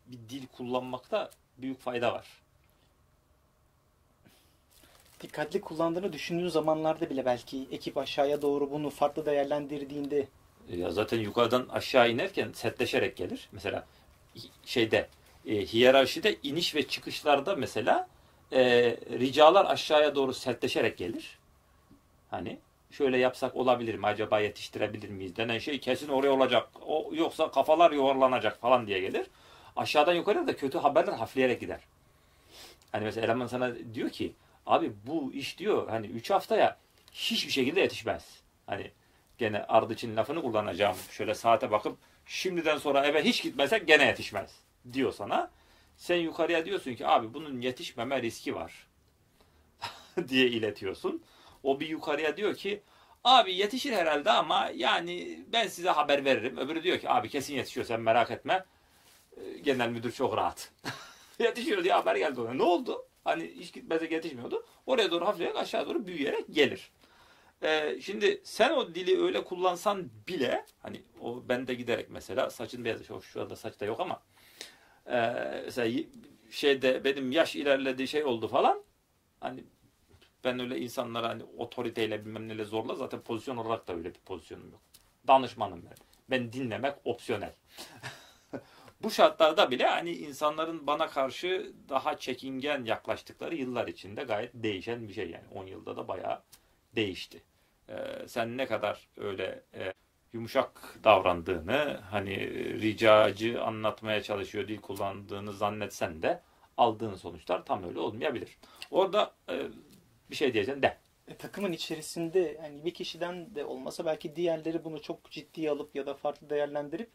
bir 0.07 0.30
dil 0.30 0.47
kullanmakta 0.47 1.30
büyük 1.57 1.80
fayda 1.80 2.13
var. 2.13 2.28
Dikkatli 5.21 5.61
kullandığını 5.61 6.13
düşündüğün 6.13 6.47
zamanlarda 6.47 7.09
bile 7.09 7.26
belki 7.26 7.67
ekip 7.71 7.97
aşağıya 7.97 8.41
doğru 8.41 8.71
bunu 8.71 8.89
farklı 8.89 9.26
değerlendirdiğinde 9.26 10.28
Ya 10.69 10.91
zaten 10.91 11.19
yukarıdan 11.19 11.67
aşağı 11.69 12.11
inerken 12.11 12.51
setleşerek 12.51 13.15
gelir. 13.17 13.49
Mesela 13.51 13.86
şeyde 14.65 15.07
e, 15.45 15.65
hiyerarşide 15.65 16.38
iniş 16.43 16.76
ve 16.76 16.88
çıkışlarda 16.88 17.55
mesela 17.55 18.07
e, 18.51 18.61
ricalar 19.19 19.65
aşağıya 19.65 20.15
doğru 20.15 20.34
sertleşerek 20.34 20.97
gelir. 20.97 21.38
Hani 22.34 22.59
şöyle 22.91 23.17
yapsak 23.17 23.55
olabilir 23.55 23.95
mi 23.95 24.05
acaba 24.05 24.39
yetiştirebilir 24.39 25.09
miyiz 25.09 25.36
denen 25.36 25.57
şey 25.59 25.79
kesin 25.79 26.09
oraya 26.09 26.31
olacak. 26.31 26.69
O 26.86 27.09
yoksa 27.13 27.51
kafalar 27.51 27.91
yuvarlanacak 27.91 28.61
falan 28.61 28.88
diye 28.88 28.99
gelir. 28.99 29.27
Aşağıdan 29.75 30.13
yukarıya 30.13 30.47
da 30.47 30.55
kötü 30.55 30.77
haberler 30.77 31.13
hafifleyerek 31.13 31.61
gider. 31.61 31.79
Hani 32.91 33.03
mesela 33.03 33.25
eleman 33.25 33.47
sana 33.47 33.71
diyor 33.93 34.09
ki 34.09 34.34
abi 34.65 34.91
bu 35.07 35.34
iş 35.34 35.59
diyor 35.59 35.89
hani 35.89 36.07
3 36.07 36.29
haftaya 36.29 36.77
hiçbir 37.11 37.51
şekilde 37.51 37.81
yetişmez. 37.81 38.41
Hani 38.65 38.91
gene 39.38 39.63
Ardıç'ın 39.63 40.15
lafını 40.15 40.41
kullanacağım. 40.41 40.97
Şöyle 41.11 41.36
saate 41.36 41.71
bakıp 41.71 41.97
şimdiden 42.25 42.77
sonra 42.77 43.05
eve 43.05 43.23
hiç 43.23 43.43
gitmesek 43.43 43.88
gene 43.88 44.05
yetişmez 44.05 44.59
diyor 44.93 45.13
sana. 45.13 45.51
Sen 45.97 46.17
yukarıya 46.17 46.65
diyorsun 46.65 46.93
ki 46.93 47.07
abi 47.07 47.34
bunun 47.34 47.61
yetişmeme 47.61 48.21
riski 48.21 48.55
var 48.55 48.88
diye 50.27 50.47
iletiyorsun. 50.47 51.23
O 51.64 51.80
bir 51.80 51.89
yukarıya 51.89 52.38
diyor 52.38 52.55
ki 52.55 52.82
abi 53.24 53.55
yetişir 53.55 53.91
herhalde 53.93 54.32
ama 54.32 54.72
yani 54.76 55.39
ben 55.47 55.68
size 55.68 55.89
haber 55.89 56.26
veririm. 56.26 56.57
Öbürü 56.57 56.84
diyor 56.84 56.99
ki 56.99 57.09
abi 57.09 57.30
kesin 57.30 57.55
yetişiyor 57.55 57.86
sen 57.86 58.01
merak 58.01 58.32
etme. 58.32 58.66
Ee, 59.38 59.57
Genel 59.59 59.89
müdür 59.89 60.11
çok 60.11 60.38
rahat. 60.38 60.72
Yetişiyor 61.39 61.84
diye 61.84 61.93
haber 61.93 62.16
geldi 62.16 62.41
ona. 62.41 62.53
Ne 62.53 62.64
oldu? 62.64 63.05
Hani 63.24 63.43
hiç 63.55 63.74
gitmese 63.74 64.14
yetişmiyordu. 64.14 64.66
Oraya 64.86 65.11
doğru 65.11 65.26
hafifleyerek 65.26 65.57
aşağı 65.57 65.88
doğru 65.88 66.07
büyüyerek 66.07 66.45
gelir. 66.49 66.91
Ee, 67.64 68.01
şimdi 68.01 68.41
sen 68.43 68.72
o 68.72 68.95
dili 68.95 69.22
öyle 69.24 69.43
kullansan 69.43 70.09
bile 70.28 70.66
hani 70.82 71.01
o 71.22 71.43
bende 71.49 71.74
giderek 71.74 72.09
mesela 72.09 72.49
saçın 72.49 72.86
beyazı 72.86 73.03
şu, 73.03 73.22
şu 73.22 73.41
anda 73.41 73.55
saçta 73.55 73.86
yok 73.86 73.99
ama 73.99 74.22
e, 75.07 75.18
mesela 75.66 76.03
şeyde 76.51 77.03
benim 77.03 77.32
yaş 77.32 77.55
ilerlediği 77.55 78.07
şey 78.07 78.24
oldu 78.24 78.47
falan 78.47 78.84
hani 79.39 79.64
ben 80.43 80.59
öyle 80.59 80.79
insanlara 80.79 81.29
hani 81.29 81.43
otoriteyle 81.57 82.25
bilmem 82.25 82.47
neyle 82.47 82.65
zorla 82.65 82.95
zaten 82.95 83.21
pozisyon 83.21 83.57
olarak 83.57 83.87
da 83.87 83.93
öyle 83.93 84.09
bir 84.13 84.19
pozisyonum 84.19 84.71
yok. 84.71 84.81
Danışmanım 85.27 85.85
ben. 85.85 85.95
Ben 86.29 86.53
dinlemek 86.53 86.95
opsiyonel. 87.03 87.53
Bu 89.03 89.11
şartlarda 89.11 89.71
bile 89.71 89.85
hani 89.85 90.11
insanların 90.11 90.87
bana 90.87 91.07
karşı 91.07 91.73
daha 91.89 92.17
çekingen 92.17 92.85
yaklaştıkları 92.85 93.55
yıllar 93.55 93.87
içinde 93.87 94.23
gayet 94.23 94.51
değişen 94.53 95.07
bir 95.07 95.13
şey 95.13 95.29
yani. 95.29 95.45
10 95.55 95.65
yılda 95.65 95.97
da 95.97 96.07
bayağı 96.07 96.41
değişti. 96.95 97.43
Ee, 97.89 97.93
sen 98.27 98.57
ne 98.57 98.65
kadar 98.65 99.07
öyle 99.17 99.63
e, 99.73 99.93
yumuşak 100.33 100.99
davrandığını, 101.03 101.99
hani 102.11 102.49
ricacı 102.81 103.63
anlatmaya 103.63 104.23
çalışıyor 104.23 104.67
dil 104.67 104.81
kullandığını 104.81 105.53
zannetsen 105.53 106.21
de 106.21 106.41
aldığın 106.77 107.15
sonuçlar 107.15 107.65
tam 107.65 107.83
öyle 107.83 107.99
olmayabilir. 107.99 108.57
Orada 108.91 109.33
e, 109.49 109.67
bir 110.34 110.38
şey 110.38 110.53
diyeceksin 110.53 110.81
de. 110.81 110.97
E, 111.27 111.36
takımın 111.36 111.71
içerisinde 111.71 112.57
yani 112.63 112.86
bir 112.86 112.93
kişiden 112.93 113.55
de 113.55 113.65
olmasa 113.65 114.05
belki 114.05 114.36
diğerleri 114.36 114.84
bunu 114.84 115.01
çok 115.01 115.31
ciddiye 115.31 115.71
alıp 115.71 115.95
ya 115.95 116.05
da 116.05 116.13
farklı 116.13 116.49
değerlendirip 116.49 117.09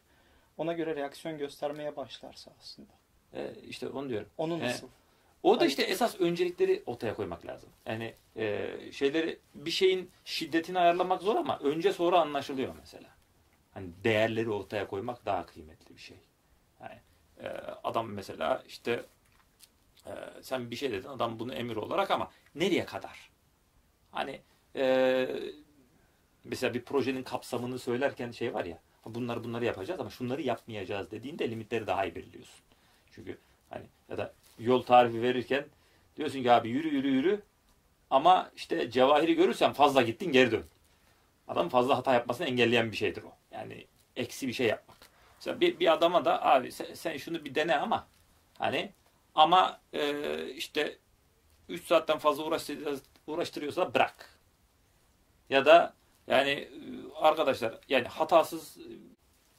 ona 0.57 0.73
göre 0.73 0.95
reaksiyon 0.95 1.37
göstermeye 1.37 1.95
başlarsa 1.95 2.51
aslında. 2.59 2.91
E, 3.33 3.53
işte 3.67 3.87
onu 3.89 4.09
diyorum. 4.09 4.29
Onu 4.37 4.57
E, 4.57 4.59
nasıl? 4.59 4.87
Orada 5.43 5.59
Hayır. 5.61 5.69
işte 5.69 5.83
esas 5.83 6.19
öncelikleri 6.19 6.83
ortaya 6.85 7.15
koymak 7.15 7.45
lazım. 7.45 7.69
Yani 7.85 8.13
e, 8.35 8.75
şeyleri 8.91 9.39
bir 9.55 9.71
şeyin 9.71 10.11
şiddetini 10.25 10.79
ayarlamak 10.79 11.21
zor 11.21 11.35
ama 11.35 11.59
önce 11.59 11.93
sonra 11.93 12.19
anlaşılıyor 12.19 12.75
mesela. 12.79 13.09
Hani 13.73 13.87
değerleri 14.03 14.49
ortaya 14.49 14.87
koymak 14.87 15.25
daha 15.25 15.45
kıymetli 15.45 15.95
bir 15.95 16.01
şey. 16.01 16.17
Yani 16.81 16.99
e, 17.43 17.47
adam 17.83 18.11
mesela 18.11 18.63
işte 18.67 19.05
e, 20.05 20.11
sen 20.41 20.71
bir 20.71 20.75
şey 20.75 20.91
dedin 20.91 21.07
adam 21.07 21.39
bunu 21.39 21.53
emir 21.53 21.75
olarak 21.75 22.11
ama 22.11 22.31
nereye 22.55 22.85
kadar? 22.85 23.29
Hani 24.11 24.41
e, 24.75 25.27
mesela 26.43 26.73
bir 26.73 26.81
projenin 26.81 27.23
kapsamını 27.23 27.79
söylerken 27.79 28.31
şey 28.31 28.53
var 28.53 28.65
ya 28.65 28.79
bunları 29.05 29.43
bunları 29.43 29.65
yapacağız 29.65 29.99
ama 29.99 30.09
şunları 30.09 30.41
yapmayacağız 30.41 31.11
dediğinde 31.11 31.51
limitleri 31.51 31.87
daha 31.87 32.05
iyi 32.05 32.15
belirliyorsun. 32.15 32.59
Çünkü 33.11 33.37
hani 33.69 33.85
ya 34.09 34.17
da 34.17 34.33
yol 34.59 34.83
tarifi 34.83 35.21
verirken 35.21 35.65
diyorsun 36.17 36.43
ki 36.43 36.51
abi 36.51 36.69
yürü 36.69 36.95
yürü 36.95 37.07
yürü 37.07 37.41
ama 38.09 38.51
işte 38.55 38.91
cevahiri 38.91 39.35
görürsen 39.35 39.73
fazla 39.73 40.01
gittin 40.01 40.31
geri 40.31 40.51
dön. 40.51 40.65
Adam 41.47 41.69
fazla 41.69 41.97
hata 41.97 42.13
yapmasını 42.13 42.47
engelleyen 42.47 42.91
bir 42.91 42.97
şeydir 42.97 43.23
o. 43.23 43.31
Yani 43.51 43.85
eksi 44.15 44.47
bir 44.47 44.53
şey 44.53 44.67
yapmak. 44.67 44.97
Mesela 45.37 45.61
bir, 45.61 45.79
bir 45.79 45.93
adama 45.93 46.25
da 46.25 46.45
abi 46.45 46.71
sen, 46.71 46.93
sen 46.93 47.17
şunu 47.17 47.45
bir 47.45 47.55
dene 47.55 47.77
ama 47.77 48.07
hani 48.57 48.91
ama 49.35 49.81
e, 49.93 50.45
işte 50.49 50.97
3 51.69 51.85
saatten 51.85 52.17
fazla 52.17 52.43
uğraştırıyorsa, 52.43 53.03
uğraştırıyorsa 53.27 53.93
bırak. 53.93 54.39
Ya 55.49 55.65
da 55.65 55.93
yani 56.27 56.49
e, 56.49 56.69
arkadaşlar 57.15 57.79
yani 57.89 58.07
hatasız 58.07 58.77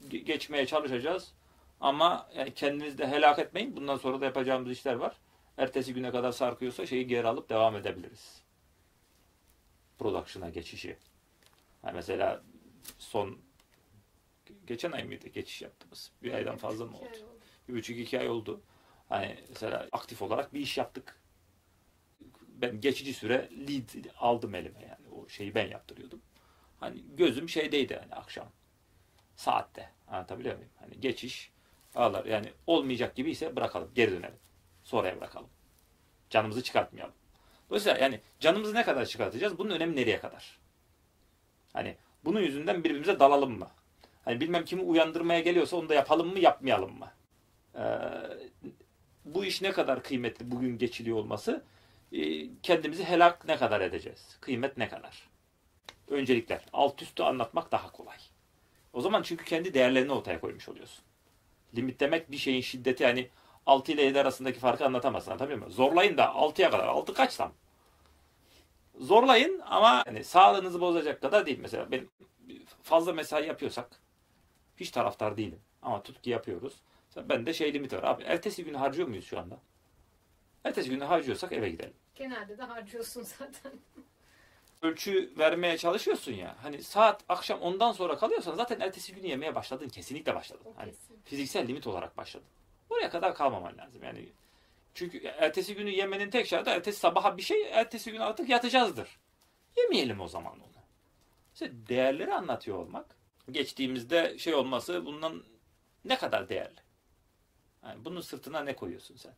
geçmeye 0.09 0.65
çalışacağız 0.65 1.33
ama 1.81 2.29
yani 2.35 2.53
kendinizi 2.53 2.97
de 2.97 3.07
helak 3.07 3.39
etmeyin. 3.39 3.75
Bundan 3.75 3.97
sonra 3.97 4.21
da 4.21 4.25
yapacağımız 4.25 4.71
işler 4.71 4.93
var. 4.93 5.17
Ertesi 5.57 5.93
güne 5.93 6.11
kadar 6.11 6.31
sarkıyorsa 6.31 6.85
şeyi 6.85 7.07
geri 7.07 7.27
alıp 7.27 7.49
devam 7.49 7.75
edebiliriz. 7.75 8.41
Production'a 9.99 10.49
geçişi. 10.49 10.97
Yani 11.83 11.95
mesela 11.95 12.41
son 12.99 13.37
geçen 14.67 14.91
ay 14.91 15.03
mıydı 15.03 15.29
geçiş 15.29 15.61
yaptığımız? 15.61 16.11
Bir 16.23 16.33
aydan 16.33 16.57
fazla 16.57 16.85
mı 16.85 16.97
oldu. 16.97 17.17
Bir 17.69 17.73
buçuk 17.73 17.97
iki 17.97 18.19
ay 18.19 18.29
oldu. 18.29 18.61
Hani 19.11 19.35
mesela 19.49 19.87
aktif 19.91 20.21
olarak 20.21 20.53
bir 20.53 20.59
iş 20.59 20.77
yaptık. 20.77 21.15
Ben 22.47 22.81
geçici 22.81 23.13
süre 23.13 23.49
lead 23.67 24.05
aldım 24.19 24.55
elime 24.55 24.81
yani. 24.81 25.15
O 25.15 25.29
şeyi 25.29 25.55
ben 25.55 25.67
yaptırıyordum. 25.67 26.21
Hani 26.79 27.03
gözüm 27.15 27.49
şeydeydi 27.49 27.95
hani 27.95 28.15
akşam. 28.15 28.47
Saatte. 29.35 29.89
Anlatabiliyor 30.07 30.55
muyum? 30.55 30.71
Hani 30.79 30.99
geçiş 30.99 31.51
ağlar. 31.95 32.25
Yani 32.25 32.53
olmayacak 32.67 33.15
gibi 33.15 33.31
ise 33.31 33.55
bırakalım. 33.55 33.91
Geri 33.95 34.11
dönelim. 34.11 34.39
Sonraya 34.83 35.17
bırakalım. 35.17 35.49
Canımızı 36.29 36.63
çıkartmayalım. 36.63 37.13
Dolayısıyla 37.69 37.97
yani 37.97 38.19
canımızı 38.39 38.73
ne 38.73 38.83
kadar 38.83 39.05
çıkartacağız? 39.05 39.57
Bunun 39.57 39.75
önemi 39.75 39.95
nereye 39.95 40.19
kadar? 40.19 40.59
Hani 41.73 41.97
bunun 42.25 42.41
yüzünden 42.41 42.83
birbirimize 42.83 43.19
dalalım 43.19 43.59
mı? 43.59 43.67
Hani 44.25 44.41
bilmem 44.41 44.65
kimi 44.65 44.81
uyandırmaya 44.81 45.39
geliyorsa 45.39 45.77
onu 45.77 45.89
da 45.89 45.93
yapalım 45.93 46.31
mı 46.31 46.39
yapmayalım 46.39 46.99
mı? 46.99 47.11
Ee, 47.75 48.50
bu 49.25 49.45
iş 49.45 49.61
ne 49.61 49.71
kadar 49.71 50.03
kıymetli 50.03 50.51
bugün 50.51 50.77
geçiliyor 50.77 51.17
olması 51.17 51.63
e, 52.11 52.47
kendimizi 52.63 53.03
helak 53.03 53.47
ne 53.47 53.57
kadar 53.57 53.81
edeceğiz? 53.81 54.37
Kıymet 54.41 54.77
ne 54.77 54.89
kadar? 54.89 55.29
Öncelikler. 56.07 56.61
Alt 56.73 57.01
üstü 57.01 57.23
anlatmak 57.23 57.71
daha 57.71 57.91
kolay. 57.91 58.17
O 58.93 59.01
zaman 59.01 59.23
çünkü 59.23 59.45
kendi 59.45 59.73
değerlerini 59.73 60.11
ortaya 60.11 60.39
koymuş 60.39 60.69
oluyorsun. 60.69 61.03
Limit 61.75 61.99
demek 61.99 62.31
bir 62.31 62.37
şeyin 62.37 62.61
şiddeti 62.61 63.03
yani 63.03 63.29
6 63.65 63.91
ile 63.91 64.01
7 64.01 64.19
arasındaki 64.19 64.59
farkı 64.59 64.85
anlatamazsın. 64.85 65.31
Anlatabiliyor 65.31 65.59
muyum? 65.59 65.73
Zorlayın 65.73 66.17
da 66.17 66.25
6'ya 66.25 66.71
kadar. 66.71 66.87
6 66.87 67.13
kaçsam? 67.13 67.53
Zorlayın 68.99 69.61
ama 69.65 70.03
yani 70.05 70.23
sağlığınızı 70.23 70.81
bozacak 70.81 71.21
kadar 71.21 71.45
değil. 71.45 71.59
Mesela 71.61 71.91
ben 71.91 72.07
fazla 72.83 73.13
mesai 73.13 73.47
yapıyorsak 73.47 73.89
hiç 74.77 74.91
taraftar 74.91 75.37
değilim. 75.37 75.59
Ama 75.81 76.03
tut 76.03 76.21
ki 76.21 76.29
yapıyoruz. 76.29 76.73
Ben 77.15 77.45
de 77.45 77.53
şey 77.53 77.73
limiti 77.73 77.97
var. 77.97 78.03
Abi 78.03 78.23
ertesi 78.23 78.63
günü 78.63 78.77
harcıyor 78.77 79.07
muyuz 79.07 79.25
şu 79.25 79.39
anda? 79.39 79.59
Ertesi 80.63 80.89
günü 80.89 81.03
harcıyorsak 81.03 81.51
eve 81.51 81.69
gidelim. 81.69 81.93
Genelde 82.15 82.57
de 82.57 82.63
harcıyorsun 82.63 83.23
zaten. 83.23 83.71
Ölçü 84.81 85.33
vermeye 85.37 85.77
çalışıyorsun 85.77 86.31
ya. 86.33 86.55
Hani 86.61 86.83
saat 86.83 87.23
akşam 87.29 87.61
ondan 87.61 87.91
sonra 87.91 88.17
kalıyorsan 88.17 88.55
zaten 88.55 88.79
ertesi 88.79 89.13
günü 89.13 89.27
yemeye 89.27 89.55
başladın. 89.55 89.89
Kesinlikle 89.89 90.35
başladın. 90.35 90.63
O 90.65 90.73
Hani 90.77 90.91
kesin. 90.91 91.21
fiziksel 91.25 91.67
limit 91.67 91.87
olarak 91.87 92.17
başladın. 92.17 92.47
Oraya 92.89 93.09
kadar 93.09 93.35
kalmaman 93.35 93.77
lazım. 93.77 94.03
Yani 94.03 94.29
çünkü 94.93 95.17
ertesi 95.27 95.75
günü 95.75 95.89
yemenin 95.89 96.29
tek 96.29 96.47
şartı 96.47 96.69
ertesi 96.69 96.99
sabaha 96.99 97.37
bir 97.37 97.41
şey, 97.41 97.69
ertesi 97.71 98.11
gün 98.11 98.19
artık 98.19 98.49
yatacağızdır. 98.49 99.19
Yemeyelim 99.77 100.21
o 100.21 100.27
zaman 100.27 100.53
onu. 100.53 100.71
İşte 101.53 101.71
değerleri 101.87 102.33
anlatıyor 102.33 102.77
olmak. 102.77 103.05
Geçtiğimizde 103.51 104.37
şey 104.37 104.53
olması 104.55 105.05
bundan 105.05 105.43
ne 106.05 106.17
kadar 106.17 106.49
değerli? 106.49 106.75
Yani 107.83 108.05
bunun 108.05 108.21
sırtına 108.21 108.63
ne 108.63 108.75
koyuyorsun 108.75 109.15
sen? 109.15 109.33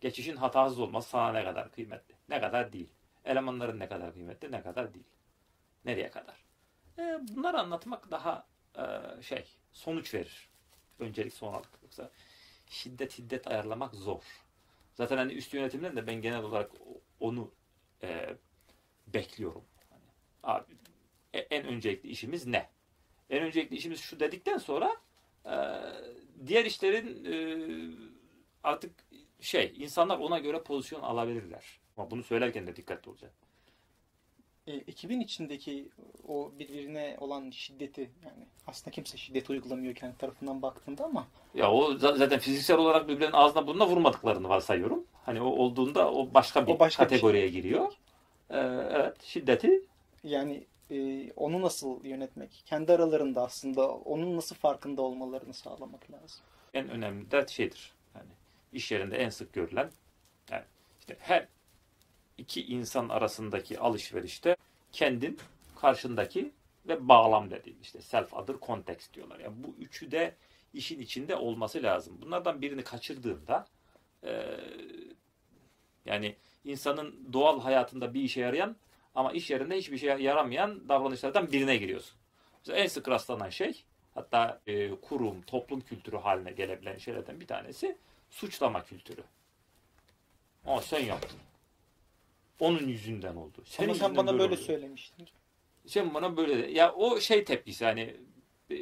Geçişin 0.00 0.36
hatasız 0.36 0.78
olması 0.80 1.08
sana 1.10 1.32
ne 1.32 1.44
kadar 1.44 1.72
kıymetli? 1.72 2.14
Ne 2.28 2.40
kadar 2.40 2.72
değil? 2.72 2.92
Elemanların 3.24 3.78
ne 3.78 3.88
kadar 3.88 4.12
kıymetli? 4.12 4.52
Ne 4.52 4.62
kadar 4.62 4.94
değil? 4.94 5.06
Nereye 5.84 6.10
kadar? 6.10 6.44
E, 6.98 7.18
bunları 7.28 7.60
anlatmak 7.60 8.10
daha 8.10 8.46
e, 8.78 9.22
şey 9.22 9.44
sonuç 9.72 10.14
verir. 10.14 10.48
Öncelik 10.98 11.34
sonralık. 11.34 11.70
Yoksa 11.82 12.10
şiddet 12.66 13.12
şiddet 13.12 13.46
ayarlamak 13.46 13.94
zor. 13.94 14.22
Zaten 14.94 15.16
hani 15.16 15.32
üst 15.32 15.54
yönetimden 15.54 15.96
de 15.96 16.06
ben 16.06 16.14
genel 16.14 16.42
olarak 16.42 16.70
onu 17.20 17.50
e, 18.02 18.36
bekliyorum. 19.06 19.64
Hani, 19.90 20.02
abi 20.42 20.76
e- 21.32 21.38
en 21.38 21.66
öncelikli 21.66 22.08
işimiz 22.08 22.46
ne? 22.46 22.70
En 23.30 23.42
öncelikli 23.42 23.76
işimiz 23.76 24.00
şu 24.00 24.20
dedikten 24.20 24.58
sonra 24.58 24.96
e, 25.44 25.52
diğer 26.46 26.64
işlerin 26.64 27.24
e, 27.24 27.34
artık 28.64 28.90
şey 29.40 29.72
insanlar 29.78 30.18
ona 30.18 30.38
göre 30.38 30.62
pozisyon 30.62 31.00
alabilirler. 31.02 31.64
Ama 31.96 32.10
bunu 32.10 32.22
söylerken 32.22 32.66
de 32.66 32.76
dikkatli 32.76 33.10
olacak. 33.10 33.32
E, 34.66 34.72
ekibin 34.72 35.20
içindeki 35.20 35.88
o 36.28 36.52
birbirine 36.58 37.16
olan 37.20 37.50
şiddeti 37.50 38.00
yani 38.00 38.46
aslında 38.66 38.90
kimse 38.90 39.16
şiddet 39.18 39.50
uygulamıyor 39.50 39.94
kendi 39.94 40.18
tarafından 40.18 40.62
baktığında 40.62 41.04
ama 41.04 41.26
Ya 41.54 41.72
o 41.72 41.92
za- 41.92 42.16
zaten 42.16 42.38
fiziksel 42.38 42.76
olarak 42.78 43.08
birbirlerinin 43.08 43.36
ağzına 43.36 43.66
burnuna 43.66 43.86
vurmadıklarını 43.88 44.48
varsayıyorum. 44.48 45.04
Hani 45.24 45.40
o 45.40 45.44
olduğunda 45.46 46.12
o 46.12 46.34
başka 46.34 46.66
bir 46.66 46.72
O 46.72 46.78
başka 46.78 47.04
bir 47.04 47.08
şey. 47.08 47.18
kategoriye 47.18 47.48
giriyor. 47.48 47.92
Ee, 48.50 48.56
evet 48.92 49.22
şiddeti 49.22 49.82
yani 50.24 50.64
e, 50.92 51.32
onu 51.32 51.62
nasıl 51.62 52.04
yönetmek 52.04 52.62
kendi 52.66 52.92
aralarında 52.92 53.42
aslında 53.42 53.90
onun 53.90 54.36
nasıl 54.36 54.56
farkında 54.56 55.02
olmalarını 55.02 55.54
sağlamak 55.54 56.10
lazım. 56.10 56.40
en 56.74 56.88
önemli 56.88 57.30
de 57.30 57.46
şeydir. 57.48 57.92
Yani 58.14 58.30
iş 58.72 58.92
yerinde 58.92 59.16
en 59.16 59.28
sık 59.28 59.52
görülen 59.52 59.90
yani 60.50 60.64
işte 61.00 61.16
her 61.20 61.48
iki 62.38 62.66
insan 62.66 63.08
arasındaki 63.08 63.78
alışverişte 63.78 64.56
kendin, 64.92 65.38
karşındaki 65.76 66.52
ve 66.88 67.08
bağlam 67.08 67.50
dediğin 67.50 67.78
işte 67.82 68.02
self 68.02 68.34
other 68.34 68.56
context 68.62 69.14
diyorlar. 69.14 69.38
Yani 69.40 69.54
bu 69.64 69.74
üçü 69.78 70.10
de 70.10 70.34
işin 70.74 71.00
içinde 71.00 71.36
olması 71.36 71.82
lazım. 71.82 72.18
Bunlardan 72.22 72.62
birini 72.62 72.84
kaçırdığında 72.84 73.66
e, 74.24 74.56
yani 76.04 76.36
insanın 76.64 77.28
doğal 77.32 77.60
hayatında 77.60 78.14
bir 78.14 78.22
işe 78.22 78.40
yarayan 78.40 78.76
ama 79.14 79.32
iş 79.32 79.50
yerinde 79.50 79.76
hiçbir 79.76 79.98
şeye 79.98 80.18
yaramayan 80.18 80.88
davranışlardan 80.88 81.52
birine 81.52 81.76
giriyorsun. 81.76 82.16
Mesela 82.58 82.78
en 82.78 82.86
sık 82.86 83.08
rastlanan 83.08 83.50
şey 83.50 83.84
hatta 84.14 84.60
e, 84.66 84.90
kurum, 84.90 85.42
toplum 85.42 85.80
kültürü 85.80 86.16
haline 86.16 86.52
gelebilen 86.52 86.98
şeylerden 86.98 87.40
bir 87.40 87.46
tanesi 87.46 87.96
suçlama 88.30 88.84
kültürü. 88.84 89.22
Aa 90.66 90.80
sen 90.80 91.04
yaptın. 91.04 91.38
Onun 92.60 92.88
yüzünden 92.88 93.36
oldu. 93.36 93.62
Senin 93.64 93.88
Ama 93.88 93.98
sen 93.98 94.16
bana 94.16 94.32
böyle 94.38 94.54
oldu. 94.54 94.56
söylemiştin. 94.56 95.28
Sen 95.86 96.14
bana 96.14 96.36
böyle 96.36 96.62
de. 96.62 96.70
Ya 96.70 96.92
o 96.92 97.20
şey 97.20 97.44
tepkisi 97.44 97.84
hani 97.84 98.16
e, 98.70 98.76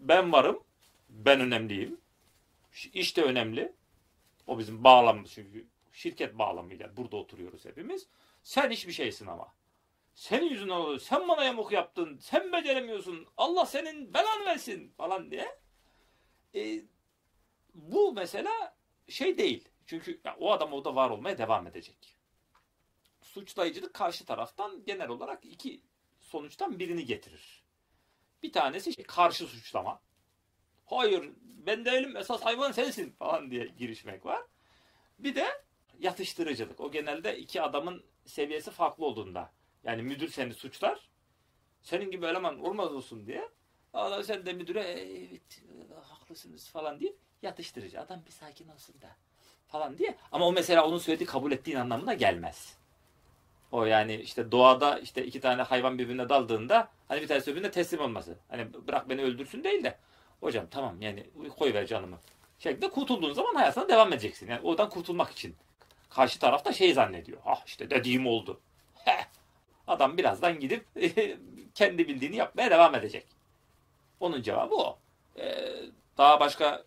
ben 0.00 0.32
varım, 0.32 0.60
ben 1.08 1.40
önemliyim. 1.40 1.98
İş 2.92 3.16
de 3.16 3.22
önemli. 3.22 3.72
O 4.46 4.58
bizim 4.58 4.84
bağlamımız 4.84 5.32
çünkü 5.32 5.64
şirket 5.92 6.38
bağlamıyla 6.38 6.96
burada 6.96 7.16
oturuyoruz 7.16 7.64
hepimiz. 7.64 8.06
Sen 8.46 8.70
hiçbir 8.70 8.92
şeysin 8.92 9.26
ama. 9.26 9.54
Senin 10.14 10.50
yüzünden 10.50 10.74
oluyor. 10.74 10.98
Sen 10.98 11.28
bana 11.28 11.44
yamuk 11.44 11.72
yaptın. 11.72 12.18
Sen 12.18 12.52
beceremiyorsun. 12.52 13.26
Allah 13.36 13.66
senin 13.66 14.14
belanı 14.14 14.44
versin 14.44 14.92
falan 14.96 15.30
diye. 15.30 15.58
E, 16.54 16.82
bu 17.74 18.12
mesela 18.12 18.76
şey 19.08 19.38
değil. 19.38 19.68
Çünkü 19.86 20.20
ya, 20.24 20.36
o 20.40 20.52
adam 20.52 20.72
orada 20.72 20.94
var 20.94 21.10
olmaya 21.10 21.38
devam 21.38 21.66
edecek. 21.66 22.16
Suçlayıcılık 23.22 23.94
karşı 23.94 24.24
taraftan 24.24 24.84
genel 24.84 25.08
olarak 25.08 25.44
iki 25.44 25.82
sonuçtan 26.20 26.78
birini 26.78 27.04
getirir. 27.04 27.64
Bir 28.42 28.52
tanesi 28.52 28.92
şey, 28.92 29.04
karşı 29.04 29.46
suçlama. 29.46 30.02
Hayır 30.84 31.30
ben 31.42 31.84
değilim 31.84 32.16
esas 32.16 32.42
hayvan 32.42 32.72
sensin 32.72 33.10
falan 33.10 33.50
diye 33.50 33.66
girişmek 33.66 34.26
var. 34.26 34.42
Bir 35.18 35.34
de 35.34 35.65
yatıştırıcılık. 36.00 36.80
O 36.80 36.90
genelde 36.90 37.38
iki 37.38 37.62
adamın 37.62 38.04
seviyesi 38.26 38.70
farklı 38.70 39.04
olduğunda. 39.06 39.50
Yani 39.84 40.02
müdür 40.02 40.28
seni 40.28 40.54
suçlar. 40.54 41.08
Senin 41.82 42.10
gibi 42.10 42.26
eleman 42.26 42.58
olmaz 42.64 42.92
olsun 42.94 43.26
diye. 43.26 43.48
Adam 43.92 44.24
sen 44.24 44.46
de 44.46 44.52
müdüre 44.52 44.80
"E, 44.80 45.24
evet 45.24 45.62
haklısınız 46.04 46.68
falan 46.68 47.00
deyip 47.00 47.16
yatıştırıcı. 47.42 48.00
Adam 48.00 48.22
bir 48.26 48.30
sakin 48.30 48.68
olsun 48.68 49.00
da 49.00 49.16
falan 49.68 49.98
diye. 49.98 50.16
Ama 50.32 50.46
o 50.46 50.52
mesela 50.52 50.88
onun 50.88 50.98
söylediği 50.98 51.26
kabul 51.26 51.52
ettiğin 51.52 51.76
anlamına 51.76 52.14
gelmez. 52.14 52.76
O 53.72 53.84
yani 53.84 54.14
işte 54.14 54.52
doğada 54.52 54.98
işte 54.98 55.26
iki 55.26 55.40
tane 55.40 55.62
hayvan 55.62 55.98
birbirine 55.98 56.28
daldığında 56.28 56.88
hani 57.08 57.22
bir 57.22 57.28
tanesi 57.28 57.50
öbürüne 57.52 57.70
teslim 57.70 58.00
olması. 58.00 58.38
Hani 58.48 58.74
bırak 58.86 59.08
beni 59.08 59.22
öldürsün 59.22 59.64
değil 59.64 59.84
de 59.84 59.98
hocam 60.40 60.66
tamam 60.70 61.02
yani 61.02 61.30
koy 61.58 61.74
ver 61.74 61.86
canımı. 61.86 62.18
Şeklinde 62.58 62.90
kurtulduğun 62.90 63.32
zaman 63.32 63.54
hayatına 63.54 63.88
devam 63.88 64.12
edeceksin. 64.12 64.50
Yani 64.50 64.60
oradan 64.62 64.88
kurtulmak 64.88 65.30
için. 65.30 65.56
Karşı 66.16 66.38
taraf 66.38 66.64
da 66.64 66.72
şey 66.72 66.94
zannediyor. 66.94 67.38
Ah 67.44 67.62
işte 67.66 67.90
dediğim 67.90 68.26
oldu. 68.26 68.60
Heh. 68.94 69.24
Adam 69.86 70.16
birazdan 70.16 70.60
gidip 70.60 70.86
kendi 71.74 72.08
bildiğini 72.08 72.36
yapmaya 72.36 72.70
devam 72.70 72.94
edecek. 72.94 73.26
Onun 74.20 74.42
cevabı 74.42 74.74
o. 74.74 74.98
Ee, 75.38 75.74
daha 76.18 76.40
başka 76.40 76.84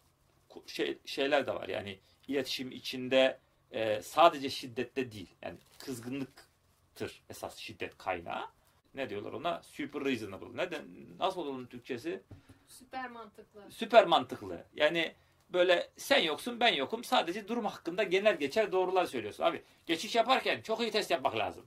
şey, 0.67 0.97
şeyler 1.05 1.47
de 1.47 1.55
var. 1.55 1.67
Yani 1.67 1.99
iletişim 2.27 2.71
içinde 2.71 3.39
e, 3.71 4.01
sadece 4.01 4.49
şiddette 4.49 5.11
değil. 5.11 5.29
Yani 5.41 5.57
kızgınlıktır 5.77 7.21
esas 7.29 7.57
şiddet 7.57 7.97
kaynağı. 7.97 8.47
Ne 8.95 9.09
diyorlar 9.09 9.33
ona? 9.33 9.61
Super 9.63 10.05
reasonable. 10.05 10.57
Neden? 10.57 10.85
Nasıl 11.19 11.41
olur 11.41 11.53
onun 11.53 11.65
Türkçesi? 11.65 12.21
Süper 12.67 13.09
mantıklı. 13.09 13.61
Süper 13.69 14.05
mantıklı. 14.05 14.65
Yani 14.75 15.13
böyle 15.49 15.89
sen 15.97 16.19
yoksun 16.23 16.59
ben 16.59 16.73
yokum 16.73 17.03
sadece 17.03 17.47
durum 17.47 17.65
hakkında 17.65 18.03
genel 18.03 18.37
geçer 18.37 18.71
doğrular 18.71 19.05
söylüyorsun. 19.05 19.43
Abi 19.43 19.63
geçiş 19.85 20.15
yaparken 20.15 20.61
çok 20.61 20.81
iyi 20.81 20.91
test 20.91 21.11
yapmak 21.11 21.35
lazım. 21.37 21.65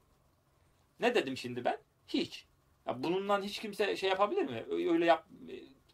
Ne 1.01 1.15
dedim 1.15 1.37
şimdi 1.37 1.65
ben? 1.65 1.79
Hiç. 2.09 2.47
Ya 2.87 3.03
bununla 3.03 3.43
hiç 3.43 3.59
kimse 3.59 3.97
şey 3.97 4.11
yapabilir 4.11 4.43
mi? 4.45 4.65
Öyle 4.71 5.05
yap 5.05 5.27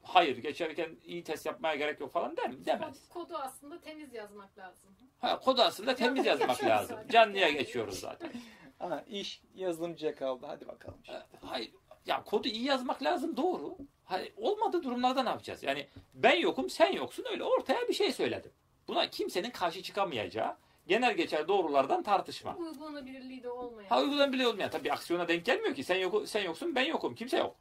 hayır 0.03 0.37
geçerken 0.37 0.97
iyi 1.05 1.25
test 1.25 1.47
yapmaya 1.47 1.75
gerek 1.75 2.01
yok 2.01 2.13
falan 2.13 2.37
der 2.37 2.51
mi? 2.51 2.67
Demez. 2.67 3.09
Kod- 3.09 3.13
Kodu 3.29 3.37
aslında 3.37 3.81
temiz 3.81 4.15
yazmak 4.15 4.59
lazım. 4.59 4.91
Ha, 5.19 5.41
kodu 5.41 5.63
aslında 5.63 5.95
temiz 5.95 6.27
yazmak 6.27 6.65
lazım. 6.65 6.97
zaten. 6.97 7.09
Canlıya 7.09 7.51
geçiyoruz 7.51 7.99
zaten. 8.01 8.33
Ha, 8.79 9.05
iş 9.09 9.43
yazılımcıya 9.55 10.15
kaldı. 10.15 10.47
Hadi 10.49 10.69
bakalım. 10.69 10.99
Ee, 11.09 11.13
Hayır. 11.47 11.71
Ya 12.07 12.25
kodu 12.25 12.49
iyi 12.49 12.65
yazmak 12.65 13.03
lazım 13.03 13.37
doğru. 13.37 13.77
Hayır, 14.09 14.33
olmadığı 14.37 14.83
durumlarda 14.83 15.23
ne 15.23 15.29
yapacağız? 15.29 15.63
Yani 15.63 15.89
ben 16.15 16.37
yokum 16.37 16.71
sen 16.71 16.93
yoksun 16.93 17.25
öyle 17.31 17.45
ortaya 17.45 17.89
bir 17.89 17.93
şey 17.93 18.13
söyledim. 18.13 18.53
Buna 18.89 19.11
kimsenin 19.11 19.51
karşı 19.51 19.83
çıkamayacağı 19.83 20.57
genel 20.87 21.17
geçer 21.17 21.49
doğrulardan 21.49 22.03
tartışma. 22.03 22.57
Uygulanabilirliği 22.57 23.43
de 23.43 23.51
olmayan. 23.51 23.89
Ha 23.89 24.01
uygulanabilir 24.01 24.45
olmayan 24.45 24.71
tabii 24.71 24.93
aksiyona 24.93 25.29
denk 25.29 25.45
gelmiyor 25.45 25.75
ki. 25.75 25.85
Sen 25.85 25.97
yok 25.97 26.29
sen 26.29 26.45
yoksun 26.45 26.75
ben 26.75 26.85
yokum 26.85 27.15
kimse 27.15 27.39
yok. 27.39 27.57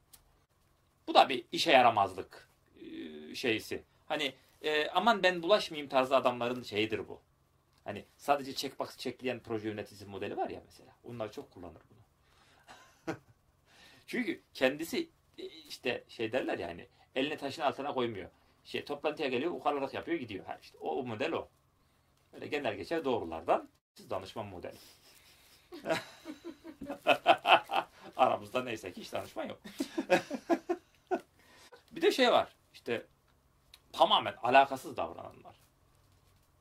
Bu 1.08 1.14
da 1.14 1.30
bir 1.30 1.46
işe 1.52 1.72
yaramazlık 1.72 2.50
e, 2.82 3.36
şeysi. 3.36 3.84
Hani 4.06 4.34
e, 4.62 4.90
aman 4.90 5.24
ben 5.24 5.44
bulaşmayayım 5.44 5.90
tarzı 5.90 6.16
adamların 6.16 6.64
şeyidir 6.64 7.08
bu. 7.08 7.22
Hani 7.84 8.06
sadece 8.18 8.54
checkbox 8.54 8.98
checkleyen 8.98 9.40
proje 9.40 9.70
yöneticisi 9.70 10.06
modeli 10.06 10.38
var 10.38 10.50
ya 10.50 10.62
mesela. 10.66 10.96
Onlar 11.04 11.32
çok 11.32 11.52
kullanır 11.52 11.82
bunu. 11.90 11.98
Çünkü 14.08 14.42
kendisi 14.54 15.10
işte 15.38 16.04
şey 16.08 16.32
derler 16.32 16.58
yani 16.58 16.88
elini 17.16 17.38
taşın 17.38 17.62
altına 17.62 17.94
koymuyor. 17.94 18.30
Şey 18.64 18.86
toplantıya 18.86 19.30
geliyor, 19.30 19.52
ukalalık 19.52 19.94
yapıyor, 19.94 20.20
gidiyor. 20.20 20.46
Ha 20.46 20.58
işte 20.62 20.78
o, 20.78 21.04
model 21.04 21.32
o. 21.32 21.50
Öyle 22.34 22.48
genel 22.48 22.76
geçer 22.76 23.06
doğrulardan 23.06 23.70
siz 23.94 24.10
danışman 24.10 24.46
modeli. 24.46 24.78
Aramızda 28.18 28.64
neyse 28.64 28.94
ki 28.94 29.02
hiç 29.02 29.14
danışman 29.14 29.46
yok. 29.46 29.60
bir 31.92 32.02
de 32.02 32.12
şey 32.12 32.32
var. 32.32 32.56
İşte 32.74 33.06
tamamen 33.92 34.34
alakasız 34.44 34.98
davrananlar. 34.98 35.56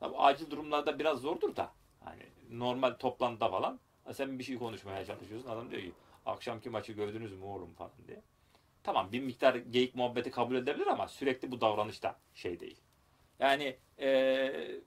Tabii 0.00 0.16
acil 0.16 0.50
durumlarda 0.50 0.98
biraz 0.98 1.20
zordur 1.20 1.56
da. 1.56 1.72
Hani 2.04 2.22
normal 2.50 2.90
toplantıda 2.90 3.48
falan 3.48 3.80
sen 4.12 4.38
bir 4.38 4.44
şey 4.44 4.58
konuşmaya 4.58 5.04
çalışıyorsun. 5.04 5.50
Adam 5.50 5.70
diyor 5.70 5.82
ki 5.82 5.92
akşamki 6.26 6.70
maçı 6.70 6.92
gördünüz 6.92 7.32
mü 7.32 7.44
oğlum 7.44 7.74
falan 7.74 7.92
diye. 8.08 8.22
Tamam 8.86 9.12
bir 9.12 9.20
miktar 9.20 9.54
geyik 9.54 9.94
muhabbeti 9.94 10.30
kabul 10.30 10.54
edebilir 10.54 10.86
ama 10.86 11.08
sürekli 11.08 11.50
bu 11.50 11.60
davranışta 11.60 12.16
şey 12.34 12.60
değil. 12.60 12.80
Yani 13.38 13.76
eee, 13.98 14.80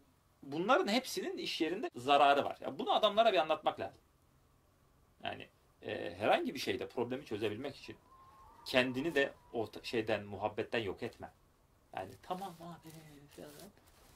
bunların 0.43 0.88
hepsinin 0.88 1.38
iş 1.38 1.62
yerinde 1.62 1.89
zararı 1.95 2.45
var. 2.45 2.58
Ya 2.62 2.80
bunu 2.80 2.93
adamlara 2.93 3.34
bir 3.34 3.38
anlatmak 3.38 3.80
lazım. 3.80 4.02
Yani 5.24 5.47
eee, 5.82 6.16
herhangi 6.20 6.54
bir 6.54 6.60
şeyde 6.60 6.88
problemi 6.88 7.26
çözebilmek 7.26 7.76
için 7.76 7.95
kendini 8.66 9.16
de 9.16 9.34
o 9.54 9.68
şeyden 9.84 10.24
muhabbetten 10.24 10.80
yok 10.80 11.04
etme. 11.04 11.32
Yani 11.95 12.12
tamam 12.22 12.56
abi 12.62 12.89
falan. 13.36 13.72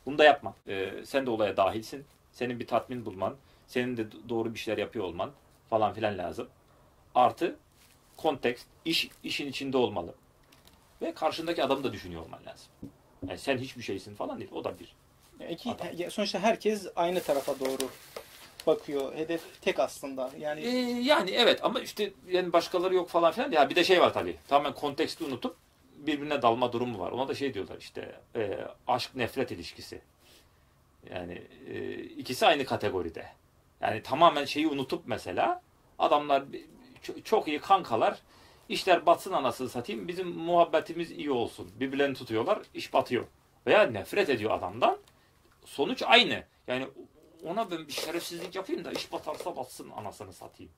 Bunu 0.06 0.18
da 0.18 0.24
yapma. 0.24 0.56
Eee, 0.68 1.06
sen 1.06 1.26
de 1.26 1.30
olaya 1.30 1.58
dahilsin. 1.58 2.06
Senin 2.32 2.60
bir 2.60 2.68
tatmin 2.68 3.06
bulman, 3.06 3.38
senin 3.68 3.98
de 3.98 4.30
doğru 4.30 4.54
bir 4.54 4.60
şeyler 4.60 4.78
yapıyor 4.78 5.06
olman 5.06 5.32
falan 5.70 5.94
filan 5.94 6.18
lazım. 6.18 6.50
Artı 7.16 7.60
kontekst, 8.18 8.66
iş 8.86 9.10
işin 9.24 9.48
içinde 9.48 9.78
olmalı. 9.78 10.16
Ve 11.02 11.14
karşındaki 11.14 11.64
adamı 11.64 11.84
da 11.84 11.94
düşünüyor 11.94 12.22
olman 12.22 12.40
lazım. 12.46 12.68
Yani 13.28 13.40
sen 13.40 13.58
hiçbir 13.58 13.82
şeysin 13.84 14.16
falan 14.16 14.40
değil. 14.40 14.52
O 14.54 14.64
da 14.64 14.74
bir. 14.80 14.96
İki- 15.50 15.72
Adam. 15.72 16.12
sonuçta 16.12 16.40
herkes 16.40 16.88
aynı 16.96 17.24
tarafa 17.24 17.60
doğru 17.60 17.90
bakıyor. 18.68 19.16
Hedef 19.16 19.62
tek 19.62 19.80
aslında. 19.80 20.32
Yani 20.40 20.62
Ee, 20.62 20.70
yani 21.02 21.32
evet 21.32 21.60
ama 21.64 21.80
işte 21.80 22.12
yani 22.28 22.54
başkaları 22.54 22.96
yok 22.96 23.10
falan 23.10 23.32
filan. 23.32 23.52
Ya 23.52 23.70
bir 23.70 23.76
de 23.76 23.84
şey 23.84 24.02
var 24.02 24.14
tabii. 24.14 24.38
Tamamen 24.48 24.74
konteksti 24.74 25.24
unutup 25.24 25.56
birbirine 25.98 26.42
dalma 26.42 26.74
durumu 26.74 27.00
var. 27.00 27.12
Ona 27.12 27.28
da 27.28 27.36
şey 27.36 27.54
diyorlar 27.54 27.78
işte 27.80 28.16
e, 28.36 28.60
aşk 28.88 29.16
nefret 29.16 29.52
ilişkisi. 29.52 30.02
Yani 31.12 31.42
e, 31.68 31.94
ikisi 31.96 32.46
aynı 32.46 32.66
kategoride. 32.66 33.26
Yani 33.82 34.04
tamamen 34.04 34.46
şeyi 34.46 34.68
unutup 34.68 35.04
mesela 35.08 35.62
adamlar 36.00 36.44
çok 37.24 37.48
iyi 37.48 37.60
kankalar. 37.60 38.20
İşler 38.70 39.06
batsın 39.06 39.34
anasını 39.34 39.70
satayım. 39.70 40.08
Bizim 40.08 40.28
muhabbetimiz 40.28 41.12
iyi 41.12 41.32
olsun. 41.32 41.72
Birbirlerini 41.80 42.16
tutuyorlar. 42.16 42.60
iş 42.74 42.94
batıyor. 42.94 43.26
Veya 43.66 43.84
nefret 43.84 44.30
ediyor 44.30 44.52
adamdan. 44.52 44.98
Sonuç 45.66 46.04
aynı. 46.06 46.44
Yani 46.68 46.88
ona 47.44 47.72
ben 47.72 47.88
bir 47.88 47.94
şerefsizlik 47.94 48.56
yapayım 48.56 48.86
da 48.86 48.92
iş 48.92 49.12
batarsa 49.12 49.56
batsın 49.56 49.90
anasını 49.90 50.34
satayım. 50.34 50.72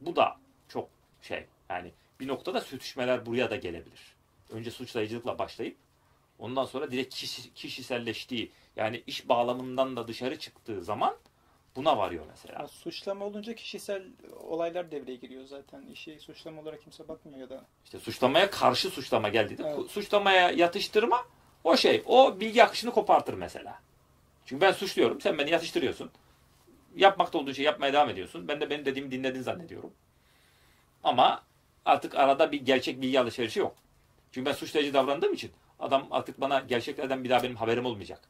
Bu 0.00 0.16
da 0.16 0.36
çok 0.68 0.88
şey. 1.22 1.46
Yani 1.68 1.92
bir 2.20 2.28
noktada 2.28 2.60
sürtüşmeler 2.60 3.26
buraya 3.26 3.50
da 3.50 3.56
gelebilir. 3.56 4.14
Önce 4.50 4.70
suçlayıcılıkla 4.70 5.38
başlayıp 5.38 5.76
ondan 6.38 6.64
sonra 6.64 6.90
direkt 6.90 7.14
kişi, 7.14 7.54
kişiselleştiği 7.54 8.52
yani 8.76 9.02
iş 9.06 9.28
bağlamından 9.28 9.96
da 9.96 10.08
dışarı 10.08 10.38
çıktığı 10.38 10.84
zaman 10.84 11.16
buna 11.76 11.98
varıyor 11.98 12.24
mesela. 12.28 12.60
ya 12.62 12.68
suçlama 12.68 13.24
olunca 13.24 13.54
kişisel 13.54 14.02
olaylar 14.40 14.90
devreye 14.90 15.16
giriyor 15.16 15.44
zaten. 15.44 15.86
İşi 15.86 16.20
suçlama 16.20 16.62
olarak 16.62 16.82
kimse 16.82 17.08
bakmıyor 17.08 17.38
ya 17.40 17.50
da. 17.50 17.64
İşte 17.84 17.98
suçlamaya 17.98 18.50
karşı 18.50 18.90
suçlama 18.90 19.28
geldiğinde 19.28 19.62
Evet. 19.66 19.78
ku- 19.78 19.88
suçlamaya 19.88 20.50
yatıştırma 20.50 21.24
o 21.64 21.76
şey. 21.76 22.02
O 22.06 22.40
bilgi 22.40 22.64
akışını 22.64 22.90
kopartır 22.90 23.34
mesela. 23.34 23.80
Çünkü 24.46 24.60
ben 24.60 24.72
suçluyorum. 24.72 25.20
Sen 25.20 25.38
beni 25.38 25.50
yatıştırıyorsun. 25.50 26.10
Yapmakta 26.96 27.38
olduğun 27.38 27.52
şeyi 27.52 27.64
yapmaya 27.66 27.92
devam 27.92 28.10
ediyorsun. 28.10 28.48
Ben 28.48 28.60
de 28.60 28.70
benim 28.70 28.84
dediğimi 28.84 29.10
dinledin 29.10 29.42
zannediyorum. 29.42 29.92
Ama 31.04 31.42
artık 31.84 32.14
arada 32.14 32.52
bir 32.52 32.60
gerçek 32.66 33.02
bilgi 33.02 33.20
alışverişi 33.20 33.58
yok. 33.60 33.74
Çünkü 34.32 34.46
ben 34.46 34.52
suçlayıcı 34.52 34.94
davrandığım 34.94 35.32
için 35.34 35.50
adam 35.80 36.06
artık 36.10 36.40
bana 36.40 36.60
gerçeklerden 36.60 37.24
bir 37.24 37.30
daha 37.30 37.42
benim 37.42 37.56
haberim 37.56 37.86
olmayacak. 37.86 38.20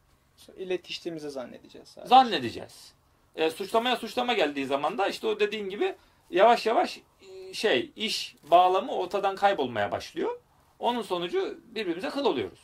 İletiştiğimizi 0.57 1.31
zannedeceğiz 1.31 1.89
sadece. 1.89 2.09
Zannedeceğiz. 2.09 2.93
E, 3.35 3.51
suçlamaya 3.51 3.97
suçlama 3.97 4.33
geldiği 4.33 4.67
zaman 4.67 4.99
da 4.99 5.09
işte 5.09 5.27
o 5.27 5.41
dediğin 5.41 5.69
gibi 5.69 5.95
yavaş 6.31 6.67
yavaş 6.67 7.01
e, 7.23 7.55
şey 7.55 7.93
iş 7.97 8.37
bağlamı 8.51 8.93
ortadan 8.93 9.37
kaybolmaya 9.37 9.93
başlıyor. 9.93 10.41
Onun 10.79 11.03
sonucu 11.03 11.61
birbirimize 11.65 12.09
kıl 12.09 12.25
oluyoruz. 12.25 12.61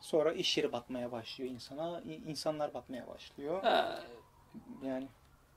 Sonra 0.00 0.32
iş 0.32 0.56
yeri 0.58 0.72
batmaya 0.72 1.12
başlıyor 1.12 1.50
insana. 1.50 2.02
İnsanlar 2.26 2.74
batmaya 2.74 3.06
başlıyor. 3.06 3.62
Ha, 3.62 4.04
Yani 4.84 5.06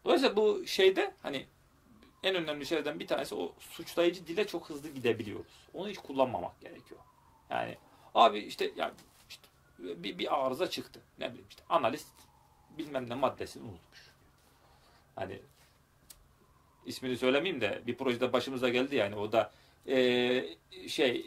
Dolayısıyla 0.05 0.35
bu 0.35 0.67
şeyde 0.67 1.13
hani 1.21 1.45
en 2.23 2.35
önemli 2.35 2.65
şeylerden 2.65 2.99
bir 2.99 3.07
tanesi 3.07 3.35
o 3.35 3.53
suçlayıcı 3.59 4.27
dile 4.27 4.47
çok 4.47 4.69
hızlı 4.69 4.89
gidebiliyoruz. 4.89 5.67
Onu 5.73 5.89
hiç 5.89 5.97
kullanmamak 5.97 6.61
gerekiyor. 6.61 6.99
Yani 7.49 7.77
abi 8.15 8.39
işte 8.39 8.71
ya 8.75 8.91
işte 9.29 9.47
bir, 9.79 10.17
bir 10.19 10.45
arıza 10.45 10.69
çıktı. 10.69 11.01
Ne 11.19 11.29
bileyim 11.29 11.47
işte 11.49 11.63
analist 11.69 12.07
bilmem 12.77 13.09
ne 13.09 13.15
maddesini 13.15 13.63
unutmuş. 13.63 13.99
Hani 15.15 15.39
ismini 16.85 17.17
söylemeyeyim 17.17 17.61
de 17.61 17.81
bir 17.87 17.97
projede 17.97 18.33
başımıza 18.33 18.69
geldi 18.69 18.95
yani 18.95 19.15
o 19.15 19.31
da 19.31 19.51
eee, 19.85 20.57
şey 20.87 21.25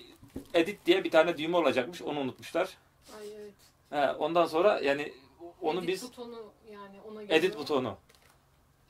edit 0.55 0.87
diye 0.87 1.05
bir 1.05 1.11
tane 1.11 1.39
düğme 1.39 1.57
olacakmış 1.57 2.03
onu 2.03 2.21
unutmuşlar. 2.21 2.79
Ay 3.19 3.29
evet. 3.37 3.55
He, 3.91 4.13
ondan 4.13 4.47
sonra 4.47 4.81
yani 4.81 5.13
onu 5.61 5.79
Edit 5.79 5.89
biz 5.89 6.03
butonu 6.03 6.53
yani 6.73 7.01
ona 7.01 7.23
göre. 7.23 7.37
Edit 7.37 7.59
butonu. 7.59 7.99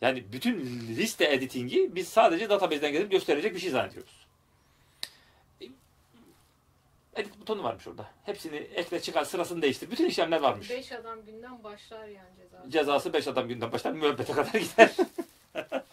Yani 0.01 0.33
bütün 0.33 0.61
liste 0.89 1.25
editingi 1.25 1.95
biz 1.95 2.09
sadece 2.09 2.49
database'den 2.49 2.93
gelip 2.93 3.11
gösterecek 3.11 3.55
bir 3.55 3.61
şey 3.61 3.71
zannediyoruz. 3.71 4.26
Edit 7.17 7.41
butonu 7.41 7.63
varmış 7.63 7.87
orada. 7.87 8.11
Hepsini 8.25 8.57
ekle 8.57 9.03
çıkar 9.03 9.25
sırasını 9.25 9.63
değiştir. 9.63 9.91
Bütün 9.91 10.07
işlemler 10.07 10.41
varmış. 10.41 10.71
5 10.71 10.93
adam 10.93 11.25
günden 11.25 11.65
başlar 11.65 12.09
yani 12.09 12.37
ceza. 12.37 12.65
Cezası 12.69 13.13
5 13.13 13.29
adam 13.29 13.49
günden 13.49 13.73
başlar 13.73 13.93
müebbete 13.93 14.33
kadar 14.33 14.53
gider. 14.53 14.97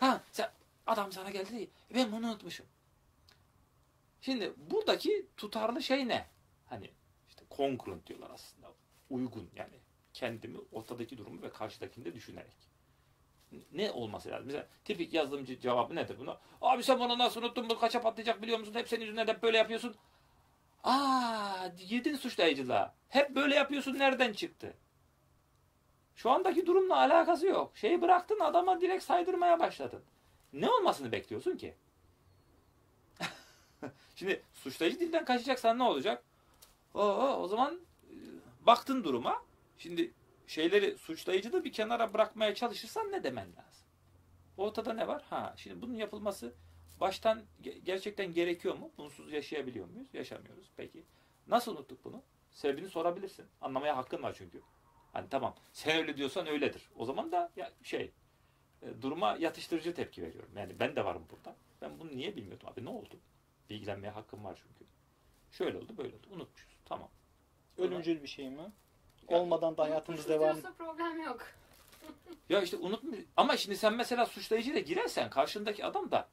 ha 0.00 0.20
sen 0.32 0.50
adam 0.86 1.12
sana 1.12 1.30
geldi 1.30 1.50
diye 1.50 1.68
ben 1.94 2.12
bunu 2.12 2.26
unutmuşum. 2.26 2.66
Şimdi 4.20 4.52
buradaki 4.56 5.26
tutarlı 5.36 5.82
şey 5.82 6.08
ne? 6.08 6.26
Hani 6.66 6.90
işte 7.28 7.44
congruent 7.56 8.06
diyorlar 8.06 8.30
aslında. 8.30 8.72
Uygun 9.10 9.50
yani. 9.56 9.80
Kendimi 10.12 10.58
ortadaki 10.72 11.18
durumu 11.18 11.42
ve 11.42 11.50
karşıdakini 11.50 12.04
de 12.04 12.14
düşünerek. 12.14 12.56
Ne 13.72 13.90
olması 13.90 14.28
lazım? 14.28 14.46
Mesela 14.46 14.66
tipik 14.84 15.14
yazılımcı 15.14 15.60
cevabı 15.60 15.94
nedir 15.94 16.18
buna? 16.18 16.40
Abi 16.60 16.82
sen 16.82 16.98
bunu 16.98 17.18
nasıl 17.18 17.42
unuttun? 17.42 17.70
Bu 17.70 17.78
kaça 17.78 18.00
patlayacak 18.00 18.42
biliyor 18.42 18.58
musun? 18.58 18.74
Hep 18.74 18.88
senin 18.88 19.00
yüzünden 19.00 19.26
hep 19.26 19.42
böyle 19.42 19.58
yapıyorsun. 19.58 19.96
Aa, 20.86 21.68
girdin 21.88 22.16
suçlayıcılığa. 22.16 22.94
Hep 23.08 23.30
böyle 23.34 23.54
yapıyorsun 23.54 23.98
nereden 23.98 24.32
çıktı? 24.32 24.74
Şu 26.16 26.30
andaki 26.30 26.66
durumla 26.66 26.96
alakası 26.96 27.46
yok. 27.46 27.76
Şeyi 27.76 28.02
bıraktın 28.02 28.40
adama 28.40 28.80
direkt 28.80 29.04
saydırmaya 29.04 29.58
başladın. 29.60 30.02
Ne 30.52 30.70
olmasını 30.70 31.12
bekliyorsun 31.12 31.56
ki? 31.56 31.74
Şimdi 34.16 34.42
suçlayıcı 34.54 35.00
dilden 35.00 35.24
kaçacaksan 35.24 35.78
ne 35.78 35.82
olacak? 35.82 36.22
Oo, 36.94 37.36
o 37.40 37.48
zaman 37.48 37.74
e, 37.74 38.14
baktın 38.66 39.04
duruma. 39.04 39.42
Şimdi 39.78 40.12
şeyleri 40.46 40.98
suçlayıcı 40.98 41.52
da 41.52 41.64
bir 41.64 41.72
kenara 41.72 42.14
bırakmaya 42.14 42.54
çalışırsan 42.54 43.12
ne 43.12 43.24
demen 43.24 43.46
lazım? 43.46 43.86
Ortada 44.56 44.92
ne 44.92 45.08
var? 45.08 45.22
Ha, 45.30 45.54
şimdi 45.56 45.82
bunun 45.82 45.94
yapılması 45.94 46.54
baştan 47.00 47.42
ge- 47.62 47.78
gerçekten 47.78 48.32
gerekiyor 48.34 48.74
mu? 48.74 48.90
Bunsuz 48.98 49.32
yaşayabiliyor 49.32 49.86
muyuz? 49.88 50.08
Yaşamıyoruz. 50.12 50.70
Peki. 50.76 51.02
Nasıl 51.46 51.76
unuttuk 51.76 52.04
bunu? 52.04 52.22
Sebebini 52.52 52.88
sorabilirsin. 52.88 53.46
Anlamaya 53.60 53.96
hakkın 53.96 54.22
var 54.22 54.34
çünkü. 54.38 54.60
Hani 55.12 55.28
tamam 55.28 55.54
sen 55.72 55.96
öyle 55.98 56.16
diyorsan 56.16 56.46
öyledir. 56.46 56.88
O 56.96 57.04
zaman 57.04 57.32
da 57.32 57.50
ya 57.56 57.72
şey 57.82 58.10
e, 58.82 59.02
duruma 59.02 59.36
yatıştırıcı 59.36 59.94
tepki 59.94 60.22
veriyorum. 60.22 60.50
Yani 60.56 60.78
ben 60.80 60.96
de 60.96 61.04
varım 61.04 61.26
burada. 61.30 61.56
Ben 61.82 61.98
bunu 62.00 62.16
niye 62.16 62.36
bilmiyordum 62.36 62.68
abi 62.68 62.84
ne 62.84 62.88
oldu? 62.88 63.18
Bilgilenmeye 63.70 64.10
hakkım 64.12 64.44
var 64.44 64.58
çünkü. 64.62 64.84
Şöyle 65.52 65.78
oldu 65.78 65.96
böyle 65.98 66.14
oldu. 66.16 66.26
Unutmuşuz. 66.30 66.76
Tamam. 66.84 67.08
Ölümcül 67.78 68.22
bir 68.22 68.28
şey 68.28 68.50
mi? 68.50 68.72
Ya, 69.28 69.38
Olmadan 69.38 69.76
da 69.76 69.82
hayatımız 69.82 70.28
devam. 70.28 70.52
diyorsa 70.52 70.72
problem 70.78 71.20
yok. 71.22 71.46
Ya 72.48 72.62
işte 72.62 72.76
unutmuş. 72.76 73.18
Ama 73.36 73.56
şimdi 73.56 73.76
sen 73.76 73.94
mesela 73.94 74.26
suçlayıcıyla 74.26 74.80
girersen 74.80 75.30
karşındaki 75.30 75.84
adam 75.84 76.10
da 76.10 76.28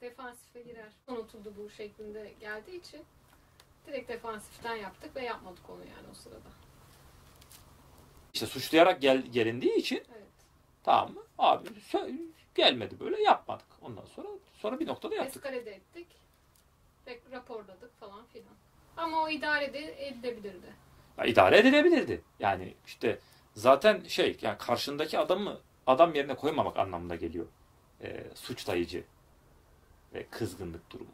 Defansife 0.00 0.62
girer. 0.62 0.92
Unutuldu 1.08 1.52
bu 1.58 1.70
şeklinde 1.70 2.32
geldiği 2.40 2.80
için 2.80 3.04
direkt 3.86 4.08
defansiften 4.08 4.76
yaptık 4.76 5.16
ve 5.16 5.22
yapmadık 5.22 5.70
onu 5.70 5.80
yani 5.80 6.06
o 6.10 6.14
sırada. 6.14 6.48
işte 8.34 8.46
suçlayarak 8.46 9.02
gel, 9.02 9.22
gelindiği 9.22 9.74
için 9.76 9.96
Evet. 9.96 10.26
tamam 10.84 11.14
mı? 11.14 11.22
Abi 11.38 11.68
gelmedi 12.54 13.00
böyle 13.00 13.22
yapmadık. 13.22 13.66
Ondan 13.82 14.04
sonra 14.04 14.28
sonra 14.54 14.80
bir 14.80 14.86
noktada 14.86 15.14
yaptık. 15.14 15.36
Eskalede 15.36 15.70
ettik. 15.70 16.06
Raporladık 17.32 18.00
falan 18.00 18.26
filan. 18.26 18.54
Ama 18.96 19.22
o 19.22 19.28
idare 19.28 19.72
de 19.72 20.08
edilebilirdi. 20.08 20.66
Ya, 21.18 21.24
idare 21.24 21.58
edilebilirdi. 21.58 22.22
Yani 22.40 22.74
işte 22.86 23.18
zaten 23.54 24.02
şey 24.04 24.38
yani 24.42 24.58
karşındaki 24.58 25.18
adamı 25.18 25.60
adam 25.86 26.14
yerine 26.14 26.36
koymamak 26.36 26.76
anlamına 26.76 27.16
geliyor. 27.16 27.46
Ee, 28.02 28.26
suçlayıcı 28.34 29.04
ve 30.14 30.26
kızgınlık 30.30 30.90
durumu. 30.90 31.10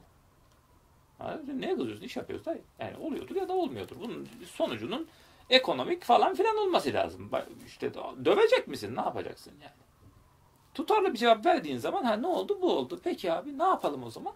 Ha, 1.18 1.41
neye 1.55 1.76
kızıyorsun? 1.76 2.05
İş 2.05 2.16
yapıyoruz 2.16 2.47
da 2.47 2.57
yani 2.78 2.97
oluyordur 2.97 3.37
ya 3.37 3.49
da 3.49 3.53
olmuyordur. 3.53 3.97
Bunun 4.01 4.28
sonucunun 4.47 5.09
ekonomik 5.51 6.05
falan 6.05 6.35
filan 6.35 6.57
olması 6.57 6.93
lazım. 6.93 7.30
İşte 7.66 7.95
dövecek 8.24 8.68
misin? 8.68 8.97
Ne 8.97 9.01
yapacaksın 9.01 9.53
yani? 9.62 9.83
Tutarlı 10.74 11.12
bir 11.12 11.18
cevap 11.18 11.47
verdiğin 11.47 11.78
zaman 11.78 12.05
ha 12.05 12.16
ne 12.16 12.26
oldu? 12.26 12.59
Bu 12.62 12.72
oldu. 12.78 13.01
Peki 13.05 13.33
abi 13.33 13.59
ne 13.59 13.64
yapalım 13.64 14.05
o 14.05 14.11
zaman? 14.11 14.35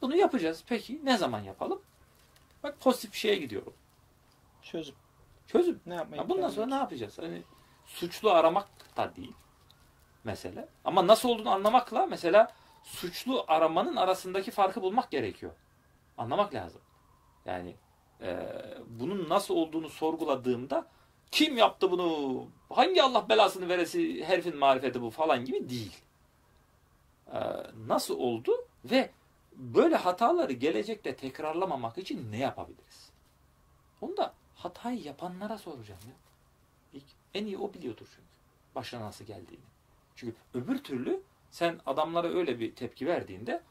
Bunu 0.00 0.16
yapacağız. 0.16 0.64
Peki 0.66 1.00
ne 1.04 1.16
zaman 1.16 1.40
yapalım? 1.40 1.82
Bak 2.62 2.80
pozitif 2.80 3.12
bir 3.12 3.18
şeye 3.18 3.36
gidiyorum. 3.36 3.74
Çözüm. 4.62 4.94
Çözüm. 5.46 5.80
Ne 5.86 5.94
yapmayı 5.94 6.22
Ya 6.22 6.28
bundan 6.28 6.48
sonra 6.48 6.66
ne 6.66 6.74
yapacağız? 6.74 7.18
Hani 7.18 7.42
suçlu 7.86 8.30
aramak 8.30 8.96
da 8.96 9.16
değil 9.16 9.34
mesele. 10.26 10.68
Ama 10.84 11.06
nasıl 11.06 11.28
olduğunu 11.28 11.50
anlamakla 11.50 12.06
mesela 12.06 12.52
suçlu 12.82 13.44
aramanın 13.48 13.96
arasındaki 13.96 14.50
farkı 14.50 14.82
bulmak 14.82 15.10
gerekiyor. 15.10 15.52
Anlamak 16.18 16.54
lazım. 16.54 16.80
Yani 17.46 17.76
e, 18.20 18.48
bunun 18.86 19.28
nasıl 19.28 19.54
olduğunu 19.56 19.88
sorguladığımda 19.88 20.86
kim 21.30 21.56
yaptı 21.56 21.90
bunu? 21.90 22.46
Hangi 22.70 23.02
Allah 23.02 23.28
belasını 23.28 23.68
veresi 23.68 24.24
herifin 24.24 24.56
marifeti 24.56 25.02
bu 25.02 25.10
falan 25.10 25.44
gibi 25.44 25.68
değil. 25.68 25.96
E, 27.32 27.38
nasıl 27.86 28.18
oldu 28.18 28.52
ve 28.84 29.10
böyle 29.52 29.96
hataları 29.96 30.52
gelecekte 30.52 31.16
tekrarlamamak 31.16 31.98
için 31.98 32.32
ne 32.32 32.38
yapabiliriz? 32.38 33.10
Onu 34.00 34.16
da 34.16 34.34
hatayı 34.54 35.02
yapanlara 35.02 35.58
soracağım 35.58 36.00
ya. 36.06 36.14
En 37.34 37.46
iyi 37.46 37.58
o 37.58 37.74
biliyordur 37.74 38.06
çünkü. 38.06 38.36
Başına 38.74 39.00
nasıl 39.00 39.24
geldiğini. 39.24 39.75
Çünkü 40.16 40.34
öbür 40.54 40.78
türlü 40.78 41.20
sen 41.50 41.80
adamlara 41.86 42.28
öyle 42.28 42.60
bir 42.60 42.74
tepki 42.74 43.06
verdiğinde 43.06 43.62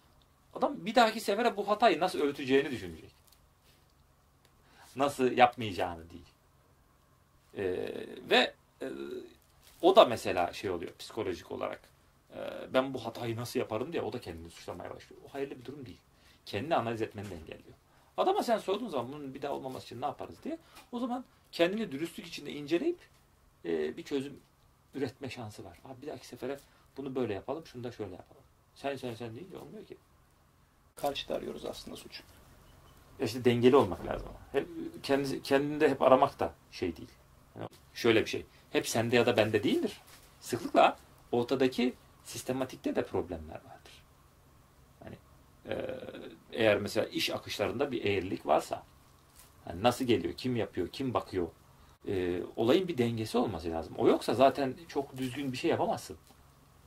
adam 0.54 0.86
bir 0.86 0.96
dahaki 0.96 1.20
sefere 1.20 1.58
bu 1.58 1.68
hatayı 1.68 2.00
nasıl 2.00 2.20
örteceğini 2.20 2.72
düşünecek. 2.72 3.12
Nasıl 4.96 5.32
yapmayacağını 5.32 6.04
değil. 6.10 6.26
Ee, 7.58 8.08
ve 8.30 8.54
e, 8.82 8.88
o 9.82 9.96
da 9.96 10.06
mesela 10.06 10.54
şey 10.54 10.70
oluyor 10.70 10.92
psikolojik 11.00 11.52
olarak. 11.52 11.82
Ee, 12.36 12.74
ben 12.74 12.94
bu 12.94 13.06
hatayı 13.06 13.36
nasıl 13.36 13.60
yaparım 13.60 13.94
diye 13.94 14.02
o 14.02 14.14
da 14.14 14.22
kendini 14.22 14.50
suçlamaya 14.50 14.96
başlıyor. 14.96 15.22
O 15.30 15.34
hayırlı 15.34 15.60
bir 15.60 15.66
durum 15.66 15.86
değil. 15.86 16.00
Kendini 16.46 16.76
analiz 16.76 17.02
etmeni 17.02 17.30
de 17.30 17.36
engelliyor. 17.36 17.76
Adama 18.18 18.44
sen 18.44 18.58
sorduğun 18.58 18.88
zaman 18.88 19.14
bunun 19.14 19.34
bir 19.34 19.42
daha 19.42 19.54
olmaması 19.54 19.86
için 19.86 20.02
ne 20.02 20.06
yaparız 20.06 20.44
diye 20.44 20.58
o 20.92 21.00
zaman 21.00 21.26
kendini 21.52 21.92
dürüstlük 21.92 22.28
içinde 22.28 22.52
inceleyip 22.52 23.00
e, 23.66 23.98
bir 23.98 24.04
çözüm 24.04 24.40
üretme 24.96 25.30
şansı 25.30 25.64
var. 25.64 25.80
Abi 25.86 26.02
bir 26.02 26.08
dahaki 26.08 26.28
sefere 26.28 26.60
bunu 26.98 27.16
böyle 27.16 27.34
yapalım, 27.34 27.66
şunu 27.66 27.84
da 27.84 27.92
şöyle 27.92 28.16
yapalım. 28.16 28.44
Sen 28.76 28.96
sen 28.96 29.16
sen 29.16 29.36
deyince 29.36 29.58
olmuyor 29.58 29.86
ki. 29.86 29.98
Karşıda 30.96 31.36
arıyoruz 31.36 31.66
aslında 31.66 31.98
suç. 31.98 32.24
Ya 33.20 33.26
işte 33.26 33.46
dengeli 33.46 33.76
olmak 33.76 34.06
lazım. 34.06 34.30
Hep, 34.52 34.68
kendi, 35.04 35.44
kendinde 35.44 35.90
hep 35.90 36.02
aramak 36.02 36.40
da 36.40 36.54
şey 36.72 36.98
değil. 36.98 37.12
Yani 37.60 37.70
şöyle 37.94 38.22
bir 38.22 38.30
şey. 38.30 38.46
Hep 38.72 38.88
sende 38.88 39.16
ya 39.16 39.26
da 39.26 39.38
bende 39.38 39.64
değildir. 39.64 40.02
Sıklıkla 40.42 40.98
ortadaki 41.32 41.94
sistematikte 42.24 42.96
de 42.96 43.06
problemler 43.06 43.56
vardır. 43.56 44.04
Hani 45.04 45.16
e, 45.70 46.00
eğer 46.52 46.78
mesela 46.78 47.08
iş 47.08 47.30
akışlarında 47.30 47.92
bir 47.92 48.06
eğrilik 48.06 48.46
varsa 48.46 48.84
hani 49.66 49.84
nasıl 49.84 50.06
geliyor, 50.06 50.34
kim 50.34 50.56
yapıyor, 50.56 50.88
kim 50.88 51.14
bakıyor 51.14 51.48
e, 52.08 52.40
olayın 52.56 52.88
bir 52.88 52.98
dengesi 52.98 53.38
olması 53.38 53.72
lazım. 53.72 53.94
O 53.98 54.08
yoksa 54.08 54.34
zaten 54.34 54.74
çok 54.88 55.18
düzgün 55.18 55.52
bir 55.52 55.58
şey 55.58 55.72
yapamazsın. 55.72 56.18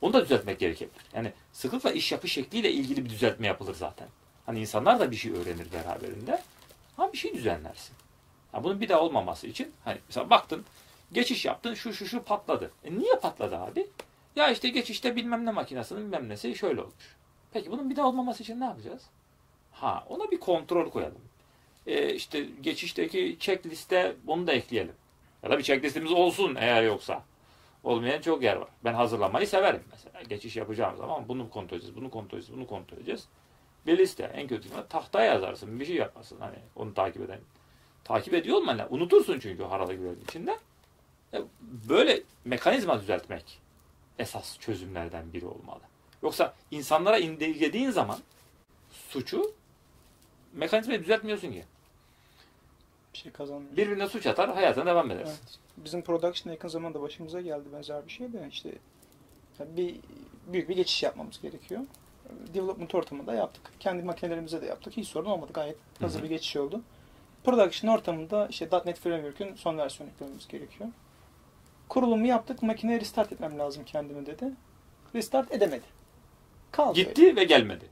Onu 0.01 0.13
da 0.13 0.23
düzeltmek 0.23 0.59
gerekebilir. 0.59 1.01
Yani 1.15 1.31
sıklıkla 1.51 1.91
iş 1.91 2.11
yapış 2.11 2.33
şekliyle 2.33 2.71
ilgili 2.71 3.05
bir 3.05 3.09
düzeltme 3.09 3.47
yapılır 3.47 3.75
zaten. 3.75 4.07
Hani 4.45 4.59
insanlar 4.59 4.99
da 4.99 5.11
bir 5.11 5.15
şey 5.15 5.31
öğrenir 5.31 5.71
beraberinde. 5.73 6.41
Ha 6.97 7.13
bir 7.13 7.17
şey 7.17 7.33
düzenlersin. 7.33 7.95
Ha, 8.51 8.63
bunun 8.63 8.81
bir 8.81 8.89
daha 8.89 8.99
olmaması 8.99 9.47
için 9.47 9.71
hani 9.85 9.97
mesela 10.07 10.29
baktın 10.29 10.65
geçiş 11.11 11.45
yaptın 11.45 11.73
şu 11.73 11.93
şu 11.93 12.05
şu 12.05 12.23
patladı. 12.23 12.71
E 12.83 12.97
niye 12.97 13.15
patladı 13.15 13.57
abi? 13.57 13.87
Ya 14.35 14.49
işte 14.51 14.69
geçişte 14.69 15.15
bilmem 15.15 15.45
ne 15.45 15.51
makinesinin 15.51 16.01
bilmem 16.01 16.29
nesi 16.29 16.55
şöyle 16.55 16.81
olmuş. 16.81 17.15
Peki 17.53 17.71
bunun 17.71 17.89
bir 17.89 17.95
daha 17.95 18.07
olmaması 18.07 18.43
için 18.43 18.59
ne 18.59 18.65
yapacağız? 18.65 19.01
Ha 19.71 20.05
ona 20.09 20.31
bir 20.31 20.39
kontrol 20.39 20.89
koyalım. 20.89 21.21
E, 21.87 22.13
işte 22.13 22.47
geçişteki 22.61 23.37
checkliste 23.39 24.15
bunu 24.23 24.47
da 24.47 24.51
ekleyelim. 24.51 24.95
Ya 25.43 25.49
da 25.49 25.57
bir 25.57 25.63
checklistimiz 25.63 26.11
olsun 26.11 26.55
eğer 26.59 26.83
yoksa. 26.83 27.23
Olmayan 27.83 28.21
çok 28.21 28.43
yer 28.43 28.55
var. 28.55 28.67
Ben 28.83 28.93
hazırlamayı 28.93 29.47
severim 29.47 29.83
mesela. 29.91 30.21
Geçiş 30.21 30.55
yapacağım 30.55 30.97
zaman 30.97 31.27
bunu 31.27 31.49
kontrol 31.49 31.77
edeceğiz, 31.77 31.95
bunu 31.95 32.09
kontrol 32.11 32.37
edeceğiz, 32.37 32.59
bunu 32.59 32.67
kontrol 32.67 32.97
edeceğiz. 32.97 33.27
Bir 33.87 33.97
liste. 33.97 34.23
En 34.23 34.47
kötü 34.47 34.69
tahtaya 34.89 35.33
yazarsın. 35.33 35.79
Bir 35.79 35.85
şey 35.85 35.95
yapmasın. 35.95 36.39
Hani 36.39 36.55
onu 36.75 36.93
takip 36.93 37.21
eden. 37.21 37.39
Takip 38.03 38.33
ediyor 38.33 38.57
olman 38.57 38.77
lazım. 38.77 38.95
Unutursun 38.95 39.39
çünkü 39.39 39.63
o 39.63 39.71
harada 39.71 39.93
güvenin 39.93 40.21
içinde. 40.29 40.59
E, 41.33 41.41
Böyle 41.89 42.21
mekanizma 42.45 43.01
düzeltmek 43.01 43.59
esas 44.19 44.59
çözümlerden 44.59 45.33
biri 45.33 45.45
olmalı. 45.45 45.81
Yoksa 46.23 46.53
insanlara 46.71 47.17
indirgediğin 47.17 47.89
zaman 47.89 48.17
suçu 48.91 49.53
mekanizmayı 50.53 50.99
düzeltmiyorsun 50.99 51.51
ki. 51.51 51.65
Bir 53.13 53.17
şey 53.17 53.31
kazanmıyor. 53.31 53.77
Birbirine 53.77 54.07
suç 54.07 54.27
atar, 54.27 54.53
hayatına 54.53 54.85
devam 54.85 55.11
edersin. 55.11 55.39
Evet. 55.43 55.59
bizim 55.77 56.01
production'a 56.01 56.53
yakın 56.53 56.67
zamanda 56.67 57.01
başımıza 57.01 57.41
geldi 57.41 57.63
benzer 57.73 58.05
bir 58.05 58.11
şey 58.11 58.33
de 58.33 58.47
işte 58.49 58.71
bir 59.59 59.95
büyük 60.47 60.69
bir 60.69 60.75
geçiş 60.75 61.03
yapmamız 61.03 61.41
gerekiyor. 61.41 61.81
Development 62.53 62.95
ortamında 62.95 63.33
yaptık. 63.33 63.71
Kendi 63.79 64.03
makinelerimize 64.03 64.61
de 64.61 64.65
yaptık. 64.65 64.97
Hiç 64.97 65.07
sorun 65.07 65.29
olmadı. 65.29 65.53
Gayet 65.53 65.77
hızlı 65.99 66.17
Hı 66.17 66.19
hı. 66.19 66.23
bir 66.23 66.29
geçiş 66.29 66.55
oldu. 66.55 66.81
Production 67.43 67.91
ortamında 67.91 68.47
işte 68.47 68.69
.NET 68.85 68.99
Framework'ün 68.99 69.55
son 69.55 69.77
versiyonu 69.77 70.11
eklememiz 70.11 70.47
gerekiyor. 70.47 70.89
Kurulumu 71.89 72.27
yaptık. 72.27 72.63
Makineyi 72.63 72.99
restart 73.01 73.31
etmem 73.33 73.59
lazım 73.59 73.83
kendime 73.85 74.25
dedi. 74.25 74.45
Restart 75.15 75.51
edemedi. 75.51 75.85
Kaldı. 76.71 76.99
öyle. 76.99 77.09
Gitti 77.09 77.35
ve 77.35 77.43
gelmedi. 77.43 77.85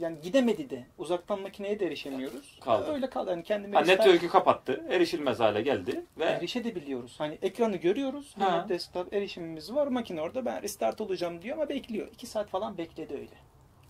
Yani 0.00 0.20
gidemedi 0.20 0.70
de. 0.70 0.86
Uzaktan 0.98 1.40
makineye 1.40 1.80
de 1.80 1.86
erişemiyoruz. 1.86 2.58
Kaldı. 2.60 2.92
Öyle 2.92 3.10
kaldı. 3.10 3.30
Yani 3.30 3.42
kendime 3.42 3.76
Ha, 3.76 3.82
restart- 3.82 3.98
network'ü 3.98 4.28
kapattı. 4.28 4.84
Erişilmez 4.90 5.40
hale 5.40 5.62
geldi 5.62 6.04
ve 6.18 6.24
erişebiliyoruz. 6.24 7.20
Hani 7.20 7.38
ekranı 7.42 7.76
görüyoruz. 7.76 8.34
Ha. 8.38 8.66
Desktop 8.68 9.14
erişimimiz 9.14 9.74
var. 9.74 9.86
Makine 9.86 10.20
orada 10.22 10.44
ben 10.44 10.62
restart 10.62 11.00
olacağım 11.00 11.42
diyor 11.42 11.56
ama 11.56 11.68
bekliyor. 11.68 12.08
2 12.12 12.26
saat 12.26 12.48
falan 12.48 12.78
bekledi 12.78 13.14
öyle. 13.14 13.34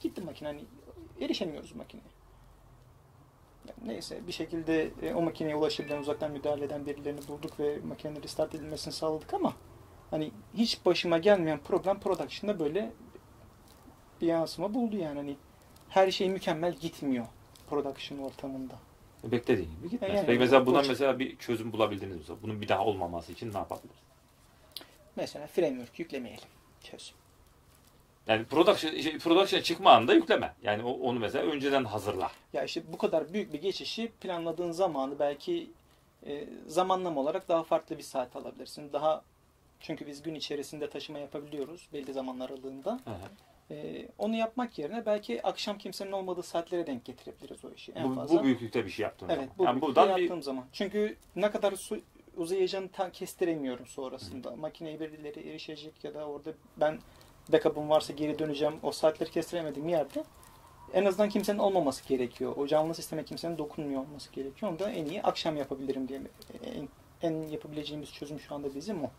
Gitti 0.00 0.20
makine 0.20 0.48
hani 0.48 0.64
erişemiyoruz 1.20 1.74
makineye. 1.74 2.05
Yani 3.68 3.88
neyse 3.88 4.26
bir 4.26 4.32
şekilde 4.32 4.90
e, 5.02 5.14
o 5.14 5.22
makineye 5.22 5.57
ulaşabilen 5.57 6.00
uzaktan 6.00 6.30
müdahale 6.32 6.64
eden 6.64 6.86
birilerini 6.86 7.20
bulduk 7.28 7.61
ve 7.61 7.78
makinenin 7.88 8.22
restart 8.22 8.55
edilmesini 8.55 8.92
sağladık 8.92 9.34
ama 9.34 9.52
hani 10.11 10.30
hiç 10.55 10.86
başıma 10.86 11.18
gelmeyen 11.18 11.59
problem 11.59 12.00
production'da 12.00 12.59
böyle 12.59 12.92
bir 14.20 14.26
yansıma 14.26 14.74
buldu 14.74 14.96
yani 14.96 15.16
hani 15.18 15.36
her 15.95 16.11
şey 16.11 16.30
mükemmel 16.30 16.74
gitmiyor 16.74 17.26
production 17.70 18.18
ortamında. 18.18 18.74
beklediğin 19.24 19.70
gibi 19.76 19.90
gitmez. 19.90 20.11
Yani 20.14 20.26
Peki 20.26 20.38
mesela 20.38 20.66
buna 20.66 20.84
bu- 20.84 20.88
mesela 20.88 21.18
bir 21.18 21.36
çözüm 21.36 21.72
bulabildiniz 21.72 22.28
mi? 22.28 22.36
Bunun 22.42 22.61
bir 22.61 22.68
daha 22.68 22.84
olmaması 22.84 23.32
için 23.32 23.53
ne 23.53 23.59
yapabiliriz? 23.59 23.97
Mesela 25.16 25.47
framework 25.47 25.99
yüklemeyelim. 25.99 26.49
Çözüm. 26.82 27.14
Yani 28.26 28.45
production, 28.45 28.97
şey, 28.97 29.18
production'a 29.18 29.62
çıkma 29.62 29.92
anında 29.92 30.14
yükleme. 30.14 30.55
Yani 30.62 30.82
onu 30.84 31.18
mesela 31.18 31.45
önceden 31.45 31.84
hazırla. 31.84 32.30
Ya 32.53 32.64
işte 32.64 32.82
bu 32.92 32.99
kadar 32.99 33.32
büyük 33.32 33.53
bir 33.53 33.62
geçişi 33.62 34.12
planladığın 34.20 34.72
zamanı 34.72 35.18
belki 35.18 35.70
e, 36.26 36.45
zamanlama 36.66 37.20
olarak 37.20 37.49
daha 37.49 37.62
farklı 37.62 37.99
bir 37.99 38.03
saat 38.03 38.36
alabilirsin. 38.36 38.92
Daha 38.92 39.22
çünkü 39.80 40.07
biz 40.07 40.22
gün 40.22 40.34
içerisinde 40.34 40.90
taşıma 40.90 41.18
yapabiliyoruz 41.18 41.88
belli 41.92 42.12
zaman 42.12 42.40
aralığında. 42.40 42.90
Hı 43.05 43.11
hı. 43.11 43.28
E, 43.70 44.08
onu 44.18 44.36
yapmak 44.36 44.78
yerine 44.78 45.06
belki 45.06 45.42
akşam 45.46 45.78
kimsenin 45.78 46.12
olmadığı 46.12 46.42
saatlere 46.42 46.86
denk 46.86 47.04
getirebiliriz 47.04 47.64
o 47.64 47.70
işi 47.70 47.92
en 47.92 48.10
Bu, 48.10 48.14
fazla. 48.14 48.38
bu 48.38 48.44
büyüklükte 48.44 48.84
bir 48.84 48.90
şey 48.90 49.02
yaptığın 49.02 49.28
evet, 49.28 49.38
zaman. 49.38 49.58
bu 49.58 49.64
yani 49.64 49.72
büyüklükte 49.74 50.00
buradan 50.00 50.16
bir 50.16 50.22
yaptığım 50.22 50.42
zaman. 50.42 50.64
Çünkü 50.72 51.16
ne 51.36 51.50
kadar 51.50 51.72
su 51.72 52.00
uzayacağını 52.36 52.88
tam 52.88 53.10
kestiremiyorum 53.10 53.86
sonrasında. 53.86 54.56
Makineye 54.56 55.00
birileri 55.00 55.48
erişecek 55.50 56.04
ya 56.04 56.14
da 56.14 56.26
orada 56.26 56.52
ben 56.76 56.98
backup'ım 57.52 57.90
varsa 57.90 58.12
geri 58.12 58.38
döneceğim. 58.38 58.74
O 58.82 58.92
saatleri 58.92 59.30
kestiremediğim 59.30 59.88
yerde 59.88 60.24
en 60.92 61.04
azından 61.04 61.28
kimsenin 61.28 61.58
olmaması 61.58 62.08
gerekiyor. 62.08 62.52
O 62.56 62.66
canlı 62.66 62.94
sisteme 62.94 63.24
kimsenin 63.24 63.58
dokunmuyor 63.58 64.00
olması 64.00 64.32
gerekiyor. 64.32 64.72
Onu 64.72 64.78
da 64.78 64.90
en 64.90 65.06
iyi 65.06 65.22
akşam 65.22 65.56
yapabilirim 65.56 66.08
diye. 66.08 66.20
En, 66.64 66.88
en 67.22 67.48
yapabileceğimiz 67.48 68.12
çözüm 68.12 68.40
şu 68.40 68.54
anda 68.54 68.74
bizim 68.74 69.04
o. 69.04 69.10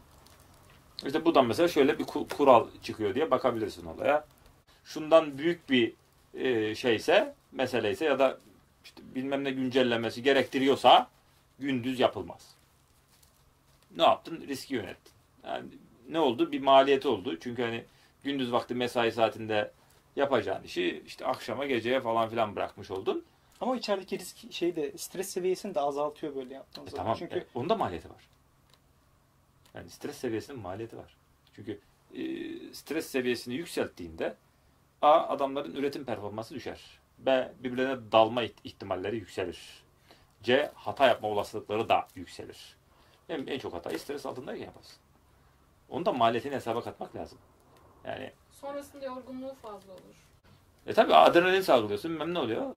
İşte 1.05 1.25
buradan 1.25 1.45
mesela 1.45 1.67
şöyle 1.67 1.99
bir 1.99 2.03
ku- 2.03 2.37
kural 2.37 2.67
çıkıyor 2.83 3.15
diye 3.15 3.31
bakabilirsin 3.31 3.85
olaya. 3.85 4.25
Şundan 4.85 5.37
büyük 5.37 5.69
bir 5.69 5.93
e, 6.33 6.75
şeyse, 6.75 7.33
meseleyse 7.51 8.05
ya 8.05 8.19
da 8.19 8.37
işte 8.83 9.01
bilmem 9.15 9.43
ne 9.43 9.51
güncellemesi 9.51 10.23
gerektiriyorsa 10.23 11.09
gündüz 11.59 11.99
yapılmaz. 11.99 12.55
Ne 13.97 14.03
yaptın? 14.03 14.45
Riski 14.47 14.73
yönettin. 14.73 15.13
Yani 15.43 15.65
ne 16.09 16.19
oldu? 16.19 16.51
Bir 16.51 16.59
maliyeti 16.61 17.07
oldu. 17.07 17.39
Çünkü 17.39 17.61
hani 17.63 17.83
gündüz 18.23 18.51
vakti 18.51 18.75
mesai 18.75 19.11
saatinde 19.11 19.71
yapacağın 20.15 20.63
işi 20.63 21.03
işte 21.05 21.25
akşama 21.25 21.65
geceye 21.65 22.01
falan 22.01 22.29
filan 22.29 22.55
bırakmış 22.55 22.91
oldun. 22.91 23.23
Ama 23.61 23.75
içerideki 23.77 24.19
risk 24.19 24.53
şey 24.53 24.75
de 24.75 24.97
stres 24.97 25.29
seviyesini 25.29 25.75
de 25.75 25.79
azaltıyor 25.79 26.35
böyle 26.35 26.53
yaptığınız 26.53 26.87
E 26.87 26.91
zaman. 26.91 27.03
tamam. 27.03 27.17
Çünkü 27.19 27.35
e, 27.35 27.45
onun 27.55 27.69
da 27.69 27.75
maliyeti 27.75 28.09
var. 28.09 28.23
Yani 29.73 29.89
stres 29.89 30.17
seviyesinin 30.17 30.59
maliyeti 30.59 30.97
var. 30.97 31.15
Çünkü 31.55 31.79
e, 32.15 32.23
stres 32.73 33.05
seviyesini 33.07 33.53
yükselttiğinde 33.55 34.35
A. 35.05 35.27
Adamların 35.27 35.75
üretim 35.75 36.05
performansı 36.05 36.55
düşer. 36.55 36.81
B. 37.17 37.53
Birbirlerine 37.59 38.11
dalma 38.11 38.43
iht- 38.43 38.59
ihtimalleri 38.63 39.15
yükselir. 39.15 39.83
C. 40.43 40.71
Hata 40.75 41.07
yapma 41.07 41.27
olasılıkları 41.27 41.89
da 41.89 42.07
yükselir. 42.15 42.77
En, 43.29 43.47
en 43.47 43.59
çok 43.59 43.73
hatayı 43.73 43.99
stres 43.99 44.25
altındayken 44.25 44.65
yaparsın. 44.65 44.97
Onun 45.89 46.05
da 46.05 46.13
maliyetini 46.13 46.55
hesaba 46.55 46.83
katmak 46.83 47.15
lazım. 47.15 47.37
Yani 48.05 48.31
Sonrasında 48.51 49.05
yorgunluğu 49.05 49.53
fazla 49.61 49.91
olur. 49.93 50.15
e 50.87 50.93
tabi 50.93 51.15
adrenalin 51.15 51.61
salgılıyorsun. 51.61 52.11
Bilmem 52.11 52.33
ne 52.33 52.39
oluyor. 52.39 52.75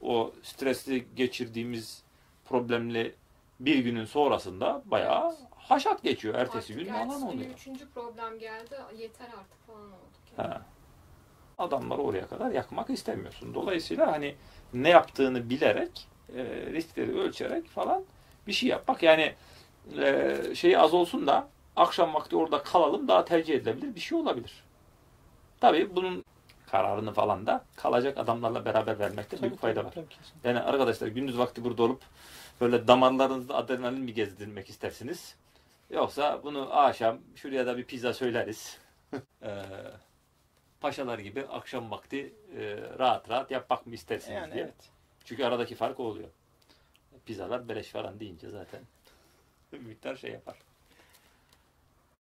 O 0.00 0.32
stresli 0.42 1.14
geçirdiğimiz 1.14 2.02
problemli 2.44 3.14
bir 3.60 3.78
günün 3.78 4.04
sonrasında 4.04 4.82
bayağı 4.84 5.36
haşat 5.56 6.02
geçiyor. 6.02 6.34
Ertesi 6.34 6.58
Artık 6.72 6.76
gün 6.86 6.86
ertesi 6.94 7.08
falan 7.20 7.30
günü 7.32 7.40
oluyor. 7.40 7.54
üçüncü 7.54 7.90
problem 7.90 8.38
geldi. 8.38 8.74
Yeter 8.98 9.26
artık 9.26 9.66
falan 9.66 9.86
olduk. 9.86 10.36
Ha. 10.36 10.62
Adamları 11.60 12.02
oraya 12.02 12.26
kadar 12.26 12.50
yakmak 12.50 12.90
istemiyorsun. 12.90 13.54
Dolayısıyla 13.54 14.12
hani 14.12 14.34
ne 14.74 14.88
yaptığını 14.88 15.50
bilerek, 15.50 16.08
e, 16.36 16.44
riskleri 16.72 17.18
ölçerek 17.18 17.66
falan 17.68 18.04
bir 18.46 18.52
şey 18.52 18.68
yapmak. 18.68 19.02
Yani 19.02 19.34
e, 19.98 20.36
şey 20.54 20.76
az 20.76 20.94
olsun 20.94 21.26
da 21.26 21.48
akşam 21.76 22.14
vakti 22.14 22.36
orada 22.36 22.62
kalalım 22.62 23.08
daha 23.08 23.24
tercih 23.24 23.54
edilebilir 23.54 23.94
bir 23.94 24.00
şey 24.00 24.18
olabilir. 24.18 24.64
Tabii 25.60 25.96
bunun 25.96 26.24
kararını 26.70 27.12
falan 27.12 27.46
da 27.46 27.64
kalacak 27.76 28.18
adamlarla 28.18 28.64
beraber 28.64 28.98
vermekte 28.98 29.36
tabii, 29.36 29.48
büyük 29.48 29.60
fayda 29.60 29.84
var. 29.84 29.92
tabii. 29.92 30.06
Yani 30.44 30.60
arkadaşlar 30.60 31.08
gündüz 31.08 31.38
vakti 31.38 31.64
burada 31.64 31.82
olup 31.82 32.02
böyle 32.60 32.88
damarlarınızda 32.88 33.54
adrenalin 33.54 34.00
mi 34.00 34.14
gezdirmek 34.14 34.70
istersiniz? 34.70 35.36
Yoksa 35.90 36.40
bunu 36.44 36.78
akşam 36.78 37.18
şuraya 37.34 37.66
da 37.66 37.76
bir 37.76 37.84
pizza 37.84 38.14
söyleriz. 38.14 38.78
Paşalar 40.80 41.18
gibi 41.18 41.46
akşam 41.46 41.90
vakti 41.90 42.34
e, 42.58 42.76
rahat 42.98 43.30
rahat 43.30 43.50
yapmak 43.50 43.86
mı 43.86 43.94
istersiniz 43.94 44.36
Yani 44.36 44.54
diye. 44.54 44.64
evet. 44.64 44.90
Çünkü 45.24 45.44
aradaki 45.44 45.74
fark 45.74 46.00
o 46.00 46.02
oluyor. 46.04 46.28
Pizzalar 47.26 47.68
beleş 47.68 47.88
falan 47.88 48.20
deyince 48.20 48.48
zaten 48.50 48.80
bir 49.72 49.78
miktar 49.78 50.16
şey 50.16 50.30
yapar. 50.30 50.56